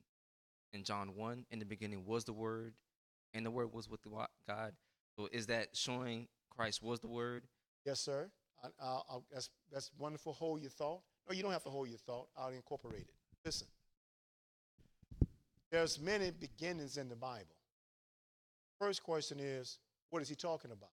[0.73, 2.73] in John one, in the beginning was the Word,
[3.33, 4.09] and the Word was with the
[4.47, 4.73] God.
[5.17, 7.43] So is that showing Christ was the Word?
[7.85, 8.29] Yes, sir.
[8.61, 10.33] I, I, I, that's, that's wonderful.
[10.33, 11.01] Hold your thought.
[11.27, 12.27] No, you don't have to hold your thought.
[12.37, 13.13] I'll incorporate it.
[13.45, 13.67] Listen.
[15.71, 17.55] There's many beginnings in the Bible.
[18.79, 19.79] First question is,
[20.09, 20.91] what is he talking about?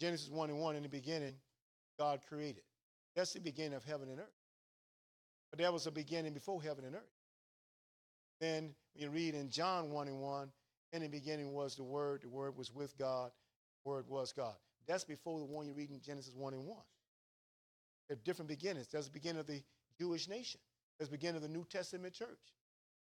[0.00, 1.34] Genesis 1 and 1, in the beginning,
[1.98, 2.62] God created.
[3.14, 4.26] That's the beginning of heaven and earth.
[5.50, 7.02] But there was a beginning before heaven and earth.
[8.40, 10.48] Then you read in John 1 and 1,
[10.92, 13.30] in the beginning was the Word, the Word was with God,
[13.84, 14.54] the Word was God.
[14.86, 16.78] That's before the one you read in Genesis 1 and 1.
[18.08, 18.88] There are different beginnings.
[18.88, 19.62] There's the beginning of the
[19.98, 20.60] Jewish nation.
[20.98, 22.28] There's the beginning of the New Testament church.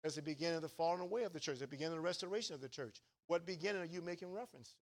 [0.06, 2.54] There's the beginning of the falling away of the church, the beginning of the restoration
[2.54, 3.02] of the church.
[3.26, 4.76] What beginning are you making reference?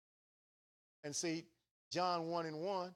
[1.03, 1.45] And see,
[1.91, 2.91] John 1 and 1,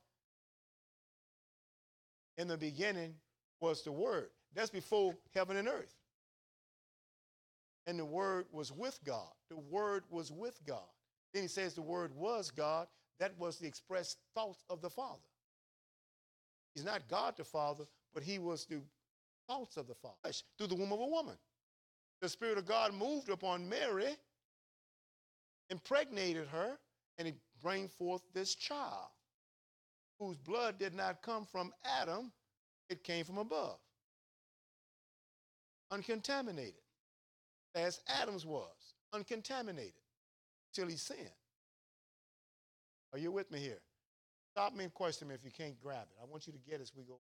[2.40, 3.14] in the beginning
[3.62, 4.30] was the Word.
[4.56, 5.94] That's before heaven and earth.
[7.86, 9.30] And the Word was with God.
[9.52, 10.90] The Word was with God.
[11.32, 12.88] Then he says the Word was God.
[13.20, 15.22] that was the expressed thoughts of the Father.
[16.74, 17.84] He's not God the Father,
[18.16, 18.82] but he was the
[19.48, 21.38] thoughts of the Father through the womb of a woman.
[22.22, 24.16] The Spirit of God moved upon Mary,
[25.70, 26.78] impregnated her,
[27.18, 29.10] and he brought forth this child
[30.20, 32.32] whose blood did not come from Adam,
[32.90, 33.78] it came from above.
[35.92, 36.82] Uncontaminated,
[37.76, 39.94] as Adam's was, uncontaminated,
[40.74, 41.30] till he sinned.
[43.14, 43.82] Are you with me here?
[44.52, 46.18] Stop me and question me if you can't grab it.
[46.22, 47.20] I want you to get it as we go.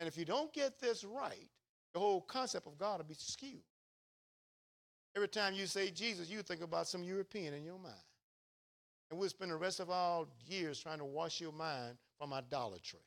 [0.00, 1.48] And if you don't get this right,
[1.94, 3.62] the whole concept of God will be skewed.
[5.16, 7.94] Every time you say Jesus, you think about some European in your mind.
[9.10, 13.00] And we'll spend the rest of our years trying to wash your mind from idolatry.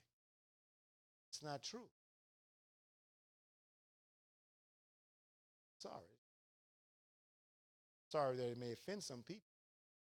[1.30, 1.88] It's not true.
[5.78, 5.94] Sorry.
[8.12, 9.44] Sorry that it may offend some people.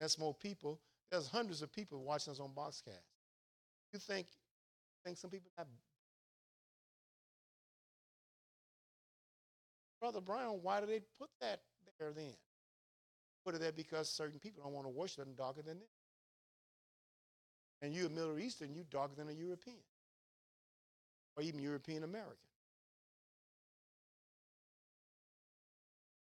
[0.00, 0.78] That's more people.
[1.10, 3.02] There's hundreds of people watching us on Boxcast.
[3.92, 4.28] You think
[5.04, 5.66] think some people have.
[10.00, 11.60] Brother Brown, why do they put that
[11.98, 12.34] there then?
[13.44, 15.88] Put it there because certain people don't want to worship them darker than them.
[17.82, 19.76] And you're a Middle Eastern, you're darker than a European.
[21.36, 22.36] Or even European American.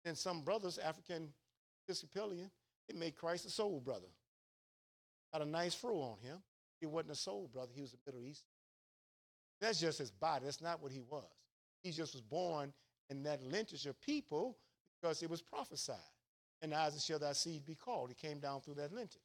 [0.05, 1.29] And some brothers, African
[1.87, 2.51] Episcopalian,
[2.87, 4.07] they made Christ a soul brother.
[5.33, 6.37] Got a nice fro on him.
[6.79, 8.49] He wasn't a soul brother, he was a Middle Eastern.
[9.61, 10.45] That's just his body.
[10.45, 11.25] That's not what he was.
[11.83, 12.73] He just was born
[13.09, 14.57] in that lineage of people
[15.01, 15.97] because it was prophesied.
[16.61, 18.09] And Isaac shall thy seed be called.
[18.09, 19.17] He came down through that lineage.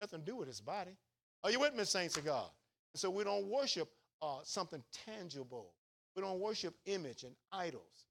[0.00, 0.96] Nothing to do with his body.
[1.44, 2.50] Are you with me, saints of God?
[2.92, 3.88] And so we don't worship
[4.20, 5.74] uh, something tangible.
[6.16, 8.06] We don't worship image and idols.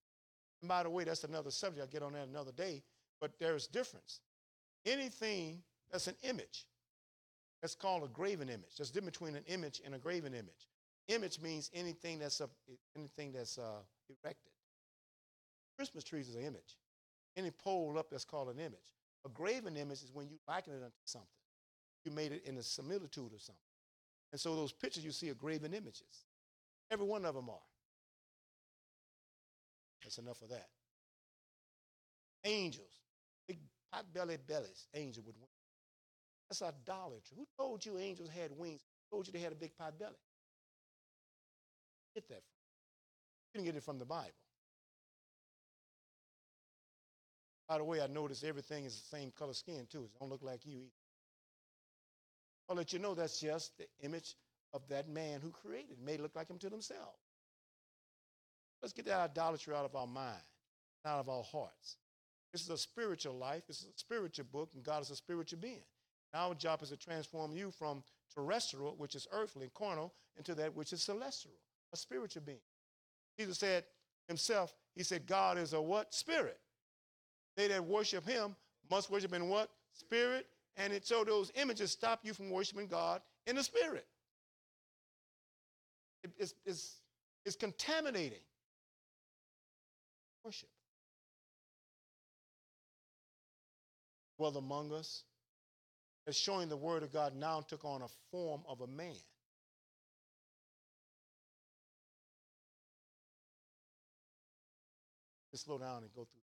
[0.61, 1.81] And by the way, that's another subject.
[1.81, 2.83] I'll get on that another day.
[3.19, 4.21] But there's difference.
[4.85, 5.61] Anything
[5.91, 6.65] that's an image,
[7.61, 8.77] that's called a graven image.
[8.77, 10.67] There's difference between an image and a graven image.
[11.07, 12.49] Image means anything that's, a,
[12.95, 14.51] anything that's uh, erected.
[15.77, 16.77] Christmas trees is an image.
[17.37, 18.79] Any pole up that's called an image.
[19.25, 21.27] A graven image is when you liken it unto something.
[22.03, 23.61] You made it in a similitude of something.
[24.31, 26.25] And so those pictures you see are graven images.
[26.89, 27.67] Every one of them are.
[30.03, 30.67] That's enough of that.
[32.43, 32.91] Angels,
[33.47, 33.59] big
[33.91, 35.49] pot belly bellies, angel with wings.
[36.49, 37.37] That's idolatry.
[37.37, 38.81] Who told you angels had wings?
[38.81, 40.15] Who told you they had a big pot belly?
[42.15, 42.57] Get that from?
[43.53, 44.31] You didn't get it from the Bible.
[47.71, 50.03] By the way, I noticed everything is the same color skin too.
[50.03, 50.91] It don't look like you either.
[52.67, 54.35] I'll let you know that's just the image
[54.73, 57.17] of that man who created, made it look like him to themselves.
[58.81, 60.43] Let's get that idolatry out of our mind,
[61.05, 61.95] out of our hearts.
[62.51, 63.63] This is a spiritual life.
[63.67, 65.85] This is a spiritual book, and God is a spiritual being.
[66.33, 68.03] Our job is to transform you from
[68.35, 71.55] terrestrial, which is earthly and carnal, into that which is celestial,
[71.93, 72.59] a spiritual being.
[73.39, 73.85] Jesus said
[74.27, 76.13] himself, he said, God is a what?
[76.13, 76.59] Spirit.
[77.55, 78.55] They that worship him
[78.89, 79.69] must worship in what?
[79.93, 80.47] Spirit.
[80.77, 84.05] And it, so those images stop you from worshiping God in the spirit.
[86.23, 87.01] It, it's, it's,
[87.45, 88.39] it's contaminating
[90.43, 90.69] worship.
[94.37, 95.23] Well, among us.
[96.27, 99.15] As showing the word of God now took on a form of a man.
[105.51, 106.40] Let's slow down and go through.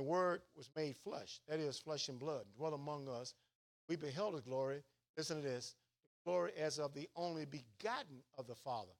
[0.00, 3.34] The word was made flesh, that is, flesh and blood, dwell among us.
[3.86, 4.82] We beheld his glory.
[5.18, 5.74] Listen to this
[6.24, 8.94] glory as of the only begotten of the Father.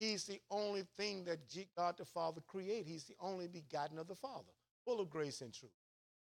[0.00, 1.38] He's the only thing that
[1.76, 2.88] God the Father created.
[2.88, 4.50] He's the only begotten of the Father,
[4.84, 5.70] full of grace and truth.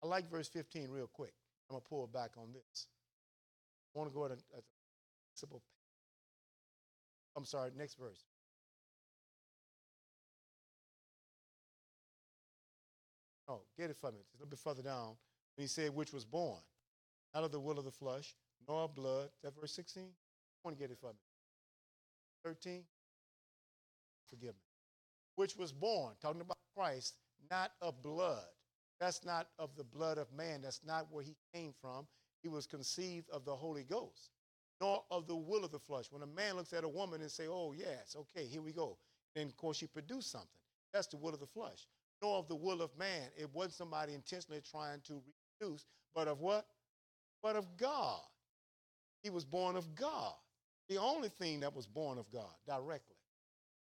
[0.04, 1.32] I like verse 15 real quick.
[1.68, 2.86] I'm going to pull back on this.
[3.92, 4.62] I want to go a, a
[5.34, 5.64] simple.
[7.36, 8.22] I'm sorry, next verse.
[13.48, 14.20] Oh, get it from me.
[14.20, 15.16] It's a little bit further down.
[15.56, 16.58] And he said, which was born
[17.34, 18.34] out of the will of the flesh,
[18.68, 19.28] nor blood.
[19.42, 20.02] That verse 16?
[20.04, 20.08] I
[20.64, 21.16] want to get it from me.
[22.44, 22.82] 13?
[24.28, 24.60] Forgive me.
[25.36, 27.14] Which was born, talking about Christ,
[27.50, 28.44] not of blood.
[28.98, 30.62] That's not of the blood of man.
[30.62, 32.06] That's not where he came from.
[32.42, 34.30] He was conceived of the Holy Ghost,
[34.80, 36.06] nor of the will of the flesh.
[36.10, 38.96] When a man looks at a woman and say, oh, yes, okay, here we go.
[39.34, 40.48] Then, of course, she produced something.
[40.92, 41.86] That's the will of the flesh
[42.22, 43.28] nor of the will of man.
[43.36, 45.22] It wasn't somebody intentionally trying to
[45.60, 45.84] reduce,
[46.14, 46.66] but of what?
[47.42, 48.20] But of God.
[49.22, 50.34] He was born of God.
[50.88, 53.16] The only thing that was born of God directly.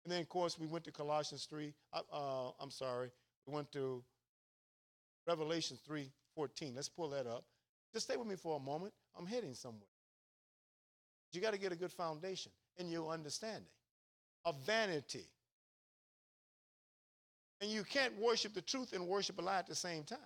[0.03, 1.73] And then, of course, we went to Colossians 3.
[1.91, 3.09] Uh, uh, I'm sorry.
[3.47, 4.03] We went to
[5.27, 6.73] Revelation 3 14.
[6.75, 7.43] Let's pull that up.
[7.93, 8.93] Just stay with me for a moment.
[9.17, 9.81] I'm heading somewhere.
[11.31, 13.63] You got to get a good foundation in your understanding
[14.45, 15.25] of vanity.
[17.61, 20.19] And you can't worship the truth and worship a lie at the same time.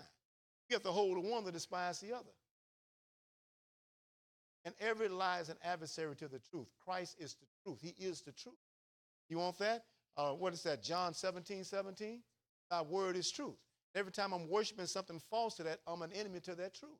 [0.69, 2.31] You have to hold the one to despise the other.
[4.65, 6.67] And every lie is an adversary to the truth.
[6.83, 7.79] Christ is the truth.
[7.81, 8.55] He is the truth.
[9.29, 9.85] You want that?
[10.17, 10.83] Uh, what is that?
[10.83, 12.21] John 17, 17?
[12.69, 13.55] Thy word is truth.
[13.95, 16.91] Every time I'm worshiping something false to that, I'm an enemy to that truth.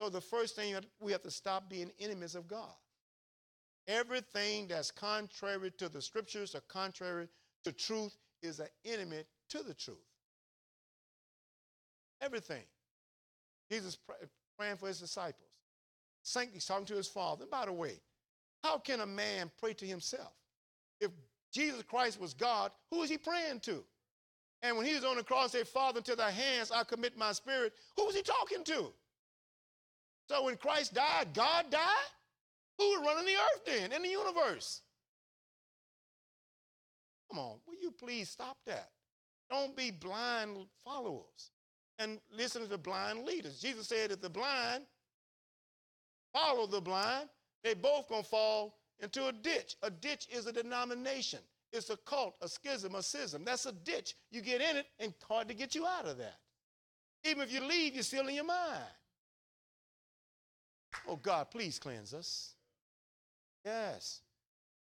[0.00, 2.74] So the first thing we have to stop being enemies of God.
[3.88, 7.28] Everything that's contrary to the scriptures or contrary
[7.64, 9.96] to truth is an enemy to the truth.
[12.20, 12.62] Everything.
[13.70, 13.98] Jesus
[14.58, 15.48] praying for his disciples.
[16.22, 17.42] Saint, he's talking to his father.
[17.42, 18.00] And by the way,
[18.62, 20.32] how can a man pray to himself?
[21.00, 21.10] If
[21.52, 23.82] Jesus Christ was God, who is he praying to?
[24.62, 27.32] And when he was on the cross, said, Father, into thy hands I commit my
[27.32, 27.72] spirit.
[27.96, 28.92] Who was he talking to?
[30.28, 32.10] So when Christ died, God died?
[32.78, 34.82] Who was running the earth then, in the universe?
[37.28, 38.90] Come on, you please stop that?
[39.50, 41.50] Don't be blind followers
[41.98, 43.60] and listen to blind leaders.
[43.60, 44.84] Jesus said that the blind
[46.32, 47.28] follow the blind,
[47.62, 49.76] they both gonna fall into a ditch.
[49.82, 51.40] A ditch is a denomination.
[51.72, 53.44] It's a cult, a schism, a schism.
[53.44, 54.14] That's a ditch.
[54.30, 56.38] You get in it and hard to get you out of that.
[57.24, 58.84] Even if you leave, you're still in your mind.
[61.08, 62.54] Oh God, please cleanse us.
[63.64, 64.20] Yes.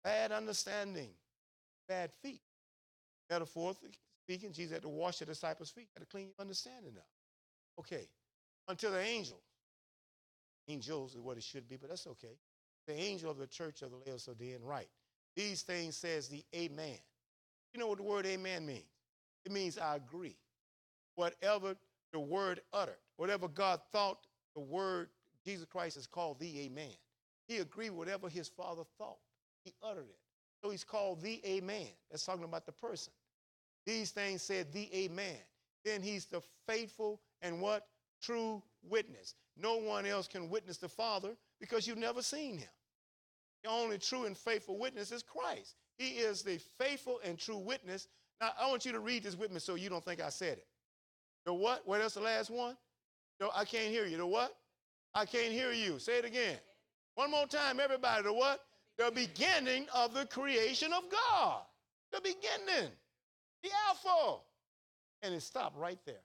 [0.03, 1.10] Bad understanding,
[1.88, 2.41] bad feet.
[3.30, 3.91] Metaphorically
[4.23, 7.07] speaking, Jesus had to wash the disciples' feet, had to clean your understanding up.
[7.80, 8.07] Okay.
[8.68, 9.39] Until the angel,
[10.68, 12.38] angels is what it should be, but that's okay.
[12.88, 14.89] The angel of the church of the Laodicean, right.
[15.35, 16.97] These things says the amen.
[17.73, 18.84] You know what the word amen means?
[19.45, 20.35] It means I agree.
[21.15, 21.76] Whatever
[22.11, 24.26] the word uttered, whatever God thought
[24.56, 25.10] the word
[25.45, 26.93] Jesus Christ is called the amen.
[27.47, 29.18] He agreed whatever his father thought.
[29.64, 30.19] He uttered it.
[30.64, 31.88] So he's called the Amen.
[32.11, 33.14] That's talking about the person.
[33.90, 35.40] These things said the Amen.
[35.84, 37.88] Then he's the faithful and what?
[38.22, 39.34] True witness.
[39.57, 42.70] No one else can witness the Father because you've never seen him.
[43.64, 45.74] The only true and faithful witness is Christ.
[45.98, 48.07] He is the faithful and true witness.
[48.40, 50.60] Now, I want you to read this with me so you don't think I said
[50.60, 50.68] it.
[51.48, 51.82] The what?
[51.88, 52.78] What else the last one?
[53.41, 54.18] No, I can't hear you.
[54.18, 54.56] The what?
[55.16, 55.98] I can't hear you.
[55.98, 56.60] Say it again.
[57.16, 58.22] One more time, everybody.
[58.22, 58.60] The what?
[58.99, 61.61] The beginning of the creation of God.
[62.11, 62.91] The beginning.
[63.64, 64.41] The Alpha.
[65.22, 66.23] And it stopped right there.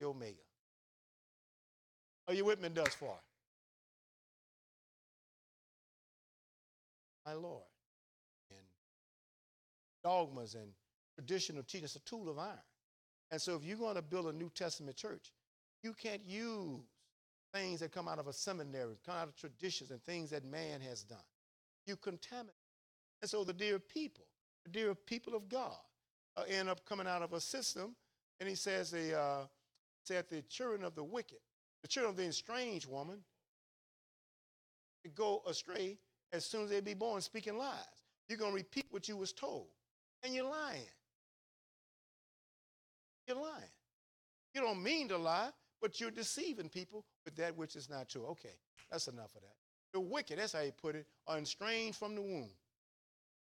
[0.00, 0.36] The Omega.
[2.28, 3.16] Are you with me thus far?
[7.26, 7.64] My Lord.
[8.50, 8.60] And
[10.04, 10.70] dogmas and
[11.16, 12.58] traditional teaching, it's a tool of iron.
[13.30, 15.32] And so if you're going to build a New Testament church,
[15.82, 16.80] you can't use
[17.52, 20.80] things that come out of a seminary, come out of traditions and things that man
[20.80, 21.18] has done.
[21.86, 22.54] You contaminate.
[23.22, 24.24] And so the dear people,
[24.64, 25.76] the dear people of God,
[26.48, 27.94] end up coming out of a system,
[28.38, 29.46] and he says, the, uh,
[30.04, 31.38] said the children of the wicked,
[31.82, 33.18] the children of the estranged woman,
[35.14, 35.98] go astray
[36.32, 37.74] as soon as they be born speaking lies.
[38.28, 39.66] You're going to repeat what you was told,
[40.22, 40.86] and you're lying.
[43.26, 43.72] You're lying.
[44.54, 45.50] You don't mean to lie,
[45.80, 48.26] but you're deceiving people with that which is not true.
[48.26, 48.54] Okay,
[48.90, 49.54] that's enough of that.
[49.92, 52.50] The wicked, that's how he put it, are estranged from the womb.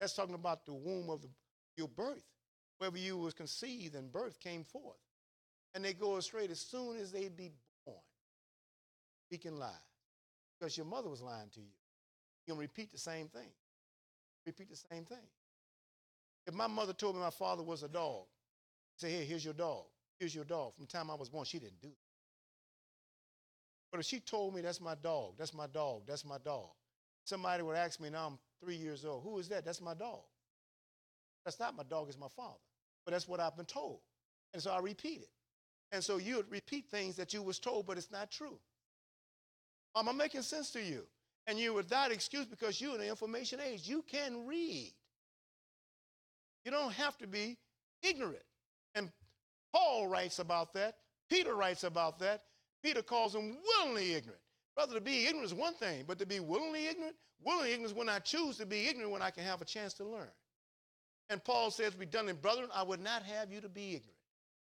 [0.02, 1.30] That's talking about the womb of the,
[1.78, 2.24] your birth.
[2.78, 4.98] Wherever you was conceived and birth came forth.
[5.76, 7.52] And they go astray as soon as they be
[7.86, 7.98] born,
[9.28, 9.72] speaking lies.
[10.60, 11.68] Because your mother was lying to you.
[12.46, 13.50] You're going to repeat the same thing.
[14.46, 15.18] Repeat the same thing.
[16.46, 18.26] If my mother told me my father was a dog,
[18.98, 19.86] say, hey, here's your dog.
[20.20, 20.76] Here's your dog.
[20.76, 21.96] From the time I was born, she didn't do that.
[23.92, 26.70] But if she told me that's my dog, that's my dog, that's my dog,
[27.26, 29.64] somebody would ask me now I'm three years old, who is that?
[29.64, 30.22] That's my dog.
[31.46, 32.60] That's not my dog, it's my father.
[33.06, 34.00] But that's what I've been told.
[34.54, 35.30] And so I repeat it.
[35.92, 38.58] And so you repeat things that you was told, but it's not true.
[39.96, 41.04] Am I making sense to you?
[41.46, 43.88] And you without excuse because you're in the information age.
[43.88, 44.94] You can read.
[46.66, 47.58] You don't have to be
[48.02, 48.44] ignorant.
[48.96, 49.12] And
[49.74, 50.96] Paul writes about that.
[51.30, 52.44] Peter writes about that.
[52.82, 54.42] Peter calls them willingly ignorant.
[54.76, 57.98] Brother, to be ignorant is one thing, but to be willingly ignorant, willingly ignorant is
[57.98, 60.30] when I choose to be ignorant when I can have a chance to learn.
[61.30, 64.18] And Paul says, redundant, brethren, I would not have you to be ignorant.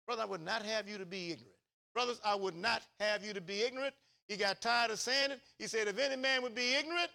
[0.07, 1.55] Brother, I would not have you to be ignorant.
[1.95, 3.95] Brothers, I would not have you to be ignorant.
[4.29, 5.41] He got tired of saying it.
[5.59, 7.11] He said, if any man would be ignorant,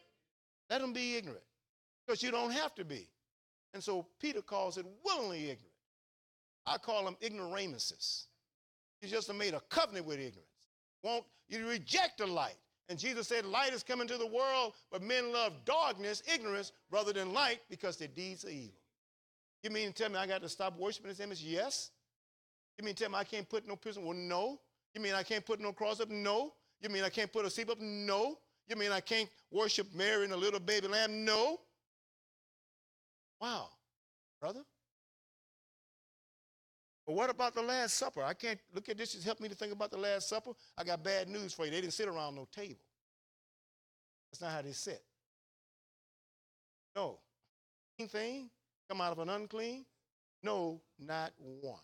[0.70, 1.44] let him be ignorant.
[2.06, 3.08] Because you don't have to be.
[3.74, 5.60] And so Peter calls it willingly ignorant.
[6.66, 8.28] I call them ignoramuses.
[9.02, 10.52] He just made a covenant with ignorance
[11.04, 12.58] won't you reject the light
[12.90, 17.14] And Jesus said, Light is coming to the world, but men love darkness, ignorance, rather
[17.14, 18.81] than light because their deeds are evil.
[19.64, 21.42] You mean to tell me I got to stop worshiping this image?
[21.42, 21.92] Yes.
[22.78, 24.04] You mean to tell me I can't put no prison?
[24.04, 24.60] Well, no.
[24.94, 26.10] You mean I can't put no cross up?
[26.10, 26.54] No.
[26.82, 27.80] You mean I can't put a seat up?
[27.80, 28.38] No.
[28.68, 31.26] You mean I can't worship Mary and a little baby lamb?
[31.26, 31.60] No.
[33.40, 33.70] Wow,
[34.40, 34.62] brother.
[37.06, 38.24] But what about the Last Supper?
[38.24, 39.14] I can't look at this.
[39.14, 40.52] Just help me to think about the Last Supper.
[40.78, 41.72] I got bad news for you.
[41.72, 42.80] They didn't sit around no table.
[44.32, 45.04] That's not how they sit.
[46.96, 47.18] No.
[47.98, 48.50] Thing
[48.92, 49.86] come out of an unclean?
[50.44, 51.32] No, not
[51.62, 51.80] one.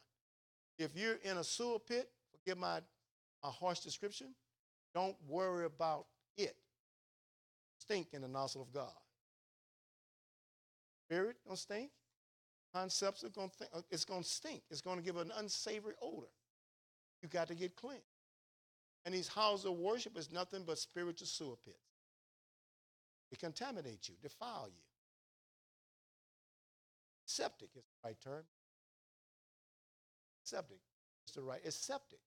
[0.78, 2.82] If you're in a sewer pit, forgive my,
[3.42, 4.28] my harsh description,
[4.94, 6.06] don't worry about
[6.38, 6.56] it.
[7.80, 8.92] Stink in the nostril of God.
[11.06, 11.92] Spirit don't stink.
[12.74, 14.64] Concepts are going to uh, it's going to stink.
[14.70, 16.28] It's going to give an unsavory odor.
[17.22, 18.02] You got to get clean.
[19.06, 21.78] And these houses of worship is nothing but spiritual sewer pits.
[23.32, 24.87] They contaminate you, defile you.
[27.28, 28.44] Septic is the right term.
[30.44, 30.80] Septic
[31.28, 31.60] is the right.
[31.64, 32.20] It's septic.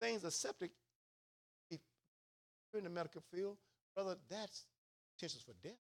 [0.00, 0.72] Things are septic.
[1.70, 1.78] If
[2.72, 3.56] you're in the medical field,
[3.94, 4.64] brother, that's
[5.14, 5.78] potentials for death.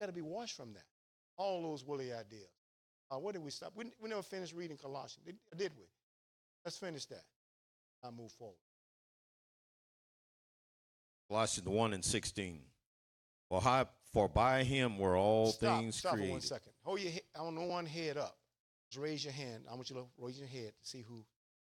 [0.00, 0.84] Got to be washed from that.
[1.36, 2.46] All those woolly ideas.
[3.10, 3.72] Uh, where did we stop?
[3.74, 5.86] We, we never finished reading Colossians, did, did we?
[6.64, 7.24] Let's finish that.
[8.04, 8.56] I'll move forward.
[11.28, 12.60] Colossians 1 and 16.
[13.48, 16.30] For, how, for by him were all stop, things stop created.
[16.30, 16.72] for one second.
[16.82, 18.36] Hold your head, I want no one head up.
[18.90, 19.64] Just raise your hand.
[19.70, 21.24] I want you to raise your head to see who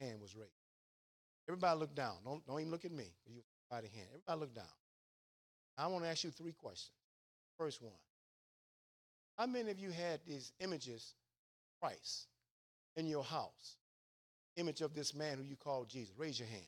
[0.00, 0.50] hand was raised.
[1.48, 2.14] Everybody look down.
[2.24, 3.12] Don't, don't even look at me.
[3.26, 4.08] You by the hand.
[4.10, 4.64] Everybody look down.
[5.78, 6.92] I want to ask you three questions.
[7.56, 7.92] First one.
[9.38, 11.14] How many of you had these images,
[11.80, 12.26] Christ,
[12.96, 13.76] in your house?
[14.56, 16.12] Image of this man who you call Jesus.
[16.18, 16.66] Raise your hand.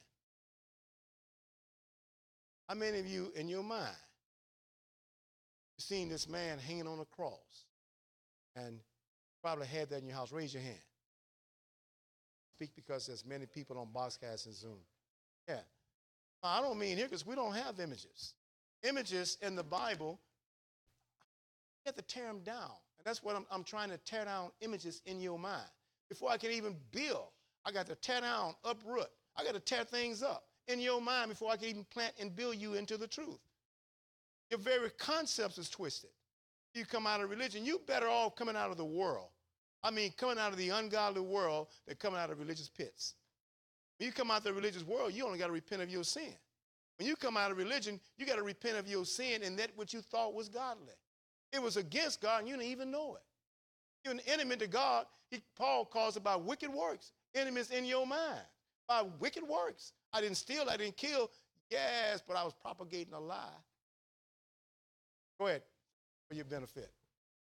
[2.69, 3.97] How many of you in your mind
[5.79, 7.67] seen this man hanging on a cross
[8.57, 8.79] and
[9.43, 10.33] probably had that in your house?
[10.33, 10.79] Raise your hand.
[12.57, 14.79] Speak because there's many people on Boxcast and Zoom.
[15.49, 15.61] Yeah.
[16.43, 18.35] I don't mean here because we don't have images.
[18.83, 20.19] Images in the Bible,
[21.85, 22.71] you have to tear them down.
[22.99, 25.69] And that's what I'm, I'm trying to tear down images in your mind.
[26.09, 27.29] Before I can even build,
[27.65, 29.09] I got to tear down, uproot.
[29.37, 32.35] I got to tear things up in your mind before I can even plant and
[32.35, 33.39] build you into the truth.
[34.53, 36.11] Your very concepts is twisted.
[36.75, 39.29] You come out of religion, you better off coming out of the world.
[39.83, 43.15] I mean, coming out of the ungodly world than coming out of religious pits.
[43.99, 46.05] When you come out of the religious world, you only got to repent of your
[46.05, 46.35] sin.
[46.99, 49.71] When you come out of religion, you got to repent of your sin and that
[49.75, 50.93] what you thought was godly.
[51.55, 53.23] It was against God and you didn't even know it.
[54.05, 55.07] You're an enemy to God.
[55.31, 57.13] He, Paul calls it by wicked works.
[57.35, 58.43] Enemies in your mind
[58.87, 59.95] by wicked works.
[60.13, 61.31] I didn't steal, I didn't kill.
[61.71, 63.49] Yes, but I was propagating a lie.
[65.43, 65.63] Go ahead
[66.29, 66.89] for your benefit.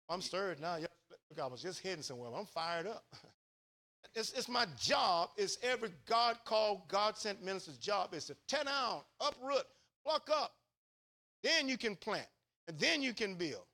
[0.09, 0.77] I'm stirred now.
[0.77, 2.31] Look, I was just heading somewhere.
[2.37, 3.05] I'm fired up.
[4.15, 5.29] It's, it's my job.
[5.37, 9.65] It's every God called, God sent minister's job It's to tear down, uproot,
[10.05, 10.53] pluck up.
[11.43, 12.27] Then you can plant,
[12.67, 13.67] and then you can build.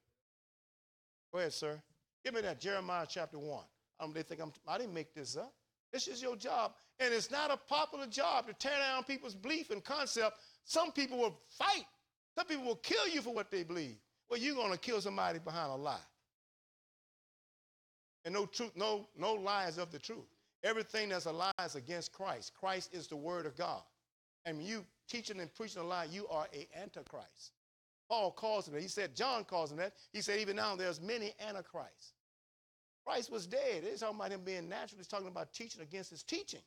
[1.32, 1.80] Go ahead, sir.
[2.24, 3.64] Give me that Jeremiah chapter one.
[4.00, 4.52] Um, they think I'm.
[4.66, 5.54] I didn't make this up.
[5.92, 9.70] This is your job, and it's not a popular job to tear down people's belief
[9.70, 10.38] and concept.
[10.64, 11.86] Some people will fight.
[12.36, 13.96] Some people will kill you for what they believe.
[14.28, 15.98] Well, you're going to kill somebody behind a lie.
[18.24, 20.24] And no truth, no, no lie is of the truth.
[20.62, 22.52] Everything that's a lie is against Christ.
[22.58, 23.82] Christ is the word of God.
[24.46, 27.52] And you teaching and preaching a lie, you are a antichrist.
[28.08, 28.82] Paul calls him that.
[28.82, 29.94] He said, John calls him that.
[30.12, 32.12] He said, even now there's many antichrists.
[33.06, 33.84] Christ was dead.
[33.84, 34.98] They're talking about him being natural.
[34.98, 36.64] He's talking about teaching against his teachings,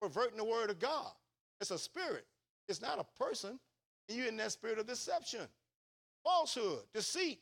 [0.00, 1.10] perverting the word of God.
[1.60, 2.26] It's a spirit.
[2.68, 3.58] It's not a person.
[4.08, 5.40] And you're in that spirit of deception,
[6.24, 7.40] falsehood, deceit.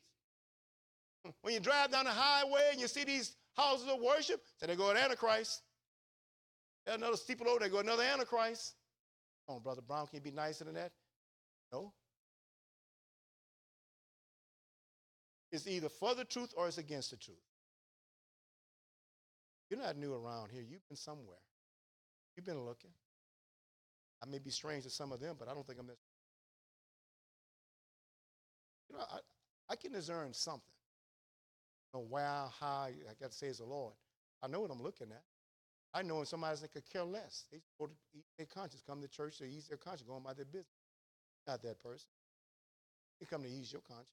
[1.42, 4.76] When you drive down the highway and you see these houses of worship, say they
[4.76, 5.62] go at Antichrist.
[6.84, 8.74] There's another steeple over, there go another Antichrist.
[9.46, 10.90] Come on, Brother Brown, can you be nicer than that?
[11.72, 11.92] No.
[15.52, 17.36] It's either for the truth or it's against the truth.
[19.70, 20.62] You're not new around here.
[20.68, 21.38] You've been somewhere.
[22.36, 22.90] You've been looking.
[24.22, 25.96] I may be strange to some of them, but I don't think I'm that.
[28.92, 29.18] You know, I,
[29.70, 30.60] I can discern something.
[31.92, 33.94] You know, where, how, I got to say is the Lord.
[34.42, 35.22] I know what I'm looking at.
[35.94, 37.44] I know when somebody's that could care less.
[37.50, 37.92] They go to
[38.36, 40.66] their conscience, come to church to ease their conscience, going about their business.
[41.46, 42.08] Not that person.
[43.20, 44.08] You come to ease your conscience.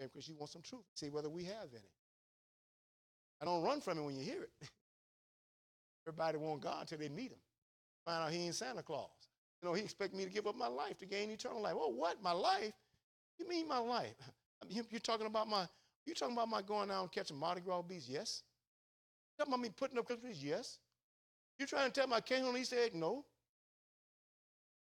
[0.00, 0.84] And because you want some truth.
[0.94, 1.92] See whether we have any.
[3.40, 4.50] I don't run from it when you hear it.
[6.06, 7.38] Everybody want God until they meet him.
[8.04, 9.08] Find out he ain't Santa Claus.
[9.64, 11.72] You know, he expect me to give up my life to gain eternal life.
[11.74, 12.22] Oh, what?
[12.22, 12.74] My life?
[13.38, 14.14] You mean my life?
[14.62, 15.66] I mean, You're talking about my,
[16.04, 18.06] you talking about my going out and catching Mardi Gras bees?
[18.06, 18.42] Yes.
[19.32, 20.44] You talking about me putting up Christmas trees?
[20.44, 20.78] Yes.
[21.58, 22.94] You trying to tell my king on East Egg?
[22.94, 23.24] No.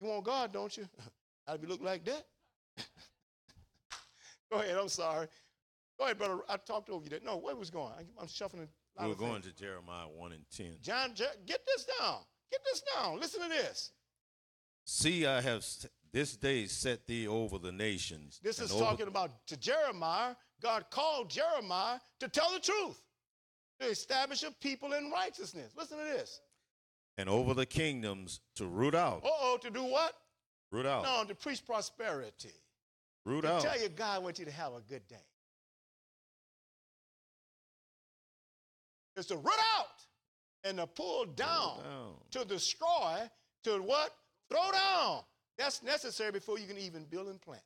[0.00, 0.88] You want God, don't you?
[1.46, 2.24] How do you look like that?
[4.50, 4.78] Go ahead.
[4.78, 5.26] I'm sorry.
[5.98, 6.38] Go ahead, brother.
[6.48, 7.10] I talked over you.
[7.10, 7.92] That no, what was going?
[7.98, 8.66] I- I'm shuffling.
[8.96, 9.54] a lot We're going things.
[9.56, 10.76] to Jeremiah 1 and 10.
[10.80, 12.20] John, get this down.
[12.50, 13.20] Get this down.
[13.20, 13.92] Listen to this.
[14.92, 15.64] See, I have
[16.12, 18.40] this day set thee over the nations.
[18.42, 20.34] This is talking about to Jeremiah.
[20.60, 23.00] God called Jeremiah to tell the truth,
[23.78, 25.72] to establish a people in righteousness.
[25.78, 26.40] Listen to this.
[27.18, 29.22] and over the kingdoms to root out.
[29.24, 30.12] Uh oh, to do what?
[30.72, 31.04] Root out.
[31.04, 32.50] No, to preach prosperity.
[33.24, 33.62] root To out.
[33.62, 35.24] tell you God wants you to have a good day.
[39.16, 39.86] It's to root out
[40.64, 42.14] and to pull down, down.
[42.32, 43.20] to destroy,
[43.62, 44.12] to what?
[44.50, 45.20] Throw down.
[45.56, 47.62] That's necessary before you can even build and plant.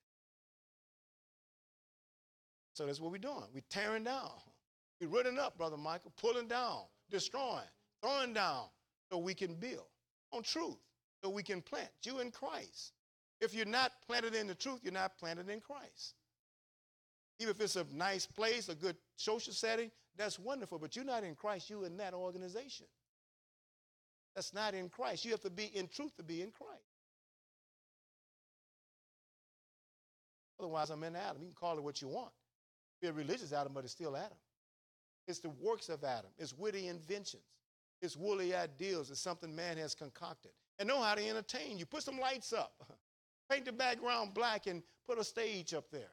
[2.75, 3.45] So that's what we're doing.
[3.55, 4.33] We're tearing down.
[5.01, 7.63] We're rooting up, Brother Michael, pulling down, destroying,
[8.03, 8.65] throwing down
[9.11, 9.87] so we can build
[10.33, 10.77] on truth,
[11.23, 11.89] so we can plant.
[12.03, 12.93] You in Christ.
[13.41, 16.15] If you're not planted in the truth, you're not planted in Christ.
[17.41, 21.25] Even if it's a nice place, a good social setting, that's wonderful, but you're not
[21.25, 22.87] in Christ, you're in that organization.
[24.35, 25.25] That's not in Christ.
[25.25, 26.83] You have to be in truth to be in Christ.
[30.59, 31.43] Otherwise, I'm in Adam.
[31.43, 32.33] You can call it what you want.
[33.01, 34.39] Be a religious Adam, but it's still Adam.
[35.27, 36.31] It's the works of Adam.
[36.39, 37.43] It's witty inventions.
[38.03, 39.11] It's woolly ideals.
[39.11, 40.53] It's something man has concocted.
[40.79, 41.87] And know how to entertain you.
[41.87, 42.73] Put some lights up.
[43.51, 46.11] Paint the background black and put a stage up there.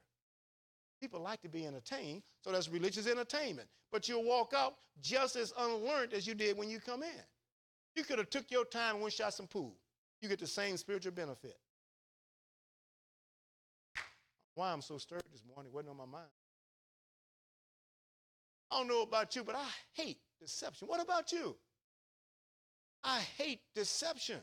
[1.01, 3.67] People like to be entertained, so that's religious entertainment.
[3.91, 7.23] But you'll walk out just as unlearned as you did when you come in.
[7.95, 9.75] You could have took your time and went shot some pool.
[10.21, 11.57] You get the same spiritual benefit.
[14.55, 16.29] Why I'm so stirred this morning wasn't on my mind.
[18.69, 20.87] I don't know about you, but I hate deception.
[20.87, 21.55] What about you?
[23.03, 24.39] I hate deception.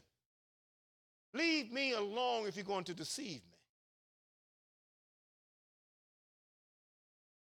[1.33, 3.59] Leave me alone if you're going to deceive me.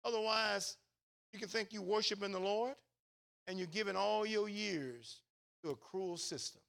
[0.06, 0.78] Otherwise,
[1.34, 2.74] you can think you're worshiping the Lord
[3.48, 5.22] and you're giving all your years
[5.64, 6.62] to a cruel system.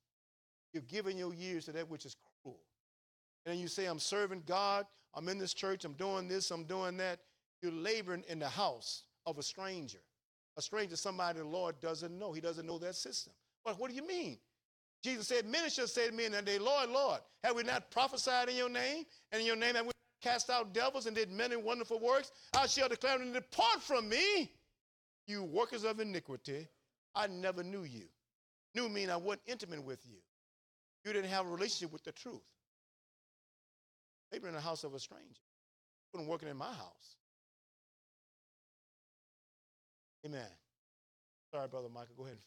[0.72, 2.60] You're giving your years to that which is cruel.
[3.46, 6.96] And you say, I'm serving God, I'm in this church, I'm doing this, I'm doing
[6.98, 7.20] that.
[7.60, 9.98] You're laboring in the house of a stranger.
[10.56, 12.32] A stranger, somebody the Lord doesn't know.
[12.32, 13.32] He doesn't know that system.
[13.64, 14.38] But what do you mean?
[15.02, 18.48] Jesus said, shall say to me in that day, Lord, Lord, have we not prophesied
[18.48, 19.04] in your name?
[19.32, 19.92] And in your name have we
[20.22, 22.30] cast out devils and did many wonderful works?
[22.56, 24.52] I shall declare them, Depart from me,
[25.26, 26.68] you workers of iniquity.
[27.14, 28.04] I never knew you.
[28.74, 30.16] Knew mean I wasn't intimate with you.
[31.04, 32.40] You didn't have a relationship with the truth.
[34.30, 35.26] They were in the house of a stranger.
[36.12, 37.16] You Wasn't working in my house.
[40.24, 40.48] Amen.
[41.52, 42.14] Sorry, Brother Michael.
[42.16, 42.38] Go ahead.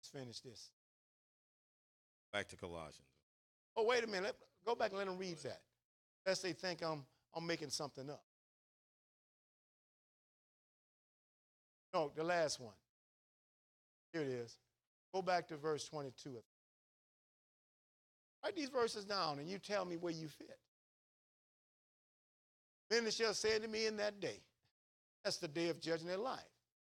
[0.00, 0.70] Let's finish this.
[2.32, 3.06] Back to Colossians.
[3.76, 4.24] Oh, wait a minute.
[4.24, 4.36] Let-
[4.66, 5.60] go back and let them read that.
[6.26, 8.24] Lest they think I'm, I'm making something up.
[11.92, 12.72] No, the last one.
[14.12, 14.56] Here it is.
[15.14, 16.42] Go back to verse 22.
[18.42, 20.58] Write these verses down and you tell me where you fit.
[22.90, 24.40] Many shall say to me in that day,
[25.22, 26.42] that's the day of judging their life.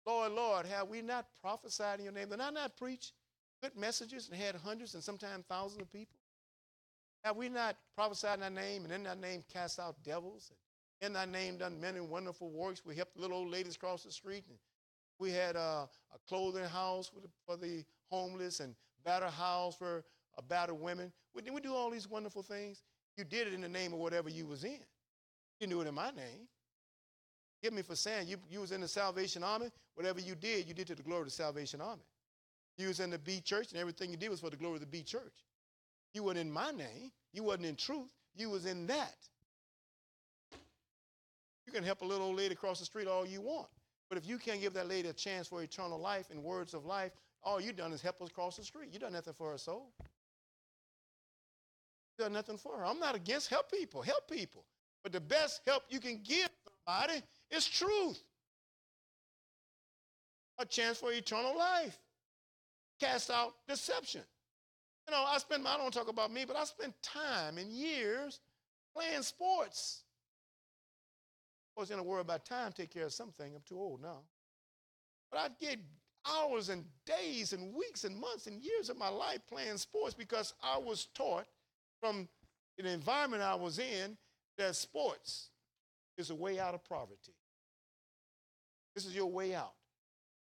[0.05, 2.29] Lord, Lord, have we not prophesied in your name?
[2.29, 3.13] Did I not preach
[3.61, 6.17] good messages and had hundreds and sometimes thousands of people?
[7.23, 10.51] Have we not prophesied in thy name and in thy name cast out devils?
[11.01, 12.81] And in thy name done many wonderful works?
[12.83, 14.43] We helped little old ladies cross the street.
[14.49, 14.57] And
[15.19, 20.03] we had uh, a clothing house for the, for the homeless and battered house for
[20.37, 21.11] uh, battered women.
[21.33, 22.81] We, we do all these wonderful things?
[23.17, 24.79] You did it in the name of whatever you was in.
[25.59, 26.47] You knew it in my name.
[27.63, 29.71] Give me for saying you, you was in the Salvation Army.
[29.95, 32.03] Whatever you did, you did to the glory of the Salvation Army.
[32.77, 34.81] You was in the B Church, and everything you did was for the glory of
[34.81, 35.33] the B Church.
[36.13, 37.11] You weren't in my name.
[37.33, 38.11] You wasn't in truth.
[38.35, 39.17] You was in that.
[41.65, 43.67] You can help a little old lady across the street all you want.
[44.09, 46.85] But if you can't give that lady a chance for eternal life and words of
[46.85, 47.11] life,
[47.47, 48.89] all you done is help us cross the street.
[48.91, 49.93] You done nothing for her soul.
[52.17, 52.85] You done nothing for her.
[52.85, 54.01] I'm not against help people.
[54.01, 54.65] Help people.
[55.01, 56.49] But the best help you can give
[56.85, 58.21] somebody is truth.
[60.59, 61.97] A chance for eternal life.
[62.99, 64.23] Cast out deception.
[65.07, 68.41] You know, I spend, I don't talk about me, but I spent time and years
[68.93, 70.01] playing sports.
[71.77, 73.53] I was in a worry about time, take care of something.
[73.55, 74.17] I'm too old now.
[75.31, 75.79] But I get,
[76.31, 80.53] hours and days and weeks and months and years of my life playing sports because
[80.63, 81.45] I was taught
[82.01, 82.27] from
[82.77, 84.17] the environment I was in
[84.57, 85.49] that sports
[86.17, 87.33] is a way out of poverty.
[88.95, 89.73] This is your way out.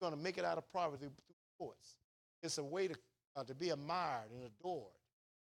[0.00, 1.96] You're going to make it out of poverty through sports.
[2.42, 2.94] It's a way to,
[3.36, 4.92] uh, to be admired and adored,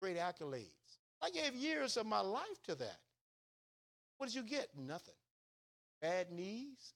[0.01, 0.98] great accolades.
[1.22, 2.98] I gave years of my life to that.
[4.18, 4.68] What did you get?
[4.76, 5.14] Nothing.
[6.01, 6.94] Bad knees.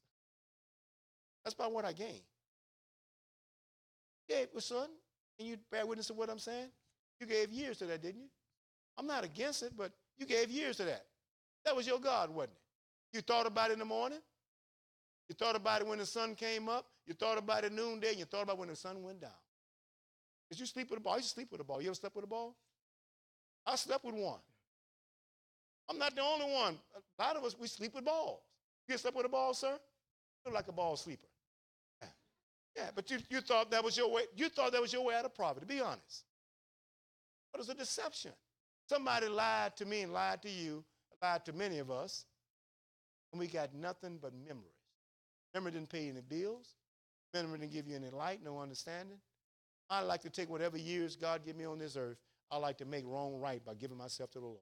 [1.45, 2.23] That's about what I gained.
[4.29, 4.89] Yeah, well, son,
[5.39, 6.69] can you bear witness to what I'm saying?
[7.21, 8.29] You gave years to that, didn't you?
[8.99, 11.05] I'm not against it, but you gave years to that.
[11.65, 13.17] That was your God, wasn't it?
[13.17, 14.21] You thought about it in the morning.
[15.29, 16.87] You thought about it when the sun came up.
[17.07, 18.11] You thought about it noonday.
[18.11, 19.31] And you thought about it when the sun went down.
[20.51, 21.15] Did you sleep with a ball?
[21.15, 21.81] I used to sleep with a ball.
[21.81, 22.55] You ever slept with a ball?
[23.67, 24.39] I slept with one.
[25.89, 26.79] I'm not the only one.
[27.19, 28.41] A lot of us, we sleep with balls.
[28.89, 29.73] You slept with a ball, sir?
[29.73, 29.79] You
[30.47, 31.27] look like a ball sleeper.
[32.77, 34.23] Yeah, but you, you thought that was your way.
[34.37, 35.67] You thought that was your way out of poverty.
[35.67, 36.25] To be honest.
[37.53, 38.33] But it's a deception.
[38.89, 40.85] Somebody lied to me and lied to you,
[41.23, 42.25] lied to many of us,
[43.33, 44.71] and we got nothing but memories.
[45.55, 46.75] Memory didn't pay any bills.
[47.33, 49.19] Memory didn't give you any light, no understanding.
[49.89, 52.19] I like to take whatever years God give me on this earth,
[52.51, 54.61] I like to make wrong right by giving myself to the Lord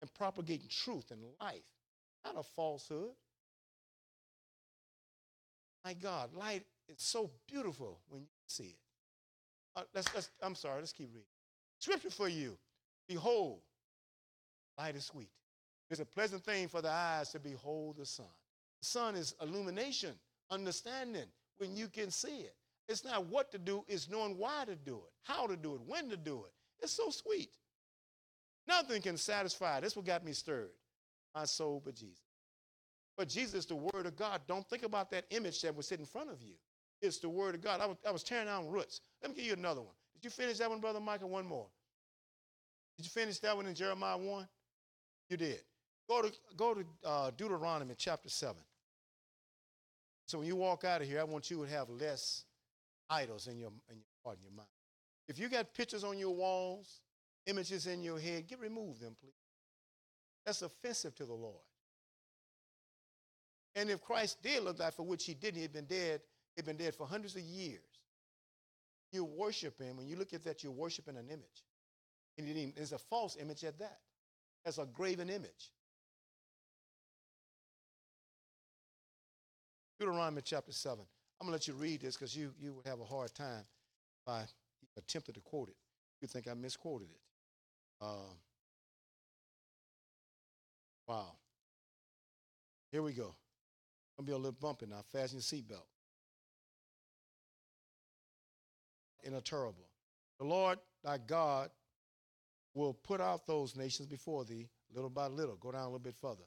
[0.00, 1.62] and propagating truth and life,
[2.24, 3.10] not a falsehood.
[5.84, 8.78] My God, light is so beautiful when you see it.
[9.76, 11.26] Uh, let's, let's, I'm sorry, let's keep reading.
[11.78, 12.56] Scripture for you.
[13.08, 13.60] Behold,
[14.78, 15.30] light is sweet.
[15.90, 18.26] It's a pleasant thing for the eyes to behold the sun.
[18.80, 20.14] The sun is illumination,
[20.50, 21.26] understanding
[21.58, 22.54] when you can see it.
[22.88, 25.80] It's not what to do, it's knowing why to do it, how to do it,
[25.86, 26.52] when to do it.
[26.82, 27.50] It's so sweet.
[28.66, 29.80] Nothing can satisfy.
[29.80, 30.70] That's what got me stirred.
[31.34, 32.20] My soul but Jesus.
[33.16, 34.42] But Jesus the Word of God.
[34.46, 36.54] Don't think about that image that was sitting in front of you.
[37.02, 37.80] It's the Word of God.
[37.80, 39.00] I was, I was tearing down roots.
[39.22, 39.94] Let me give you another one.
[40.14, 41.28] Did you finish that one, Brother Michael?
[41.28, 41.66] One more.
[42.96, 44.48] Did you finish that one in Jeremiah 1?
[45.28, 45.60] You did.
[46.08, 48.56] Go to, go to uh, Deuteronomy chapter 7.
[50.26, 52.44] So when you walk out of here, I want you to have less
[53.10, 54.68] idols in your, in your heart and your mind.
[55.28, 57.00] If you got pictures on your walls,
[57.46, 59.32] images in your head, get remove them, please.
[60.46, 61.62] That's offensive to the Lord.
[63.74, 66.20] And if Christ did look like for which he didn't, he'd been dead,
[66.56, 67.80] he'd been dead for hundreds of years.
[69.12, 71.64] You're worshiping, When you look at that, you're worshiping an image.
[72.36, 73.98] And it is a false image at that.
[74.64, 75.70] That's a graven image.
[80.00, 80.98] Deuteronomy chapter 7.
[81.40, 83.64] I'm going to let you read this because you, you would have a hard time
[84.26, 84.44] if I
[84.96, 85.76] attempted to quote it.
[86.20, 87.20] You think I misquoted it.
[88.00, 88.32] Uh,
[91.06, 91.32] wow.
[92.90, 93.34] Here we go.
[94.16, 95.02] Gonna be a little bumpy now.
[95.12, 95.93] Fasten your seatbelt.
[99.24, 99.88] In a terrible.
[100.38, 101.70] The Lord thy God
[102.74, 105.56] will put out those nations before thee little by little.
[105.56, 106.44] Go down a little bit further.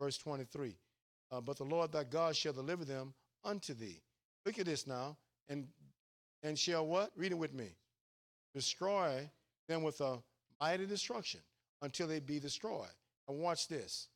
[0.00, 0.74] Verse 23.
[1.30, 3.14] Uh, but the Lord thy God shall deliver them
[3.44, 4.00] unto thee.
[4.44, 5.16] Look at this now.
[5.48, 5.66] And
[6.42, 7.10] and shall what?
[7.16, 7.70] Read it with me.
[8.54, 9.28] Destroy
[9.68, 10.18] them with a
[10.60, 11.40] mighty destruction
[11.82, 12.88] until they be destroyed.
[13.28, 14.08] And watch this.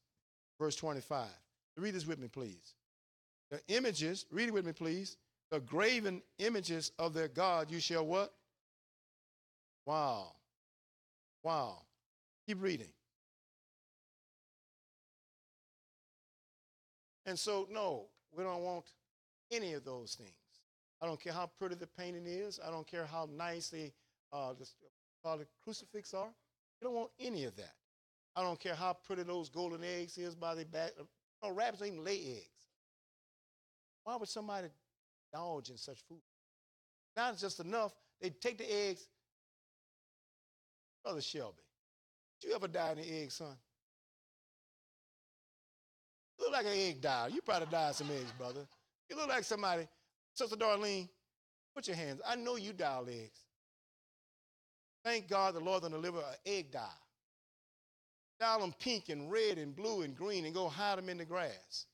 [0.58, 1.26] Verse 25.
[1.76, 2.74] Read this with me, please.
[3.50, 5.16] The images, read it with me, please.
[5.52, 8.32] The graven images of their God, you shall what?
[9.84, 10.32] Wow.
[11.42, 11.82] Wow.
[12.48, 12.88] Keep reading.
[17.26, 18.86] And so, no, we don't want
[19.50, 20.32] any of those things.
[21.02, 22.58] I don't care how pretty the painting is.
[22.66, 23.92] I don't care how nice the,
[24.32, 24.66] uh, the,
[25.28, 26.30] uh, the crucifix are.
[26.80, 27.74] We don't want any of that.
[28.34, 30.92] I don't care how pretty those golden eggs is by the back.
[31.42, 32.48] No, rabbits don't even lay eggs.
[34.04, 34.68] Why would somebody
[35.32, 36.20] indulge in such food?
[37.16, 37.92] Not just enough.
[38.20, 39.06] They take the eggs.
[41.02, 41.62] Brother Shelby,
[42.40, 43.56] did you ever die in the egg, son?
[46.38, 47.28] You look like an egg dyer.
[47.28, 48.66] You probably died some eggs, brother.
[49.10, 49.88] You look like somebody.
[50.34, 51.08] Sister Darlene,
[51.74, 52.20] put your hands.
[52.26, 53.40] I know you dial eggs.
[55.04, 56.86] Thank God the Lord will deliver an egg dye.
[58.38, 61.24] Dial them pink and red and blue and green and go hide them in the
[61.24, 61.86] grass.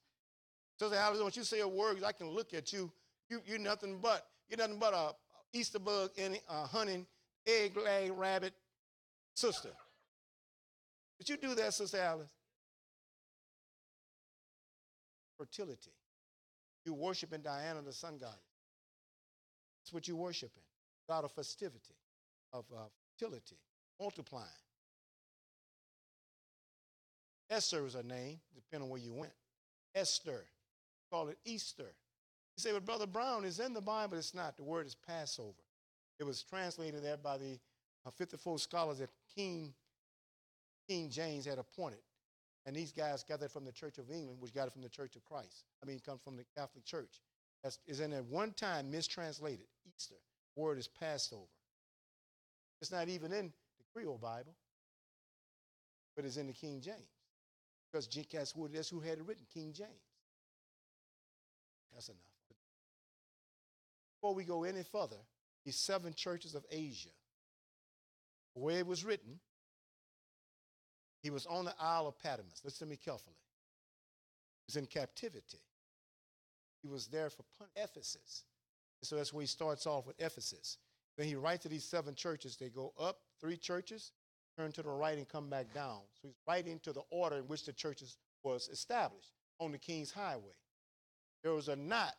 [0.79, 2.93] Sister Alice, don't you say a word, I can look at you.
[3.29, 5.15] You you're nothing but you're nothing but a
[5.53, 7.07] Easter bug and a hunting
[7.47, 8.53] egg laying rabbit
[9.35, 9.71] sister.
[11.19, 12.31] Did you do that, Sister Alice?
[15.37, 15.91] Fertility.
[16.85, 18.39] You worshiping Diana, the sun goddess.
[19.83, 20.63] That's what you're worshiping.
[21.09, 21.95] God of festivity,
[22.53, 22.83] of uh,
[23.19, 23.57] fertility,
[24.01, 24.47] multiplying.
[27.51, 29.33] Esther is a name, depending on where you went.
[29.95, 30.45] Esther.
[31.11, 31.93] Call it Easter.
[32.59, 34.19] You say, but Brother Brown is in the Bible.
[34.19, 34.57] It's not.
[34.57, 35.63] The word is Passover.
[36.19, 37.57] It was translated there by the
[38.05, 39.73] uh, 54 scholars that King,
[40.89, 42.01] King James had appointed.
[42.67, 44.89] And these guys got that from the Church of England, which got it from the
[44.89, 45.67] Church of Christ.
[45.81, 47.21] I mean, comes from the Catholic Church.
[47.63, 49.67] That's is in at one time mistranslated.
[49.97, 50.17] Easter.
[50.57, 51.43] Word is Passover.
[52.83, 54.57] It's not even in the Creole Bible,
[56.17, 56.99] but it's in the King James.
[57.93, 59.93] Because that's that's who had it written, King James.
[61.95, 62.38] That's enough.
[64.21, 65.17] Before we go any further,
[65.65, 67.11] these seven churches of Asia,
[68.55, 69.39] where it was written,
[71.23, 72.63] he was on the Isle of Patmos.
[72.65, 73.37] Listen to me carefully.
[74.67, 75.61] He was in captivity.
[76.83, 77.45] He was there for
[77.77, 78.45] Ephesus.
[79.03, 80.79] So that's where he starts off with Ephesus.
[81.17, 82.57] Then he writes to these seven churches.
[82.57, 84.13] They go up three churches,
[84.57, 86.01] turn to the right, and come back down.
[86.21, 90.11] So he's writing to the order in which the churches was established on the King's
[90.11, 90.57] Highway.
[91.43, 92.15] There was a knot,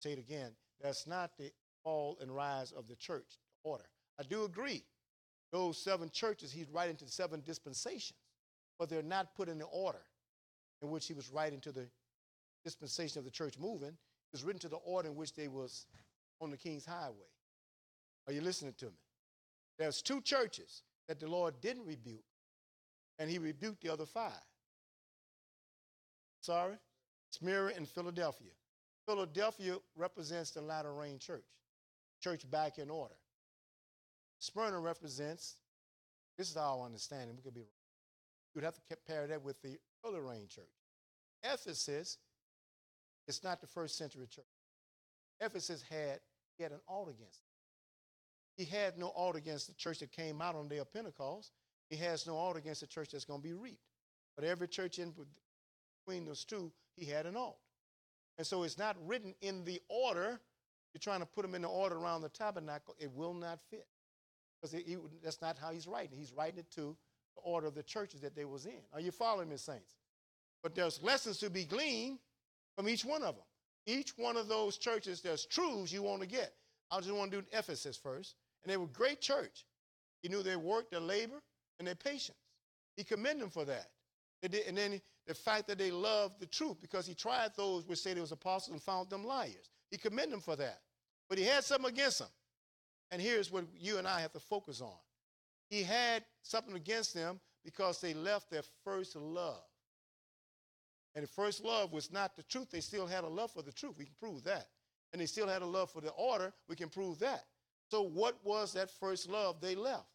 [0.00, 1.50] say it again, that's not the
[1.82, 3.84] fall and rise of the church order.
[4.18, 4.84] I do agree.
[5.52, 8.18] Those seven churches, he's writing to seven dispensations,
[8.78, 10.02] but they're not put in the order
[10.82, 11.88] in which he was writing to the
[12.64, 13.88] dispensation of the church moving.
[13.88, 15.86] It was written to the order in which they was
[16.40, 17.30] on the King's Highway.
[18.26, 18.98] Are you listening to me?
[19.78, 22.24] There's two churches that the Lord didn't rebuke,
[23.18, 24.32] and he rebuked the other five.
[26.40, 26.76] Sorry?
[27.30, 28.50] Smyrna and Philadelphia.
[29.06, 31.44] Philadelphia represents the latter rain church,
[32.22, 33.14] church back in order.
[34.38, 35.56] Smyrna represents,
[36.38, 37.68] this is our understanding, we could be wrong.
[38.54, 40.64] You'd have to compare that with the early rain church.
[41.42, 42.18] Ephesus
[43.26, 44.44] is not the first century church.
[45.40, 46.20] Ephesus had,
[46.56, 47.40] he had an alt against
[48.56, 48.62] it.
[48.62, 51.50] He had no alt against the church that came out on the day of Pentecost.
[51.90, 53.82] He has no alt against the church that's going to be reaped.
[54.36, 55.12] But every church in
[56.06, 57.58] between those two, he had an alt.
[58.38, 60.40] And so it's not written in the order.
[60.92, 62.94] You're trying to put them in the order around the tabernacle.
[62.98, 63.86] It will not fit.
[64.60, 64.80] Because
[65.22, 66.18] that's not how he's writing.
[66.18, 66.96] He's writing it to
[67.36, 68.80] the order of the churches that they was in.
[68.92, 69.94] Are you following me, saints?
[70.62, 72.18] But there's lessons to be gleaned
[72.76, 73.44] from each one of them.
[73.86, 76.54] Each one of those churches, there's truths you want to get.
[76.90, 78.36] I just want to do Ephesus first.
[78.62, 79.66] And they were great church.
[80.22, 81.42] He knew their work, their labor,
[81.78, 82.38] and their patience.
[82.96, 83.90] He commended them for that.
[84.40, 87.98] Did, and then the fact that they loved the truth because he tried those which
[87.98, 89.70] say they was apostles and found them liars.
[89.90, 90.80] He commended them for that.
[91.28, 92.28] But he had something against them.
[93.10, 94.96] And here's what you and I have to focus on.
[95.68, 99.62] He had something against them because they left their first love.
[101.14, 102.70] And the first love was not the truth.
[102.70, 103.96] They still had a love for the truth.
[103.98, 104.68] We can prove that.
[105.12, 106.52] And they still had a love for the order.
[106.68, 107.44] We can prove that.
[107.90, 110.08] So, what was that first love they left?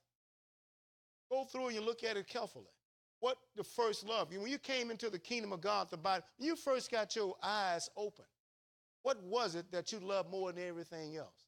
[1.31, 2.65] Go through and you look at it carefully.
[3.19, 4.31] What the first love?
[4.31, 7.89] When you came into the kingdom of God, the Bible, you first got your eyes
[7.97, 8.25] open,
[9.03, 11.45] what was it that you loved more than everything else?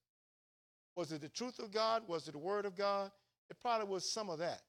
[0.96, 2.04] Was it the truth of God?
[2.08, 3.12] Was it the word of God?
[3.50, 4.62] It probably was some of that.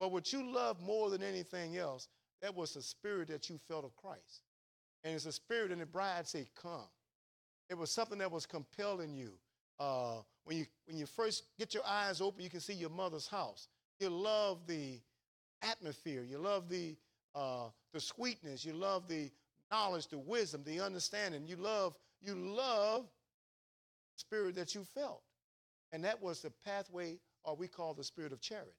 [0.00, 2.08] But what you loved more than anything else,
[2.42, 4.42] that was the spirit that you felt of Christ.
[5.04, 6.88] And it's a spirit, and the bride say, Come.
[7.68, 9.32] It was something that was compelling you.
[9.78, 13.26] Uh, when you when you first get your eyes open, you can see your mother's
[13.26, 13.68] house.
[13.98, 15.00] You love the
[15.62, 16.22] atmosphere.
[16.22, 16.96] You love the
[17.34, 18.64] uh, the sweetness.
[18.64, 19.30] You love the
[19.70, 21.46] knowledge, the wisdom, the understanding.
[21.46, 23.06] You love you love
[24.16, 25.22] spirit that you felt,
[25.92, 28.70] and that was the pathway, or we call the spirit of charity.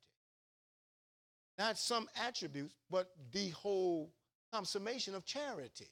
[1.57, 4.11] Not some attributes, but the whole
[4.53, 5.89] consummation of charity.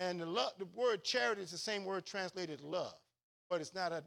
[0.00, 2.94] And the, love, the word charity is the same word translated love,
[3.50, 4.04] but it's not a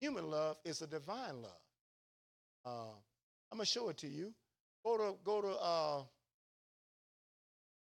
[0.00, 1.60] human love, it's a divine love.
[2.64, 2.94] Uh,
[3.50, 4.32] I'm gonna show it to you.
[4.84, 6.02] Go to go to uh,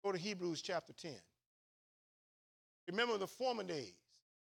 [0.04, 1.14] go to Hebrews chapter 10.
[2.88, 3.94] Remember the former days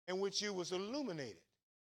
[0.08, 1.38] in which you was illuminated.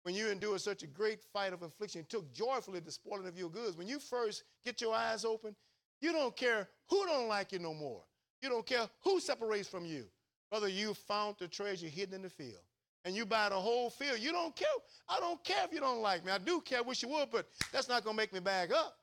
[0.02, 3.49] When you endured such a great fight of affliction, took joyfully the spoiling of your
[3.49, 3.76] goods.
[3.76, 5.55] When you first get your eyes open,
[6.00, 8.02] you don't care who don't like you no more.
[8.42, 10.07] You don't care who separates from you.
[10.50, 12.60] Whether you found the treasure hidden in the field
[13.05, 14.68] and you buy the whole field, you don't care.
[15.08, 16.32] I don't care if you don't like me.
[16.32, 18.97] I do care, wish you would, but that's not going to make me bag up.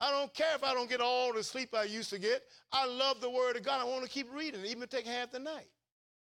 [0.00, 2.42] I don't care if I don't get all the sleep I used to get.
[2.72, 3.80] I love the word of God.
[3.80, 5.68] I want to keep reading, even take half the night.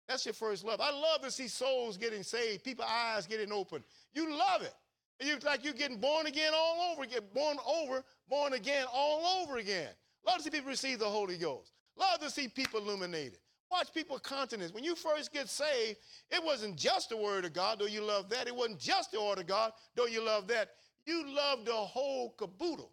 [0.09, 0.81] That's your first love.
[0.81, 3.83] I love to see souls getting saved, people eyes getting open.
[4.15, 4.75] You love it.
[5.21, 9.57] You like you're getting born again all over again, born over, born again all over
[9.57, 9.89] again.
[10.27, 11.73] Love to see people receive the Holy Ghost.
[11.97, 13.39] Love to see people illuminated.
[13.71, 14.73] Watch people continence.
[14.73, 15.99] When you first get saved,
[16.31, 18.47] it wasn't just the word of God, though you love that.
[18.47, 20.71] It wasn't just the order of God, though you love that.
[21.05, 22.93] You love the whole caboodle.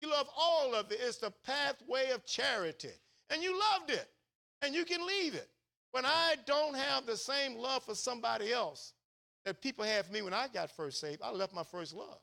[0.00, 0.98] You love all of it.
[1.00, 2.90] It's the pathway of charity.
[3.30, 4.08] And you loved it.
[4.62, 5.48] And you can leave it.
[5.92, 8.92] When I don't have the same love for somebody else
[9.44, 12.18] that people had for me when I got first saved, I left my first love.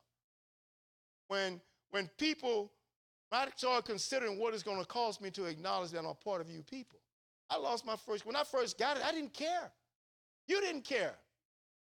[1.27, 1.60] When
[1.92, 2.72] when people
[3.32, 6.40] I started considering what it's going to cost me to acknowledge that I'm a part
[6.40, 7.00] of you people.
[7.50, 8.26] I lost my first.
[8.26, 9.72] When I first got it, I didn't care.
[10.48, 11.16] You didn't care.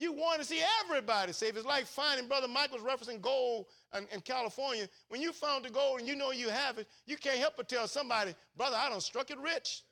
[0.02, 1.56] You want to see everybody saved.
[1.56, 3.66] It's like finding Brother Michael's referencing gold
[3.96, 4.88] in, in California.
[5.10, 7.68] When you found the gold and you know you have it, you can't help but
[7.68, 9.84] tell somebody, brother, I done struck it rich.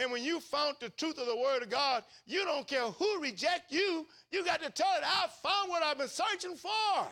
[0.00, 3.20] And when you found the truth of the word of God, you don't care who
[3.22, 4.08] reject you.
[4.32, 7.06] You got to tell it, I found what I've been searching for.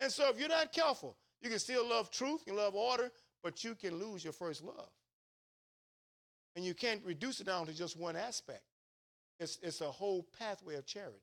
[0.00, 3.12] And so if you're not careful, you can still love truth, you love order,
[3.42, 4.88] but you can lose your first love.
[6.54, 8.62] And you can't reduce it down to just one aspect.
[9.38, 11.20] It's, it's a whole pathway of charity.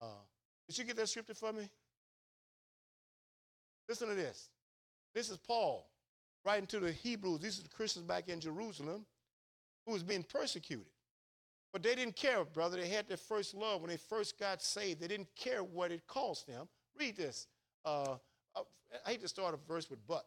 [0.00, 0.06] Uh,
[0.66, 1.68] did you get that scripture for me?
[3.88, 4.48] Listen to this.
[5.14, 5.86] This is Paul
[6.44, 7.40] writing to the Hebrews.
[7.40, 9.04] These are the Christians back in Jerusalem
[9.84, 10.86] who was being persecuted.
[11.72, 12.78] But they didn't care, brother.
[12.80, 15.00] They had their first love when they first got saved.
[15.00, 16.68] They didn't care what it cost them.
[16.98, 17.46] Read this.
[17.84, 18.16] Uh,
[18.56, 18.62] uh,
[19.06, 20.24] I hate to start a verse with but.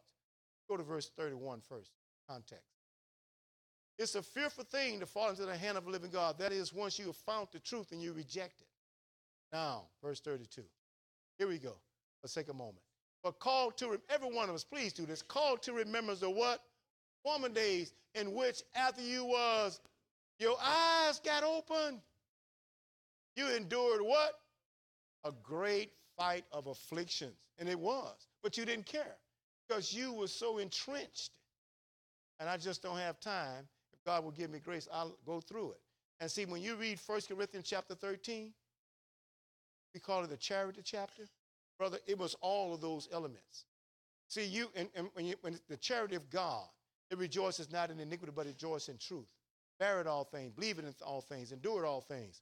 [0.69, 1.91] Go to verse 31 first,
[2.29, 2.72] context.
[3.99, 6.37] It's a fearful thing to fall into the hand of a living God.
[6.39, 8.67] That is, once you have found the truth and you reject it.
[9.51, 10.63] Now, verse 32.
[11.37, 11.75] Here we go.
[12.23, 12.83] Let's take a moment.
[13.23, 15.21] But call to every one of us, please do this.
[15.21, 16.61] Call to remembrance the what?
[17.23, 19.79] Former days in which after you was,
[20.39, 22.01] your eyes got open.
[23.35, 24.33] You endured what?
[25.23, 27.37] A great fight of afflictions.
[27.59, 28.27] And it was.
[28.41, 29.15] But you didn't care
[29.67, 31.31] because you were so entrenched.
[32.39, 33.67] And I just don't have time.
[34.05, 35.79] God will give me grace, I'll go through it.
[36.19, 38.53] And see, when you read 1 Corinthians chapter 13,
[39.93, 41.23] we call it the charity chapter.
[41.77, 43.65] Brother, it was all of those elements.
[44.27, 46.65] See, you, and, and when, you, when the charity of God,
[47.11, 49.27] it rejoices not in iniquity, but it rejoices in truth.
[49.79, 52.41] Bear it all things, believe it in all things, endure it all things.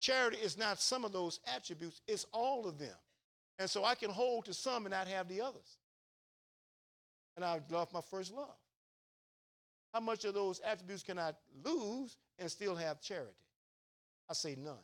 [0.00, 2.96] Charity is not some of those attributes, it's all of them.
[3.58, 5.78] And so I can hold to some and not have the others.
[7.36, 8.56] And I love my first love.
[9.96, 11.32] How much of those attributes can I
[11.64, 13.32] lose and still have charity?
[14.28, 14.74] I say none.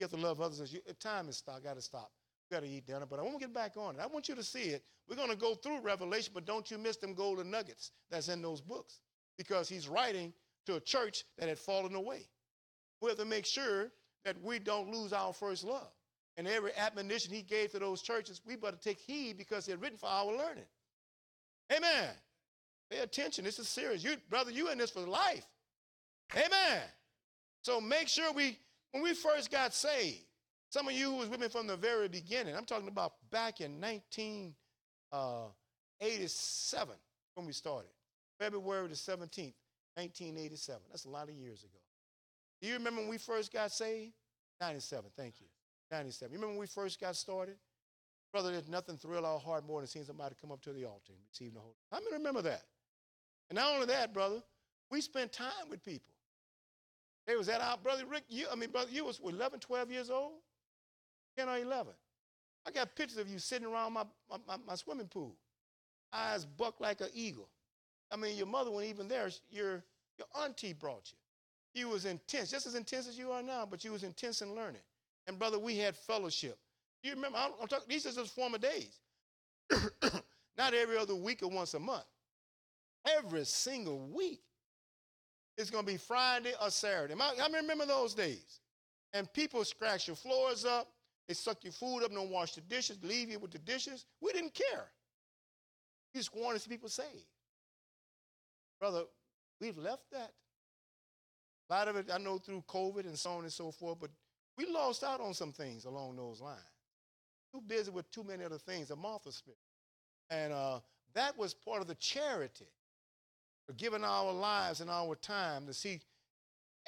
[0.00, 0.80] You have to love others as you.
[0.98, 1.62] Time is stop.
[1.62, 2.10] Got to stop.
[2.50, 3.06] Got to eat dinner.
[3.08, 4.00] But I want to get back on it.
[4.02, 4.82] I want you to see it.
[5.08, 8.42] We're going to go through Revelation, but don't you miss them golden nuggets that's in
[8.42, 8.98] those books,
[9.38, 10.32] because he's writing
[10.66, 12.26] to a church that had fallen away.
[13.00, 13.92] We have to make sure
[14.24, 15.92] that we don't lose our first love.
[16.36, 19.98] And every admonition he gave to those churches, we better take heed because they're written
[19.98, 20.66] for our learning.
[21.72, 22.08] Amen.
[22.90, 23.44] Pay attention.
[23.44, 24.04] This is serious.
[24.04, 25.46] You, brother, you in this for life.
[26.34, 26.82] Amen.
[27.62, 28.58] So make sure we,
[28.92, 30.24] when we first got saved,
[30.70, 33.60] some of you who was with me from the very beginning, I'm talking about back
[33.60, 34.54] in 1987
[35.12, 36.96] uh,
[37.34, 37.90] when we started,
[38.38, 39.54] February the 17th,
[39.94, 40.82] 1987.
[40.90, 41.78] That's a lot of years ago.
[42.60, 44.12] Do you remember when we first got saved?
[44.60, 45.46] 97, thank you.
[45.90, 46.32] 97.
[46.32, 47.56] You remember when we first got started?
[48.32, 51.12] Brother, there's nothing thrill our heart more than seeing somebody come up to the altar
[51.12, 52.62] and receive the Holy How many remember that?
[53.48, 54.42] And not only that, brother,
[54.90, 56.12] we spent time with people.
[57.26, 60.10] They was at our brother Rick, you, I mean, brother, you was 11, 12 years
[60.10, 60.32] old?
[61.36, 61.92] 10 or 11.
[62.66, 65.36] I got pictures of you sitting around my, my, my, my swimming pool,
[66.12, 67.48] eyes bucked like an eagle.
[68.10, 69.28] I mean, your mother wasn't even there.
[69.50, 69.82] Your,
[70.18, 71.80] your auntie brought you.
[71.80, 74.54] You was intense, just as intense as you are now, but you was intense in
[74.54, 74.80] learning.
[75.26, 76.58] And brother, we had fellowship.
[77.02, 78.98] You remember, I'm, I'm talking, these are just former days.
[80.58, 82.04] Not every other week or once a month.
[83.06, 84.40] Every single week.
[85.56, 87.14] It's going to be Friday or Saturday.
[87.18, 88.60] I, remember those days.
[89.14, 90.88] And people scratch your floors up.
[91.28, 94.04] They suck your food up, don't wash the dishes, leave you with the dishes.
[94.20, 94.86] We didn't care.
[96.14, 97.08] We just wanted to see people saved.
[98.78, 99.04] Brother,
[99.60, 100.30] we've left that.
[101.68, 104.10] A lot of it I know through COVID and so on and so forth, but
[104.56, 106.60] we lost out on some things along those lines.
[107.52, 109.58] Too busy with too many other things, a Martha spirit.
[110.30, 110.80] And uh,
[111.14, 112.66] that was part of the charity
[113.74, 116.00] giving our lives and our time to see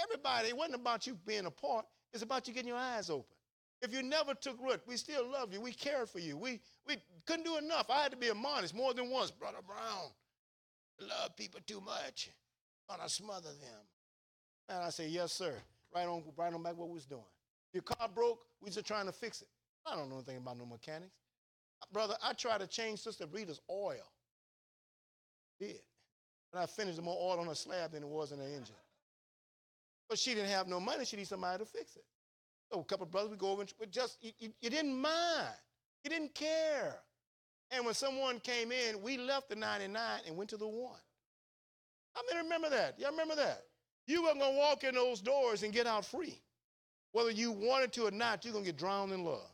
[0.02, 0.48] everybody.
[0.48, 3.36] It wasn't about you being a part, it's about you getting your eyes open.
[3.80, 5.60] If you never took root, we still love you.
[5.60, 6.36] We cared for you.
[6.36, 7.88] We, we couldn't do enough.
[7.90, 9.30] I had to be admonished more than once.
[9.30, 10.10] Brother Brown,
[11.00, 12.30] love people too much.
[12.88, 13.80] Gonna smother them.
[14.68, 15.54] And I say, yes, sir.
[15.94, 17.22] Right on, right on back what we was doing.
[17.72, 19.48] Your car broke, we just trying to fix it.
[19.86, 21.14] I don't know anything about no mechanics.
[21.92, 24.10] Brother, I tried to change Sister Rita's oil.
[25.60, 25.80] Did.
[26.52, 28.74] But I finished more oil on her slab than it was in the engine.
[30.08, 31.04] But she didn't have no money.
[31.04, 32.04] She needed somebody to fix it.
[32.72, 35.54] So a couple of brothers would go over and just, you, you, you didn't mind.
[36.04, 36.96] You didn't care.
[37.70, 41.00] And when someone came in, we left the 99 and went to the one.
[42.14, 42.98] How many remember that?
[42.98, 43.64] Y'all remember that?
[44.06, 46.40] You weren't going to walk in those doors and get out free.
[47.12, 49.50] Whether you wanted to or not, you're going to get drowned in love.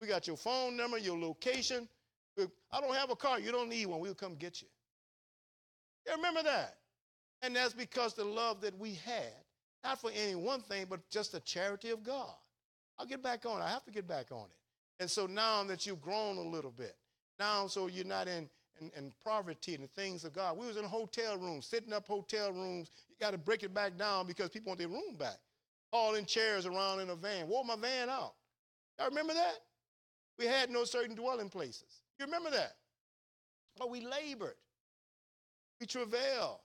[0.00, 1.88] We got your phone number, your location.
[2.38, 3.40] I don't have a car.
[3.40, 4.00] You don't need one.
[4.00, 4.68] We'll come get you.
[6.06, 6.76] Yeah, remember that.
[7.42, 9.32] And that's because the love that we had,
[9.84, 12.34] not for any one thing, but just the charity of God.
[12.98, 13.64] I'll get back on it.
[13.64, 14.56] I have to get back on it.
[15.02, 16.96] And so now that you've grown a little bit,
[17.38, 18.48] now so you're not in,
[18.80, 20.56] in, in poverty and the things of God.
[20.56, 22.90] We was in hotel rooms, sitting up hotel rooms.
[23.08, 25.38] You got to break it back down because people want their room back.
[25.92, 27.48] All in chairs around in a van.
[27.48, 28.34] Wore my van out.
[28.98, 29.58] Y'all remember that?
[30.38, 32.00] We had no certain dwelling places.
[32.18, 32.76] You remember that?
[33.78, 34.54] But we labored.
[35.80, 36.58] We travailed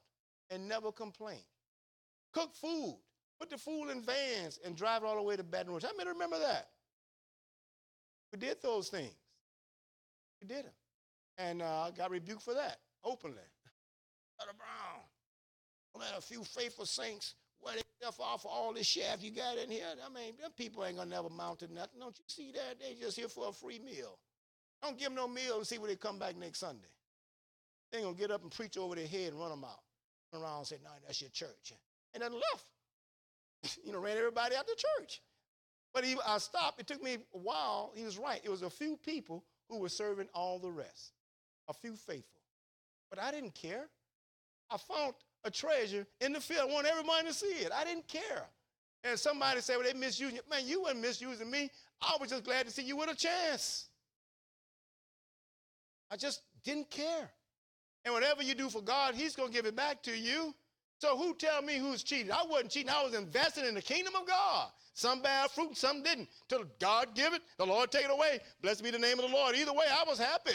[0.49, 1.43] and never complained.
[2.33, 2.99] Cook food.
[3.39, 5.83] Put the food in vans and drive it all the way to Baton Rouge.
[5.83, 6.69] I many remember that?
[8.31, 9.15] We did those things.
[10.41, 10.73] We did them.
[11.37, 13.37] And uh, I got rebuked for that openly.
[14.37, 15.01] Brother Brown,
[15.99, 19.69] let a few faithful saints wear themselves off of all this shaft you got in
[19.69, 19.85] here.
[20.05, 21.99] I mean, them people ain't gonna never mount to nothing.
[21.99, 22.79] Don't you see that?
[22.79, 24.17] They just here for a free meal.
[24.81, 26.87] Don't give them no meal and see when they come back next Sunday.
[27.91, 29.81] They ain't gonna get up and preach over their head and run them out.
[30.33, 31.73] Run around and say, no, that's your church.
[32.13, 32.65] And then left.
[33.83, 35.21] you know, ran everybody out the church.
[35.93, 36.79] But he, I stopped.
[36.79, 37.91] It took me a while.
[37.95, 38.39] He was right.
[38.43, 41.11] It was a few people who were serving all the rest,
[41.67, 42.41] a few faithful.
[43.09, 43.87] But I didn't care.
[44.69, 45.13] I found
[45.43, 46.69] a treasure in the field.
[46.69, 47.71] I want everybody to see it.
[47.75, 48.45] I didn't care.
[49.03, 50.41] And somebody said, well, they misusing you.
[50.49, 51.69] Man, you weren't misusing me.
[52.01, 53.87] I was just glad to see you with a chance.
[56.09, 57.31] I just didn't care.
[58.05, 60.53] And whatever you do for God, He's going to give it back to you.
[60.99, 62.31] So who tell me who's cheating?
[62.31, 62.91] I wasn't cheating.
[62.91, 64.69] I was investing in the kingdom of God.
[64.93, 66.29] Some bad fruit, some didn't.
[66.47, 68.39] Till God give it, the Lord take it away.
[68.61, 69.55] Blessed be the name of the Lord.
[69.55, 70.51] Either way, I was happy.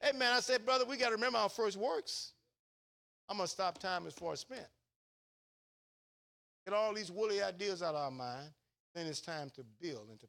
[0.00, 2.32] Hey man, I said, brother, we got to remember our first works.
[3.28, 4.66] I'm gonna stop time far as spent.
[6.66, 8.50] Get all these woolly ideas out of our mind.
[8.94, 10.26] Then it's time to build and to.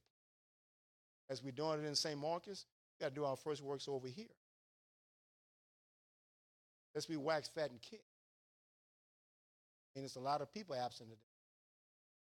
[1.29, 2.19] As we're doing it in St.
[2.19, 2.65] Marcus,
[2.99, 4.25] we got to do our first works over here.
[6.93, 8.03] Let's be wax, fat, and kick.
[9.95, 11.21] And it's a lot of people absent today.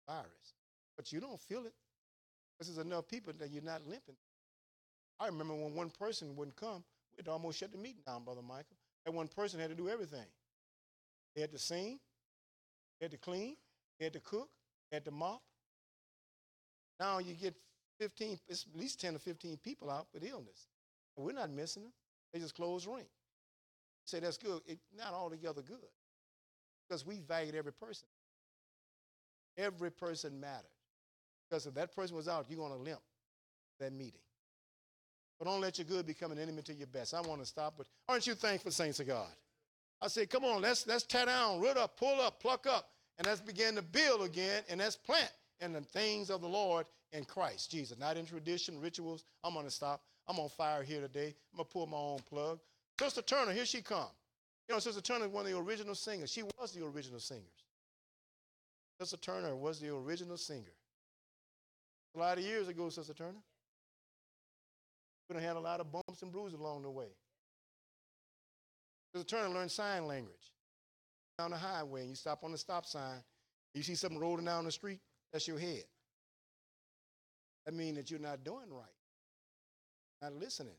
[0.07, 0.53] Virus.
[0.95, 1.73] But you don't feel it.
[2.59, 4.15] This is enough people that you're not limping.
[5.19, 6.83] I remember when one person wouldn't come,
[7.15, 8.77] we'd almost shut the meeting down, Brother Michael.
[9.05, 10.25] That one person had to do everything.
[11.35, 11.99] They had to sing,
[12.99, 13.55] they had to clean,
[13.99, 14.49] they had to cook,
[14.89, 15.41] they had to mop.
[16.99, 17.55] Now you get
[17.99, 20.67] 15, it's at least 10 or 15 people out with illness.
[21.15, 21.93] And we're not missing them.
[22.33, 23.05] They just close ring.
[24.05, 24.61] Say that's good.
[24.65, 25.77] It's not altogether good.
[26.87, 28.07] Because we valued every person.
[29.57, 30.65] Every person mattered.
[31.49, 33.01] Because if that person was out, you're going to limp
[33.79, 34.21] that meeting.
[35.39, 37.13] But don't let your good become an enemy to your best.
[37.13, 39.27] I want to stop, but aren't you thankful, saints of God?
[40.01, 43.27] I say, come on, let's let's tear down, root up, pull up, pluck up, and
[43.27, 47.25] let's begin to build again, and let's plant in the things of the Lord in
[47.25, 49.23] Christ Jesus, not in tradition, rituals.
[49.43, 50.01] I'm going to stop.
[50.27, 51.35] I'm on fire here today.
[51.51, 52.59] I'm going to pull my own plug.
[52.99, 54.07] Sister Turner, here she come.
[54.67, 56.31] You know, Sister Turner is one of the original singers.
[56.31, 57.63] She was the original singers.
[58.99, 60.73] Sister Turner was the original singer.
[62.15, 63.43] A lot of years ago, Sister Turner.
[65.29, 67.07] We're had a lot of bumps and bruises along the way.
[69.13, 70.51] Sister Turner learned sign language.
[71.37, 73.21] Down the highway, and you stop on the stop sign,
[73.73, 74.99] you see something rolling down the street,
[75.33, 75.83] that's your head.
[77.65, 78.85] That means that you're not doing right,
[80.21, 80.77] not listening.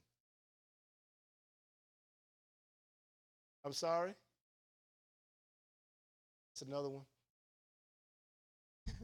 [3.66, 4.14] I'm sorry.
[6.52, 7.04] It's another one.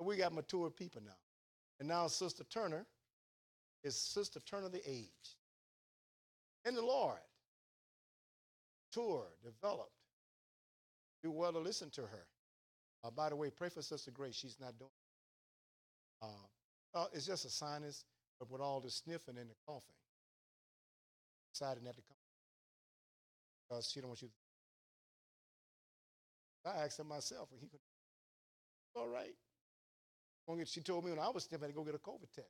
[0.00, 1.12] we got mature people now.
[1.78, 2.86] And now Sister Turner
[3.84, 5.36] is Sister Turner the age.
[6.64, 7.18] And the Lord.
[8.96, 9.92] Mature, developed.
[11.22, 12.26] Do well to listen to her.
[13.04, 14.36] Uh, by the way, pray for Sister Grace.
[14.36, 14.90] She's not doing
[16.22, 16.26] uh,
[16.94, 18.04] uh, it's just a sinus,
[18.40, 19.94] but with all the sniffing and the coughing.
[21.52, 22.17] Decided not to come
[23.68, 24.28] because she don't want you.
[26.64, 26.70] To...
[26.70, 27.80] I asked her myself, he could.
[28.94, 29.34] All right.
[30.64, 32.48] She told me when I was sniffing to go get a COVID test.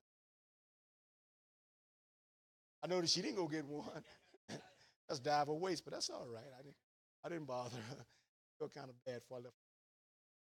[2.82, 4.04] I noticed she didn't go get one.
[5.08, 6.44] that's dive a waste, but that's all right.
[6.58, 6.76] I didn't,
[7.24, 7.96] I didn't bother her.
[8.00, 9.56] I feel kind of bad for I left.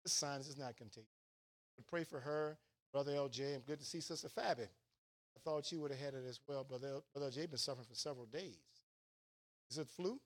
[0.03, 1.09] This sinus is not contagious.
[1.75, 2.57] But pray for her,
[2.93, 3.55] Brother LJ.
[3.55, 4.67] I'm good to see Sister Fabi.
[4.67, 6.63] I thought you would have had it as well.
[6.63, 8.57] Brother, Brother LJ been suffering for several days.
[9.71, 10.19] Is it flu?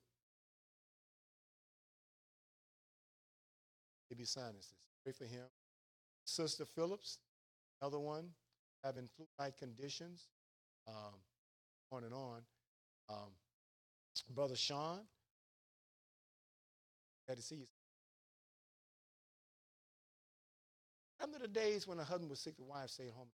[4.10, 4.88] Maybe sinuses.
[5.02, 5.44] Pray for him.
[6.24, 7.18] Sister Phillips,
[7.80, 8.28] another one,
[8.82, 10.28] having flu-like conditions,
[10.86, 11.14] um,
[11.90, 12.40] on and on.
[13.08, 13.30] Um,
[14.34, 15.00] Brother Sean,
[17.26, 17.66] Glad to see you.
[21.18, 23.28] Remember the days when a husband was sick, the wife stayed home.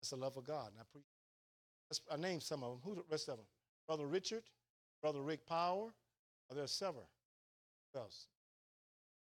[0.00, 0.72] That's the love of God.
[0.72, 1.00] And I, pre-
[1.90, 2.80] Let's- I named some of them.
[2.84, 3.46] Who the rest of them?
[3.86, 4.42] Brother Richard,
[5.02, 5.92] Brother Rick Power.
[6.50, 7.08] Are there several?
[7.92, 8.26] Who else?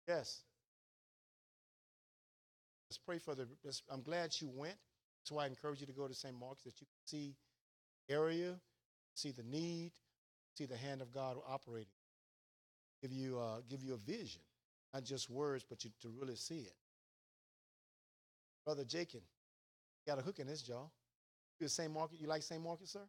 [0.07, 0.43] Yes.
[2.89, 3.47] Let's pray for the.
[3.89, 4.75] I'm glad you went.
[5.21, 6.35] That's why I encourage you to go to St.
[6.39, 7.35] Mark's that you can see
[8.09, 8.55] area,
[9.15, 9.91] see the need,
[10.55, 11.87] see the hand of God operating.
[13.01, 14.41] Give you uh, give you a vision,
[14.93, 16.75] not just words, but you, to really see it.
[18.65, 19.21] Brother you
[20.07, 20.87] got a hook in his jaw.
[21.59, 21.91] You St.
[21.91, 22.19] Market?
[22.19, 22.61] You like St.
[22.61, 23.07] Market, sir?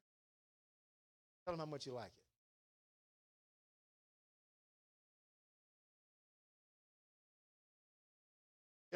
[1.44, 2.26] Tell him how much you like it.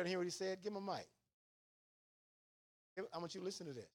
[0.06, 0.58] Hear what he said?
[0.62, 1.06] Give him a mic.
[3.14, 3.88] I want you to listen to this.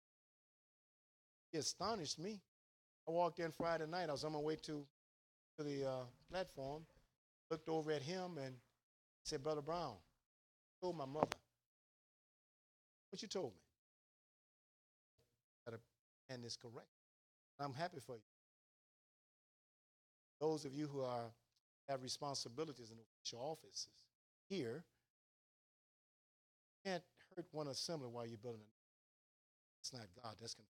[1.51, 2.41] He astonished me.
[3.07, 4.09] I walked in Friday night.
[4.09, 4.85] I was on my way to,
[5.57, 6.83] to the uh, platform,
[7.51, 8.55] looked over at him and
[9.23, 11.27] said, Brother Brown, I told my mother.
[13.11, 13.59] What you told me?
[16.29, 16.89] And is correct.
[17.59, 18.21] I'm happy for you.
[20.41, 21.31] Those of you who are
[21.87, 23.87] have responsibilities in official offices
[24.49, 24.83] here
[26.85, 27.03] can't
[27.35, 28.75] hurt one assembly while you're building it.
[29.81, 30.35] It's not God.
[30.39, 30.65] That's con-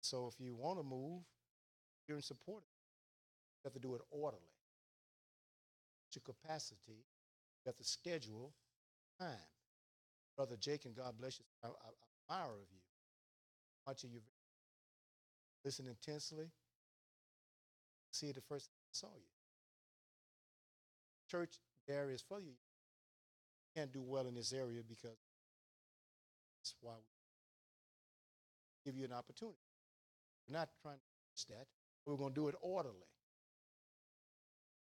[0.00, 1.22] so if you want to move,
[2.08, 2.64] you're in support.
[3.62, 4.42] You have to do it orderly.
[6.12, 7.04] To capacity,
[7.64, 8.52] you have to schedule
[9.20, 9.36] time.
[10.36, 11.44] Brother Jake and God bless you.
[11.62, 11.70] I, I,
[12.34, 12.80] I admire of you.
[13.86, 14.20] Of you
[15.64, 16.46] listen intensely.
[18.12, 19.26] See it the first time I saw you.
[21.30, 22.52] Church there is for you.
[23.76, 25.16] Can't do well in this area because
[26.58, 26.92] that's why
[28.84, 29.58] we give you an opportunity.
[30.48, 31.00] We're not trying to
[31.32, 31.66] push that.
[32.04, 32.96] We're going to do it orderly.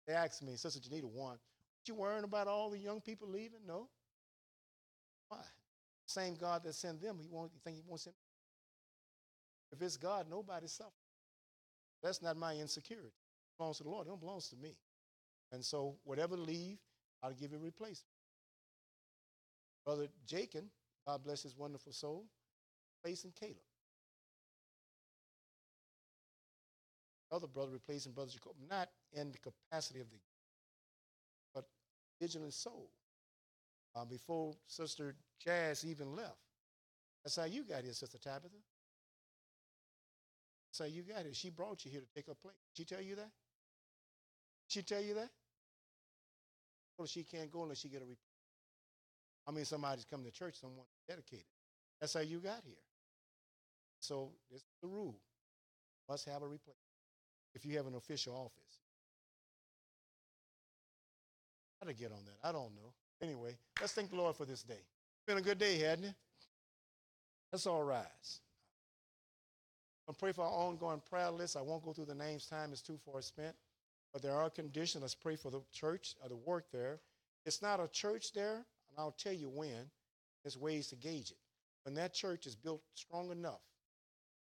[0.06, 1.38] They asked me, Sister Janita, one,
[1.86, 3.60] you worrying about all the young people leaving?
[3.66, 3.88] No.
[5.30, 5.40] Why?
[6.06, 8.16] Same God that sent them, he won't you think he won't send
[9.74, 10.94] if it's God, nobody suffers.
[12.04, 13.08] That's not my insecurity.
[13.08, 14.06] It belongs to the Lord.
[14.06, 14.78] It don't belong to me.
[15.52, 16.78] And so whatever leave,
[17.24, 18.13] I'll give you a replacement.
[19.86, 20.66] Brother Jacob,
[21.06, 22.26] God bless his wonderful soul,
[23.04, 23.56] replacing Caleb.
[27.32, 30.18] Other brother replacing brother Jacob, not in the capacity of the,
[31.54, 31.66] but
[32.22, 32.90] vigilant soul.
[33.96, 36.40] Uh, before Sister Jazz even left.
[37.24, 38.50] That's how you got here, Sister Tabitha.
[40.68, 41.34] That's how you got here.
[41.34, 42.56] She brought you here to take her place.
[42.74, 43.30] She tell you that?
[44.68, 45.30] She tell you that?
[46.98, 48.33] Well, she can't go unless she get a report.
[49.48, 51.46] I mean, somebody's come to church, someone dedicated.
[52.00, 52.76] That's how you got here.
[54.00, 55.20] So this is the rule.
[56.10, 56.78] Must have a replacement
[57.56, 58.80] if you have an official office.
[61.82, 62.48] How to get on that?
[62.48, 62.94] I don't know.
[63.22, 64.82] Anyway, let's thank the Lord for this day.
[65.28, 66.16] Been a good day, hadn't it?
[67.52, 68.42] Let's all rise.
[70.08, 71.56] I'll pray for our ongoing prayer list.
[71.56, 72.46] I won't go through the names.
[72.46, 73.56] Time is too far spent.
[74.12, 75.02] But there are conditions.
[75.02, 77.00] Let's pray for the church or the work there.
[77.46, 78.66] It's not a church there,
[78.96, 79.90] and I'll tell you when.
[80.44, 81.38] There's ways to gauge it.
[81.84, 83.62] When that church is built strong enough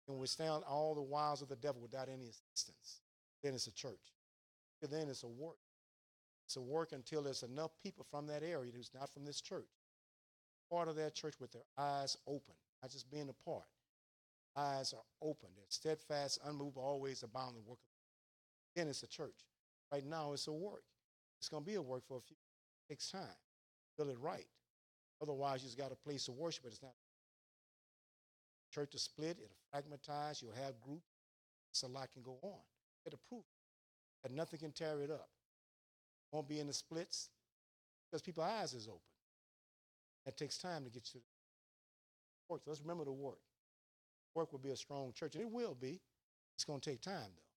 [0.07, 3.01] and withstand all the wiles of the devil without any assistance,
[3.43, 4.13] then it's a church.
[4.81, 5.57] And Then it's a work.
[6.47, 9.69] It's a work until there's enough people from that area who's not from this church,
[10.71, 13.67] part of that church with their eyes open, not just being a part.
[14.57, 15.49] Eyes are open.
[15.55, 17.79] They're steadfast, unmovable, always abound in the work
[18.75, 19.45] Then it's a church.
[19.91, 20.83] Right now, it's a work.
[21.39, 22.37] It's going to be a work for a few.
[22.89, 23.27] It takes time.
[23.99, 24.47] Build it right.
[25.21, 26.93] Otherwise, you just got a place to worship, but it's not.
[28.73, 31.03] Church is split, it'll fragmentize, you'll have groups.
[31.73, 32.61] So a lot can go on.
[33.05, 33.43] It'll prove
[34.23, 35.27] that nothing can tear it up.
[36.31, 37.29] Won't be in the splits
[38.09, 39.01] because people's eyes is open.
[40.25, 42.61] It takes time to get you to the work.
[42.63, 43.39] So let's remember the work.
[44.33, 45.99] Work will be a strong church, and it will be.
[46.55, 47.49] It's going to take time, though.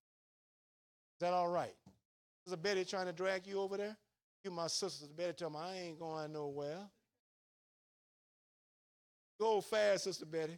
[1.15, 1.75] Is that all right?
[2.45, 3.95] Is a Betty trying to drag you over there?
[4.43, 6.79] You, my sisters, Betty, tell me I ain't going nowhere.
[9.39, 10.57] Go fast, Sister Betty.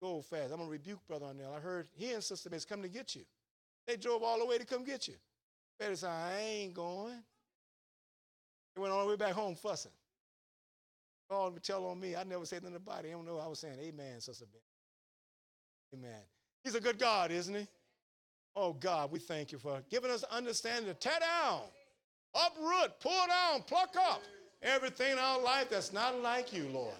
[0.00, 0.52] Go fast.
[0.52, 1.56] I'm gonna rebuke Brother Arnell.
[1.56, 3.22] I heard he and Sister Betty's coming to get you.
[3.86, 5.14] They drove all the way to come get you.
[5.78, 7.22] Betty said, I ain't going.
[8.74, 9.92] They went all the way back home fussing.
[11.30, 12.16] All to tell on me.
[12.16, 13.08] I never said nothing about it.
[13.08, 13.38] I don't know.
[13.38, 14.64] I was saying, Amen, Sister Betty.
[15.94, 16.20] Amen.
[16.64, 17.66] He's a good God, isn't he?
[18.56, 21.60] Oh God, we thank you for giving us understanding to tear down,
[22.34, 24.22] uproot, pull down, pluck up
[24.62, 26.94] everything in our life that's not like you, Lord.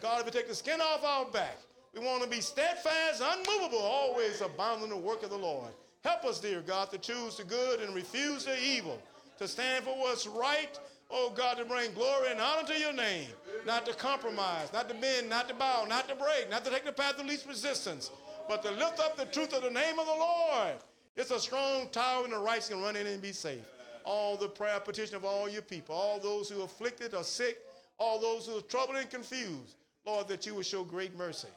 [0.00, 1.56] God, if you take the skin off our back,
[1.94, 5.70] We want to be steadfast, unmovable, always abounding in the work of the Lord.
[6.04, 9.00] Help us, dear God, to choose the good and refuse the evil,
[9.38, 10.78] to stand for what's right,
[11.10, 13.28] oh God, to bring glory and honor to your name,
[13.66, 16.84] not to compromise, not to bend, not to bow, not to break, not to take
[16.84, 18.10] the path of least resistance,
[18.48, 20.74] but to lift up the truth of the name of the Lord.
[21.16, 23.64] It's a strong tower, and the righteous can run in and be safe.
[24.10, 27.58] All the prayer petition of all your people, all those who are afflicted or sick,
[27.98, 31.48] all those who are troubled and confused, Lord, that you would show great mercy.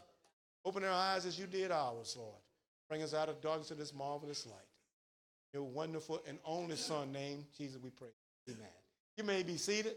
[0.65, 2.35] Open our eyes as you did ours, Lord.
[2.89, 4.57] Bring us out of darkness to this marvelous light.
[5.53, 8.09] Your wonderful and only Son name, Jesus, we pray.
[8.49, 8.67] Amen.
[9.15, 9.95] You may be seated.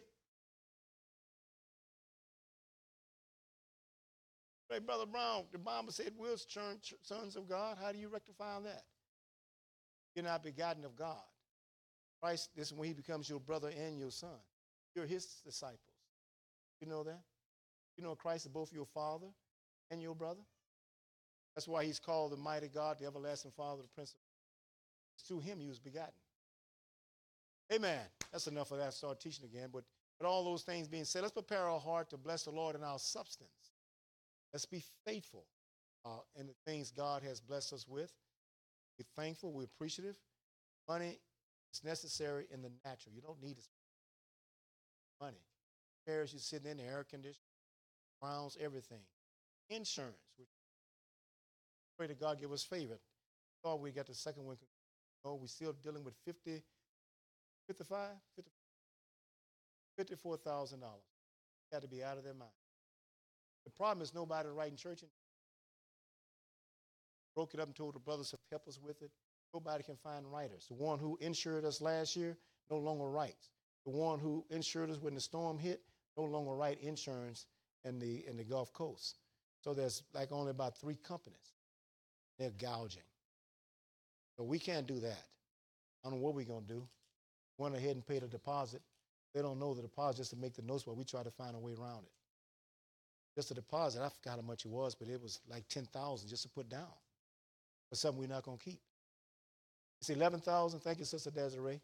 [4.71, 7.79] Hey, Brother Brown, the Bible said we're sons of God.
[7.83, 8.85] How do you rectify that?
[10.15, 11.17] You're not begotten of God.
[12.25, 14.31] Christ, this is when he becomes your brother and your son.
[14.95, 15.79] You're his disciples.
[16.81, 17.21] You know that?
[17.99, 19.27] You know Christ is both your father
[19.91, 20.41] and your brother?
[21.55, 24.17] That's why he's called the mighty God, the everlasting Father, the Prince of
[25.19, 26.15] It's through him he was begotten.
[27.71, 28.01] Amen.
[28.33, 28.85] That's enough of that.
[28.85, 29.69] I'll Start teaching again.
[29.71, 29.85] But
[30.19, 32.83] with all those things being said, let's prepare our heart to bless the Lord in
[32.83, 33.51] our substance.
[34.55, 35.45] Let's be faithful
[36.07, 38.15] uh, in the things God has blessed us with.
[38.97, 39.53] Be thankful.
[39.53, 40.17] We're appreciative.
[40.89, 41.19] Money
[41.75, 43.15] is necessary in the natural.
[43.15, 43.67] You don't need it.
[45.21, 45.43] Money.
[46.07, 47.39] Chairs you're sitting in, the air conditioning,
[48.21, 49.01] grounds, everything.
[49.71, 50.15] Insurance.
[50.39, 50.45] We
[51.99, 52.99] pray that God give us favor.
[53.63, 54.57] Thought we got the second one.
[55.25, 56.63] Oh, we're still dealing with 50,
[57.67, 60.81] 55, 50, $54,000.
[61.73, 62.51] Got to be out of their mind.
[63.65, 65.03] The problem is nobody writing church.
[67.35, 69.11] Broke it up and told the brothers to help us with it.
[69.55, 70.67] Nobody can find writers.
[70.67, 72.37] The one who insured us last year
[72.71, 73.51] no longer writes.
[73.87, 75.81] The one who insured us when the storm hit
[76.17, 77.47] no longer write insurance
[77.85, 79.19] in the in the Gulf Coast.
[79.61, 81.55] So there's like only about three companies.
[82.39, 83.03] They're gouging.
[84.37, 85.23] So we can't do that.
[86.05, 86.87] I don't know what we're gonna do.
[87.59, 88.83] Went ahead and paid a deposit.
[89.35, 91.55] They don't know the deposit just to make the notes, but we try to find
[91.55, 92.13] a way around it.
[93.37, 96.29] Just a deposit, I forgot how much it was, but it was like ten thousand
[96.29, 96.93] just to put down
[97.89, 98.81] for something we're not gonna keep.
[100.05, 100.81] It's eleven thousand.
[100.81, 101.81] Thank you, Sister Desiree.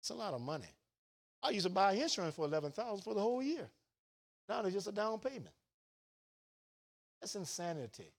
[0.00, 0.68] It's a lot of money.
[1.42, 3.66] I used to buy insurance for eleven thousand for the whole year.
[4.46, 5.54] Now it's just a down payment.
[7.18, 8.12] That's insanity.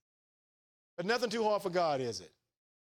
[0.98, 2.32] But nothing too hard for God, is it?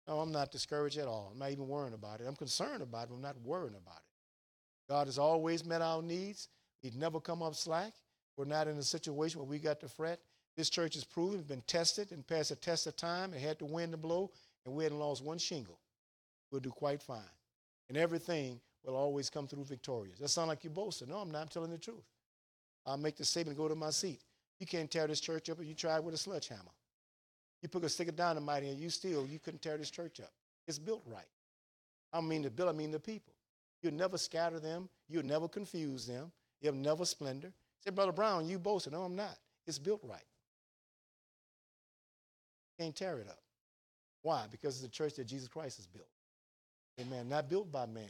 [0.08, 1.30] No, I'm not discouraged at all.
[1.32, 2.26] I'm not even worrying about it.
[2.28, 4.90] I'm concerned about it, but I'm not worrying about it.
[4.90, 6.50] God has always met our needs.
[6.82, 7.94] He'd never come up slack.
[8.36, 10.20] We're not in a situation where we got to fret.
[10.58, 13.34] This church has proven, it's been tested and passed a test of time.
[13.36, 14.32] It had to win the blow,
[14.66, 15.80] and we hadn't lost one shingle.
[16.52, 17.22] We'll do quite fine.
[17.90, 20.20] And everything will always come through victorious.
[20.20, 21.10] That sound like you're boasting.
[21.10, 21.42] No, I'm not.
[21.42, 22.06] I'm telling the truth.
[22.86, 24.22] I'll make the statement go to my seat.
[24.60, 26.72] You can't tear this church up if you try it with a sledgehammer.
[27.62, 30.32] You put a stick of dynamite in, you still, you couldn't tear this church up.
[30.68, 31.26] It's built right.
[32.14, 33.34] I mean the bill, I mean the people.
[33.82, 34.90] You'll never scatter them.
[35.10, 36.32] You'll never confuse them.
[36.62, 37.52] You'll never splendor.
[37.84, 38.94] Say, Brother Brown, you boasting.
[38.94, 39.38] No, I'm not.
[39.68, 40.24] It's built right.
[42.80, 43.40] Can't tear it up.
[44.26, 44.46] Why?
[44.50, 46.08] Because it's the church that Jesus Christ has built.
[47.00, 47.30] Amen.
[47.30, 48.10] Not built by man.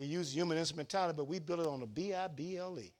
[0.00, 2.92] He used human instrumentality, but we built it on the B I B L E.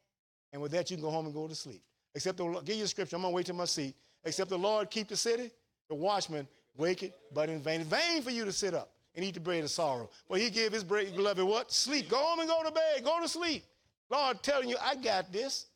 [0.53, 1.83] And with that, you can go home and go to sleep.
[2.15, 3.17] Except the Lord, give you a scripture.
[3.17, 3.97] I'm gonna wait till my seat.
[4.23, 5.51] Except the Lord keep the city,
[5.89, 7.81] the watchman wake it, but in vain.
[7.81, 10.09] It's vain for you to sit up and eat the bread of sorrow.
[10.29, 11.73] But he gave his bread, beloved, what?
[11.73, 12.09] Sleep.
[12.09, 13.03] Go home and go to bed.
[13.03, 13.65] Go to sleep.
[14.11, 15.67] Lord telling you, I got this.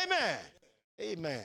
[0.00, 0.38] Amen.
[1.00, 1.42] Amen.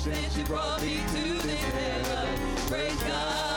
[0.00, 2.56] Since you brought me to this heaven.
[2.68, 3.49] Praise God.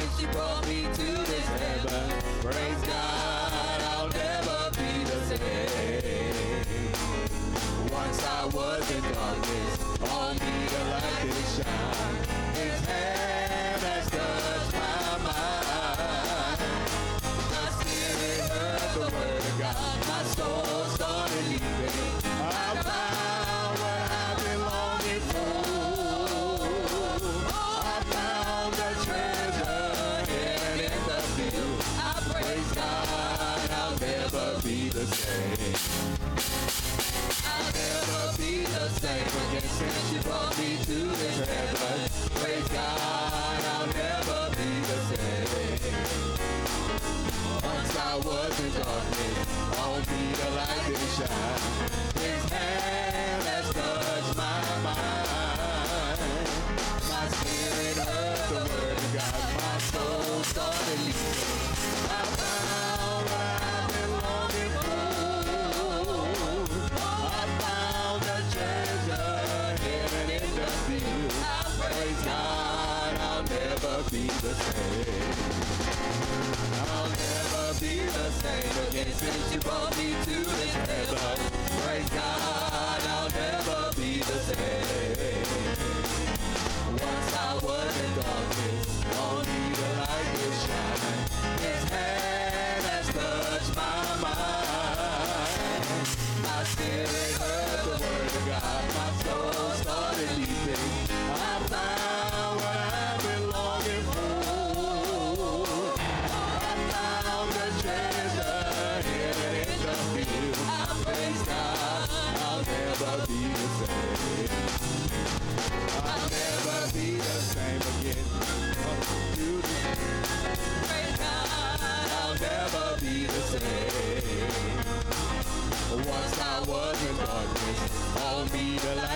[0.00, 2.10] and she brought me to this heaven.
[2.40, 6.34] Praise God, I'll never be the same.
[7.92, 9.72] Once I was in darkness,
[10.10, 12.16] on me the light did shine.
[12.54, 13.29] His hand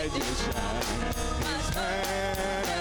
[0.05, 0.23] light you
[1.73, 2.73] shine.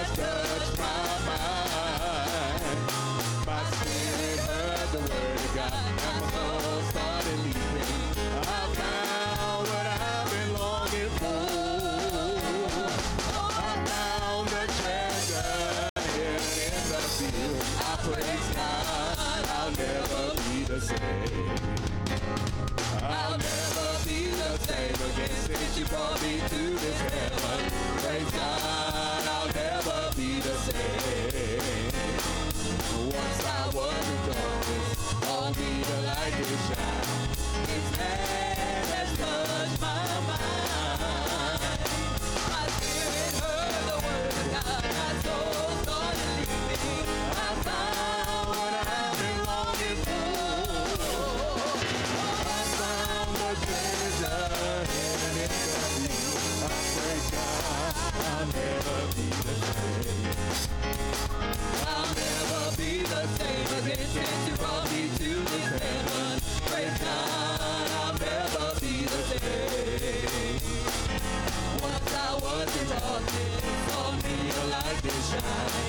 [75.24, 75.83] sunshine.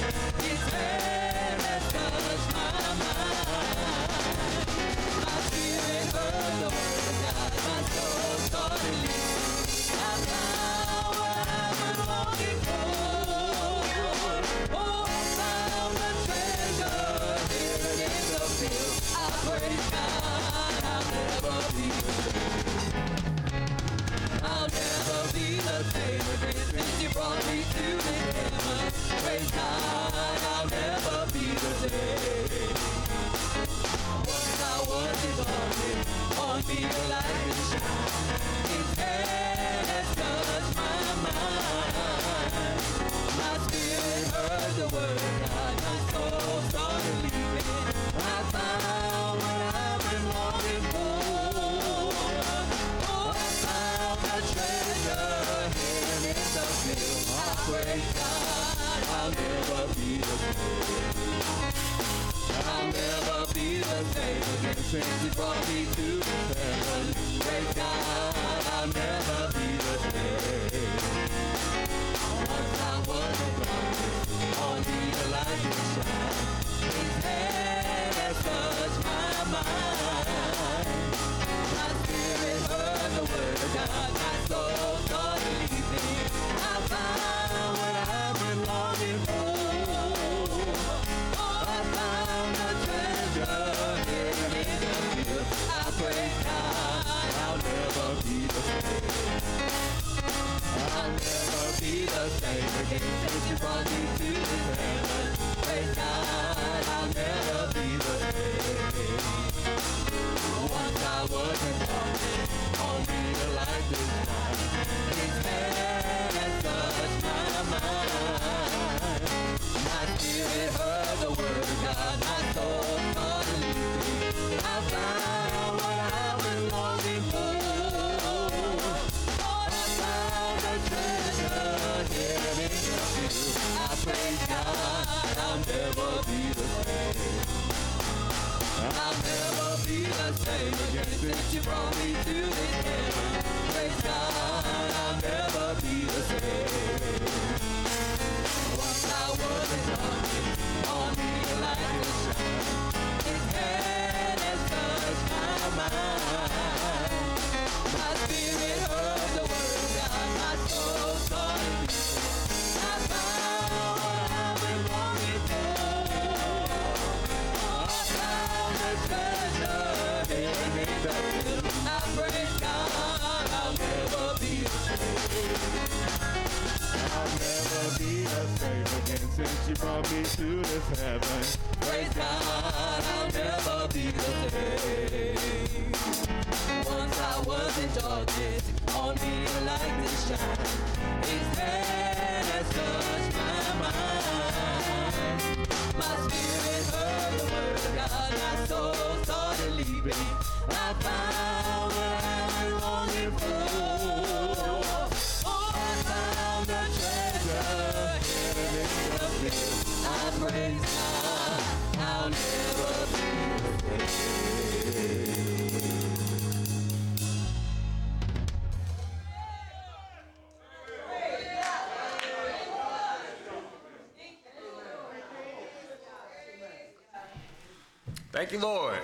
[228.46, 229.00] Thank you, Lord.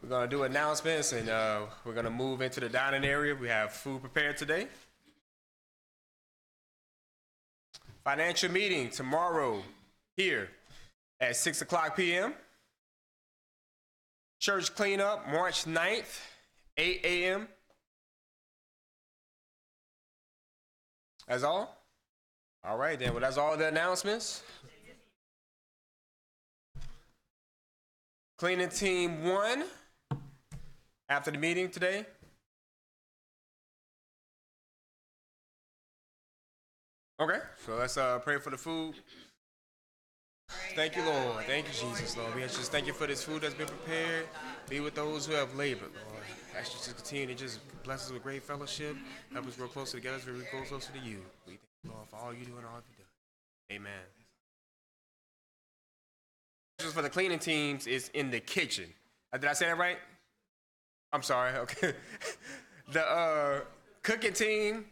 [0.00, 3.34] We're going to do announcements and uh, we're going to move into the dining area.
[3.34, 4.68] We have food prepared today.
[8.04, 9.64] Financial meeting tomorrow
[10.16, 10.48] here
[11.18, 12.34] at 6 o'clock p.m.
[14.38, 16.20] Church cleanup March 9th,
[16.76, 17.48] 8 a.m.
[21.26, 21.82] That's all?
[22.62, 23.10] All right, then.
[23.10, 24.44] Well, that's all the announcements.
[28.42, 29.62] Cleaning team one
[31.08, 32.04] after the meeting today.
[37.20, 38.96] Okay, so let's uh, pray for the food.
[40.74, 41.44] Thank you, Lord.
[41.46, 42.34] Thank you, Jesus, Lord.
[42.34, 44.26] We just thank you for this food that's been prepared.
[44.68, 46.24] Be with those who have labored, Lord.
[46.58, 48.96] Ask you to continue to just bless us with great fellowship.
[49.32, 51.18] Help us grow closer together as we grow closer to you.
[51.46, 53.76] We thank you, Lord, for all you do and all you do.
[53.76, 54.21] Amen.
[56.90, 58.86] For the cleaning teams is in the kitchen.
[59.32, 59.98] Uh, Did I say that right?
[61.12, 61.52] I'm sorry.
[61.58, 61.94] Okay.
[62.92, 63.60] the uh,
[64.02, 64.86] cooking team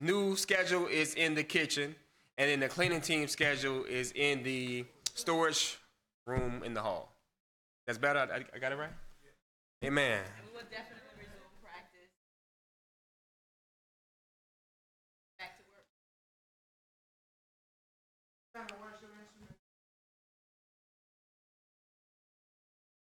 [0.00, 1.94] new schedule is in the kitchen,
[2.38, 5.78] and then the cleaning team schedule is in the storage
[6.26, 7.12] room in the hall.
[7.86, 8.20] That's better.
[8.20, 8.90] I, I got it right.
[9.84, 10.22] Amen.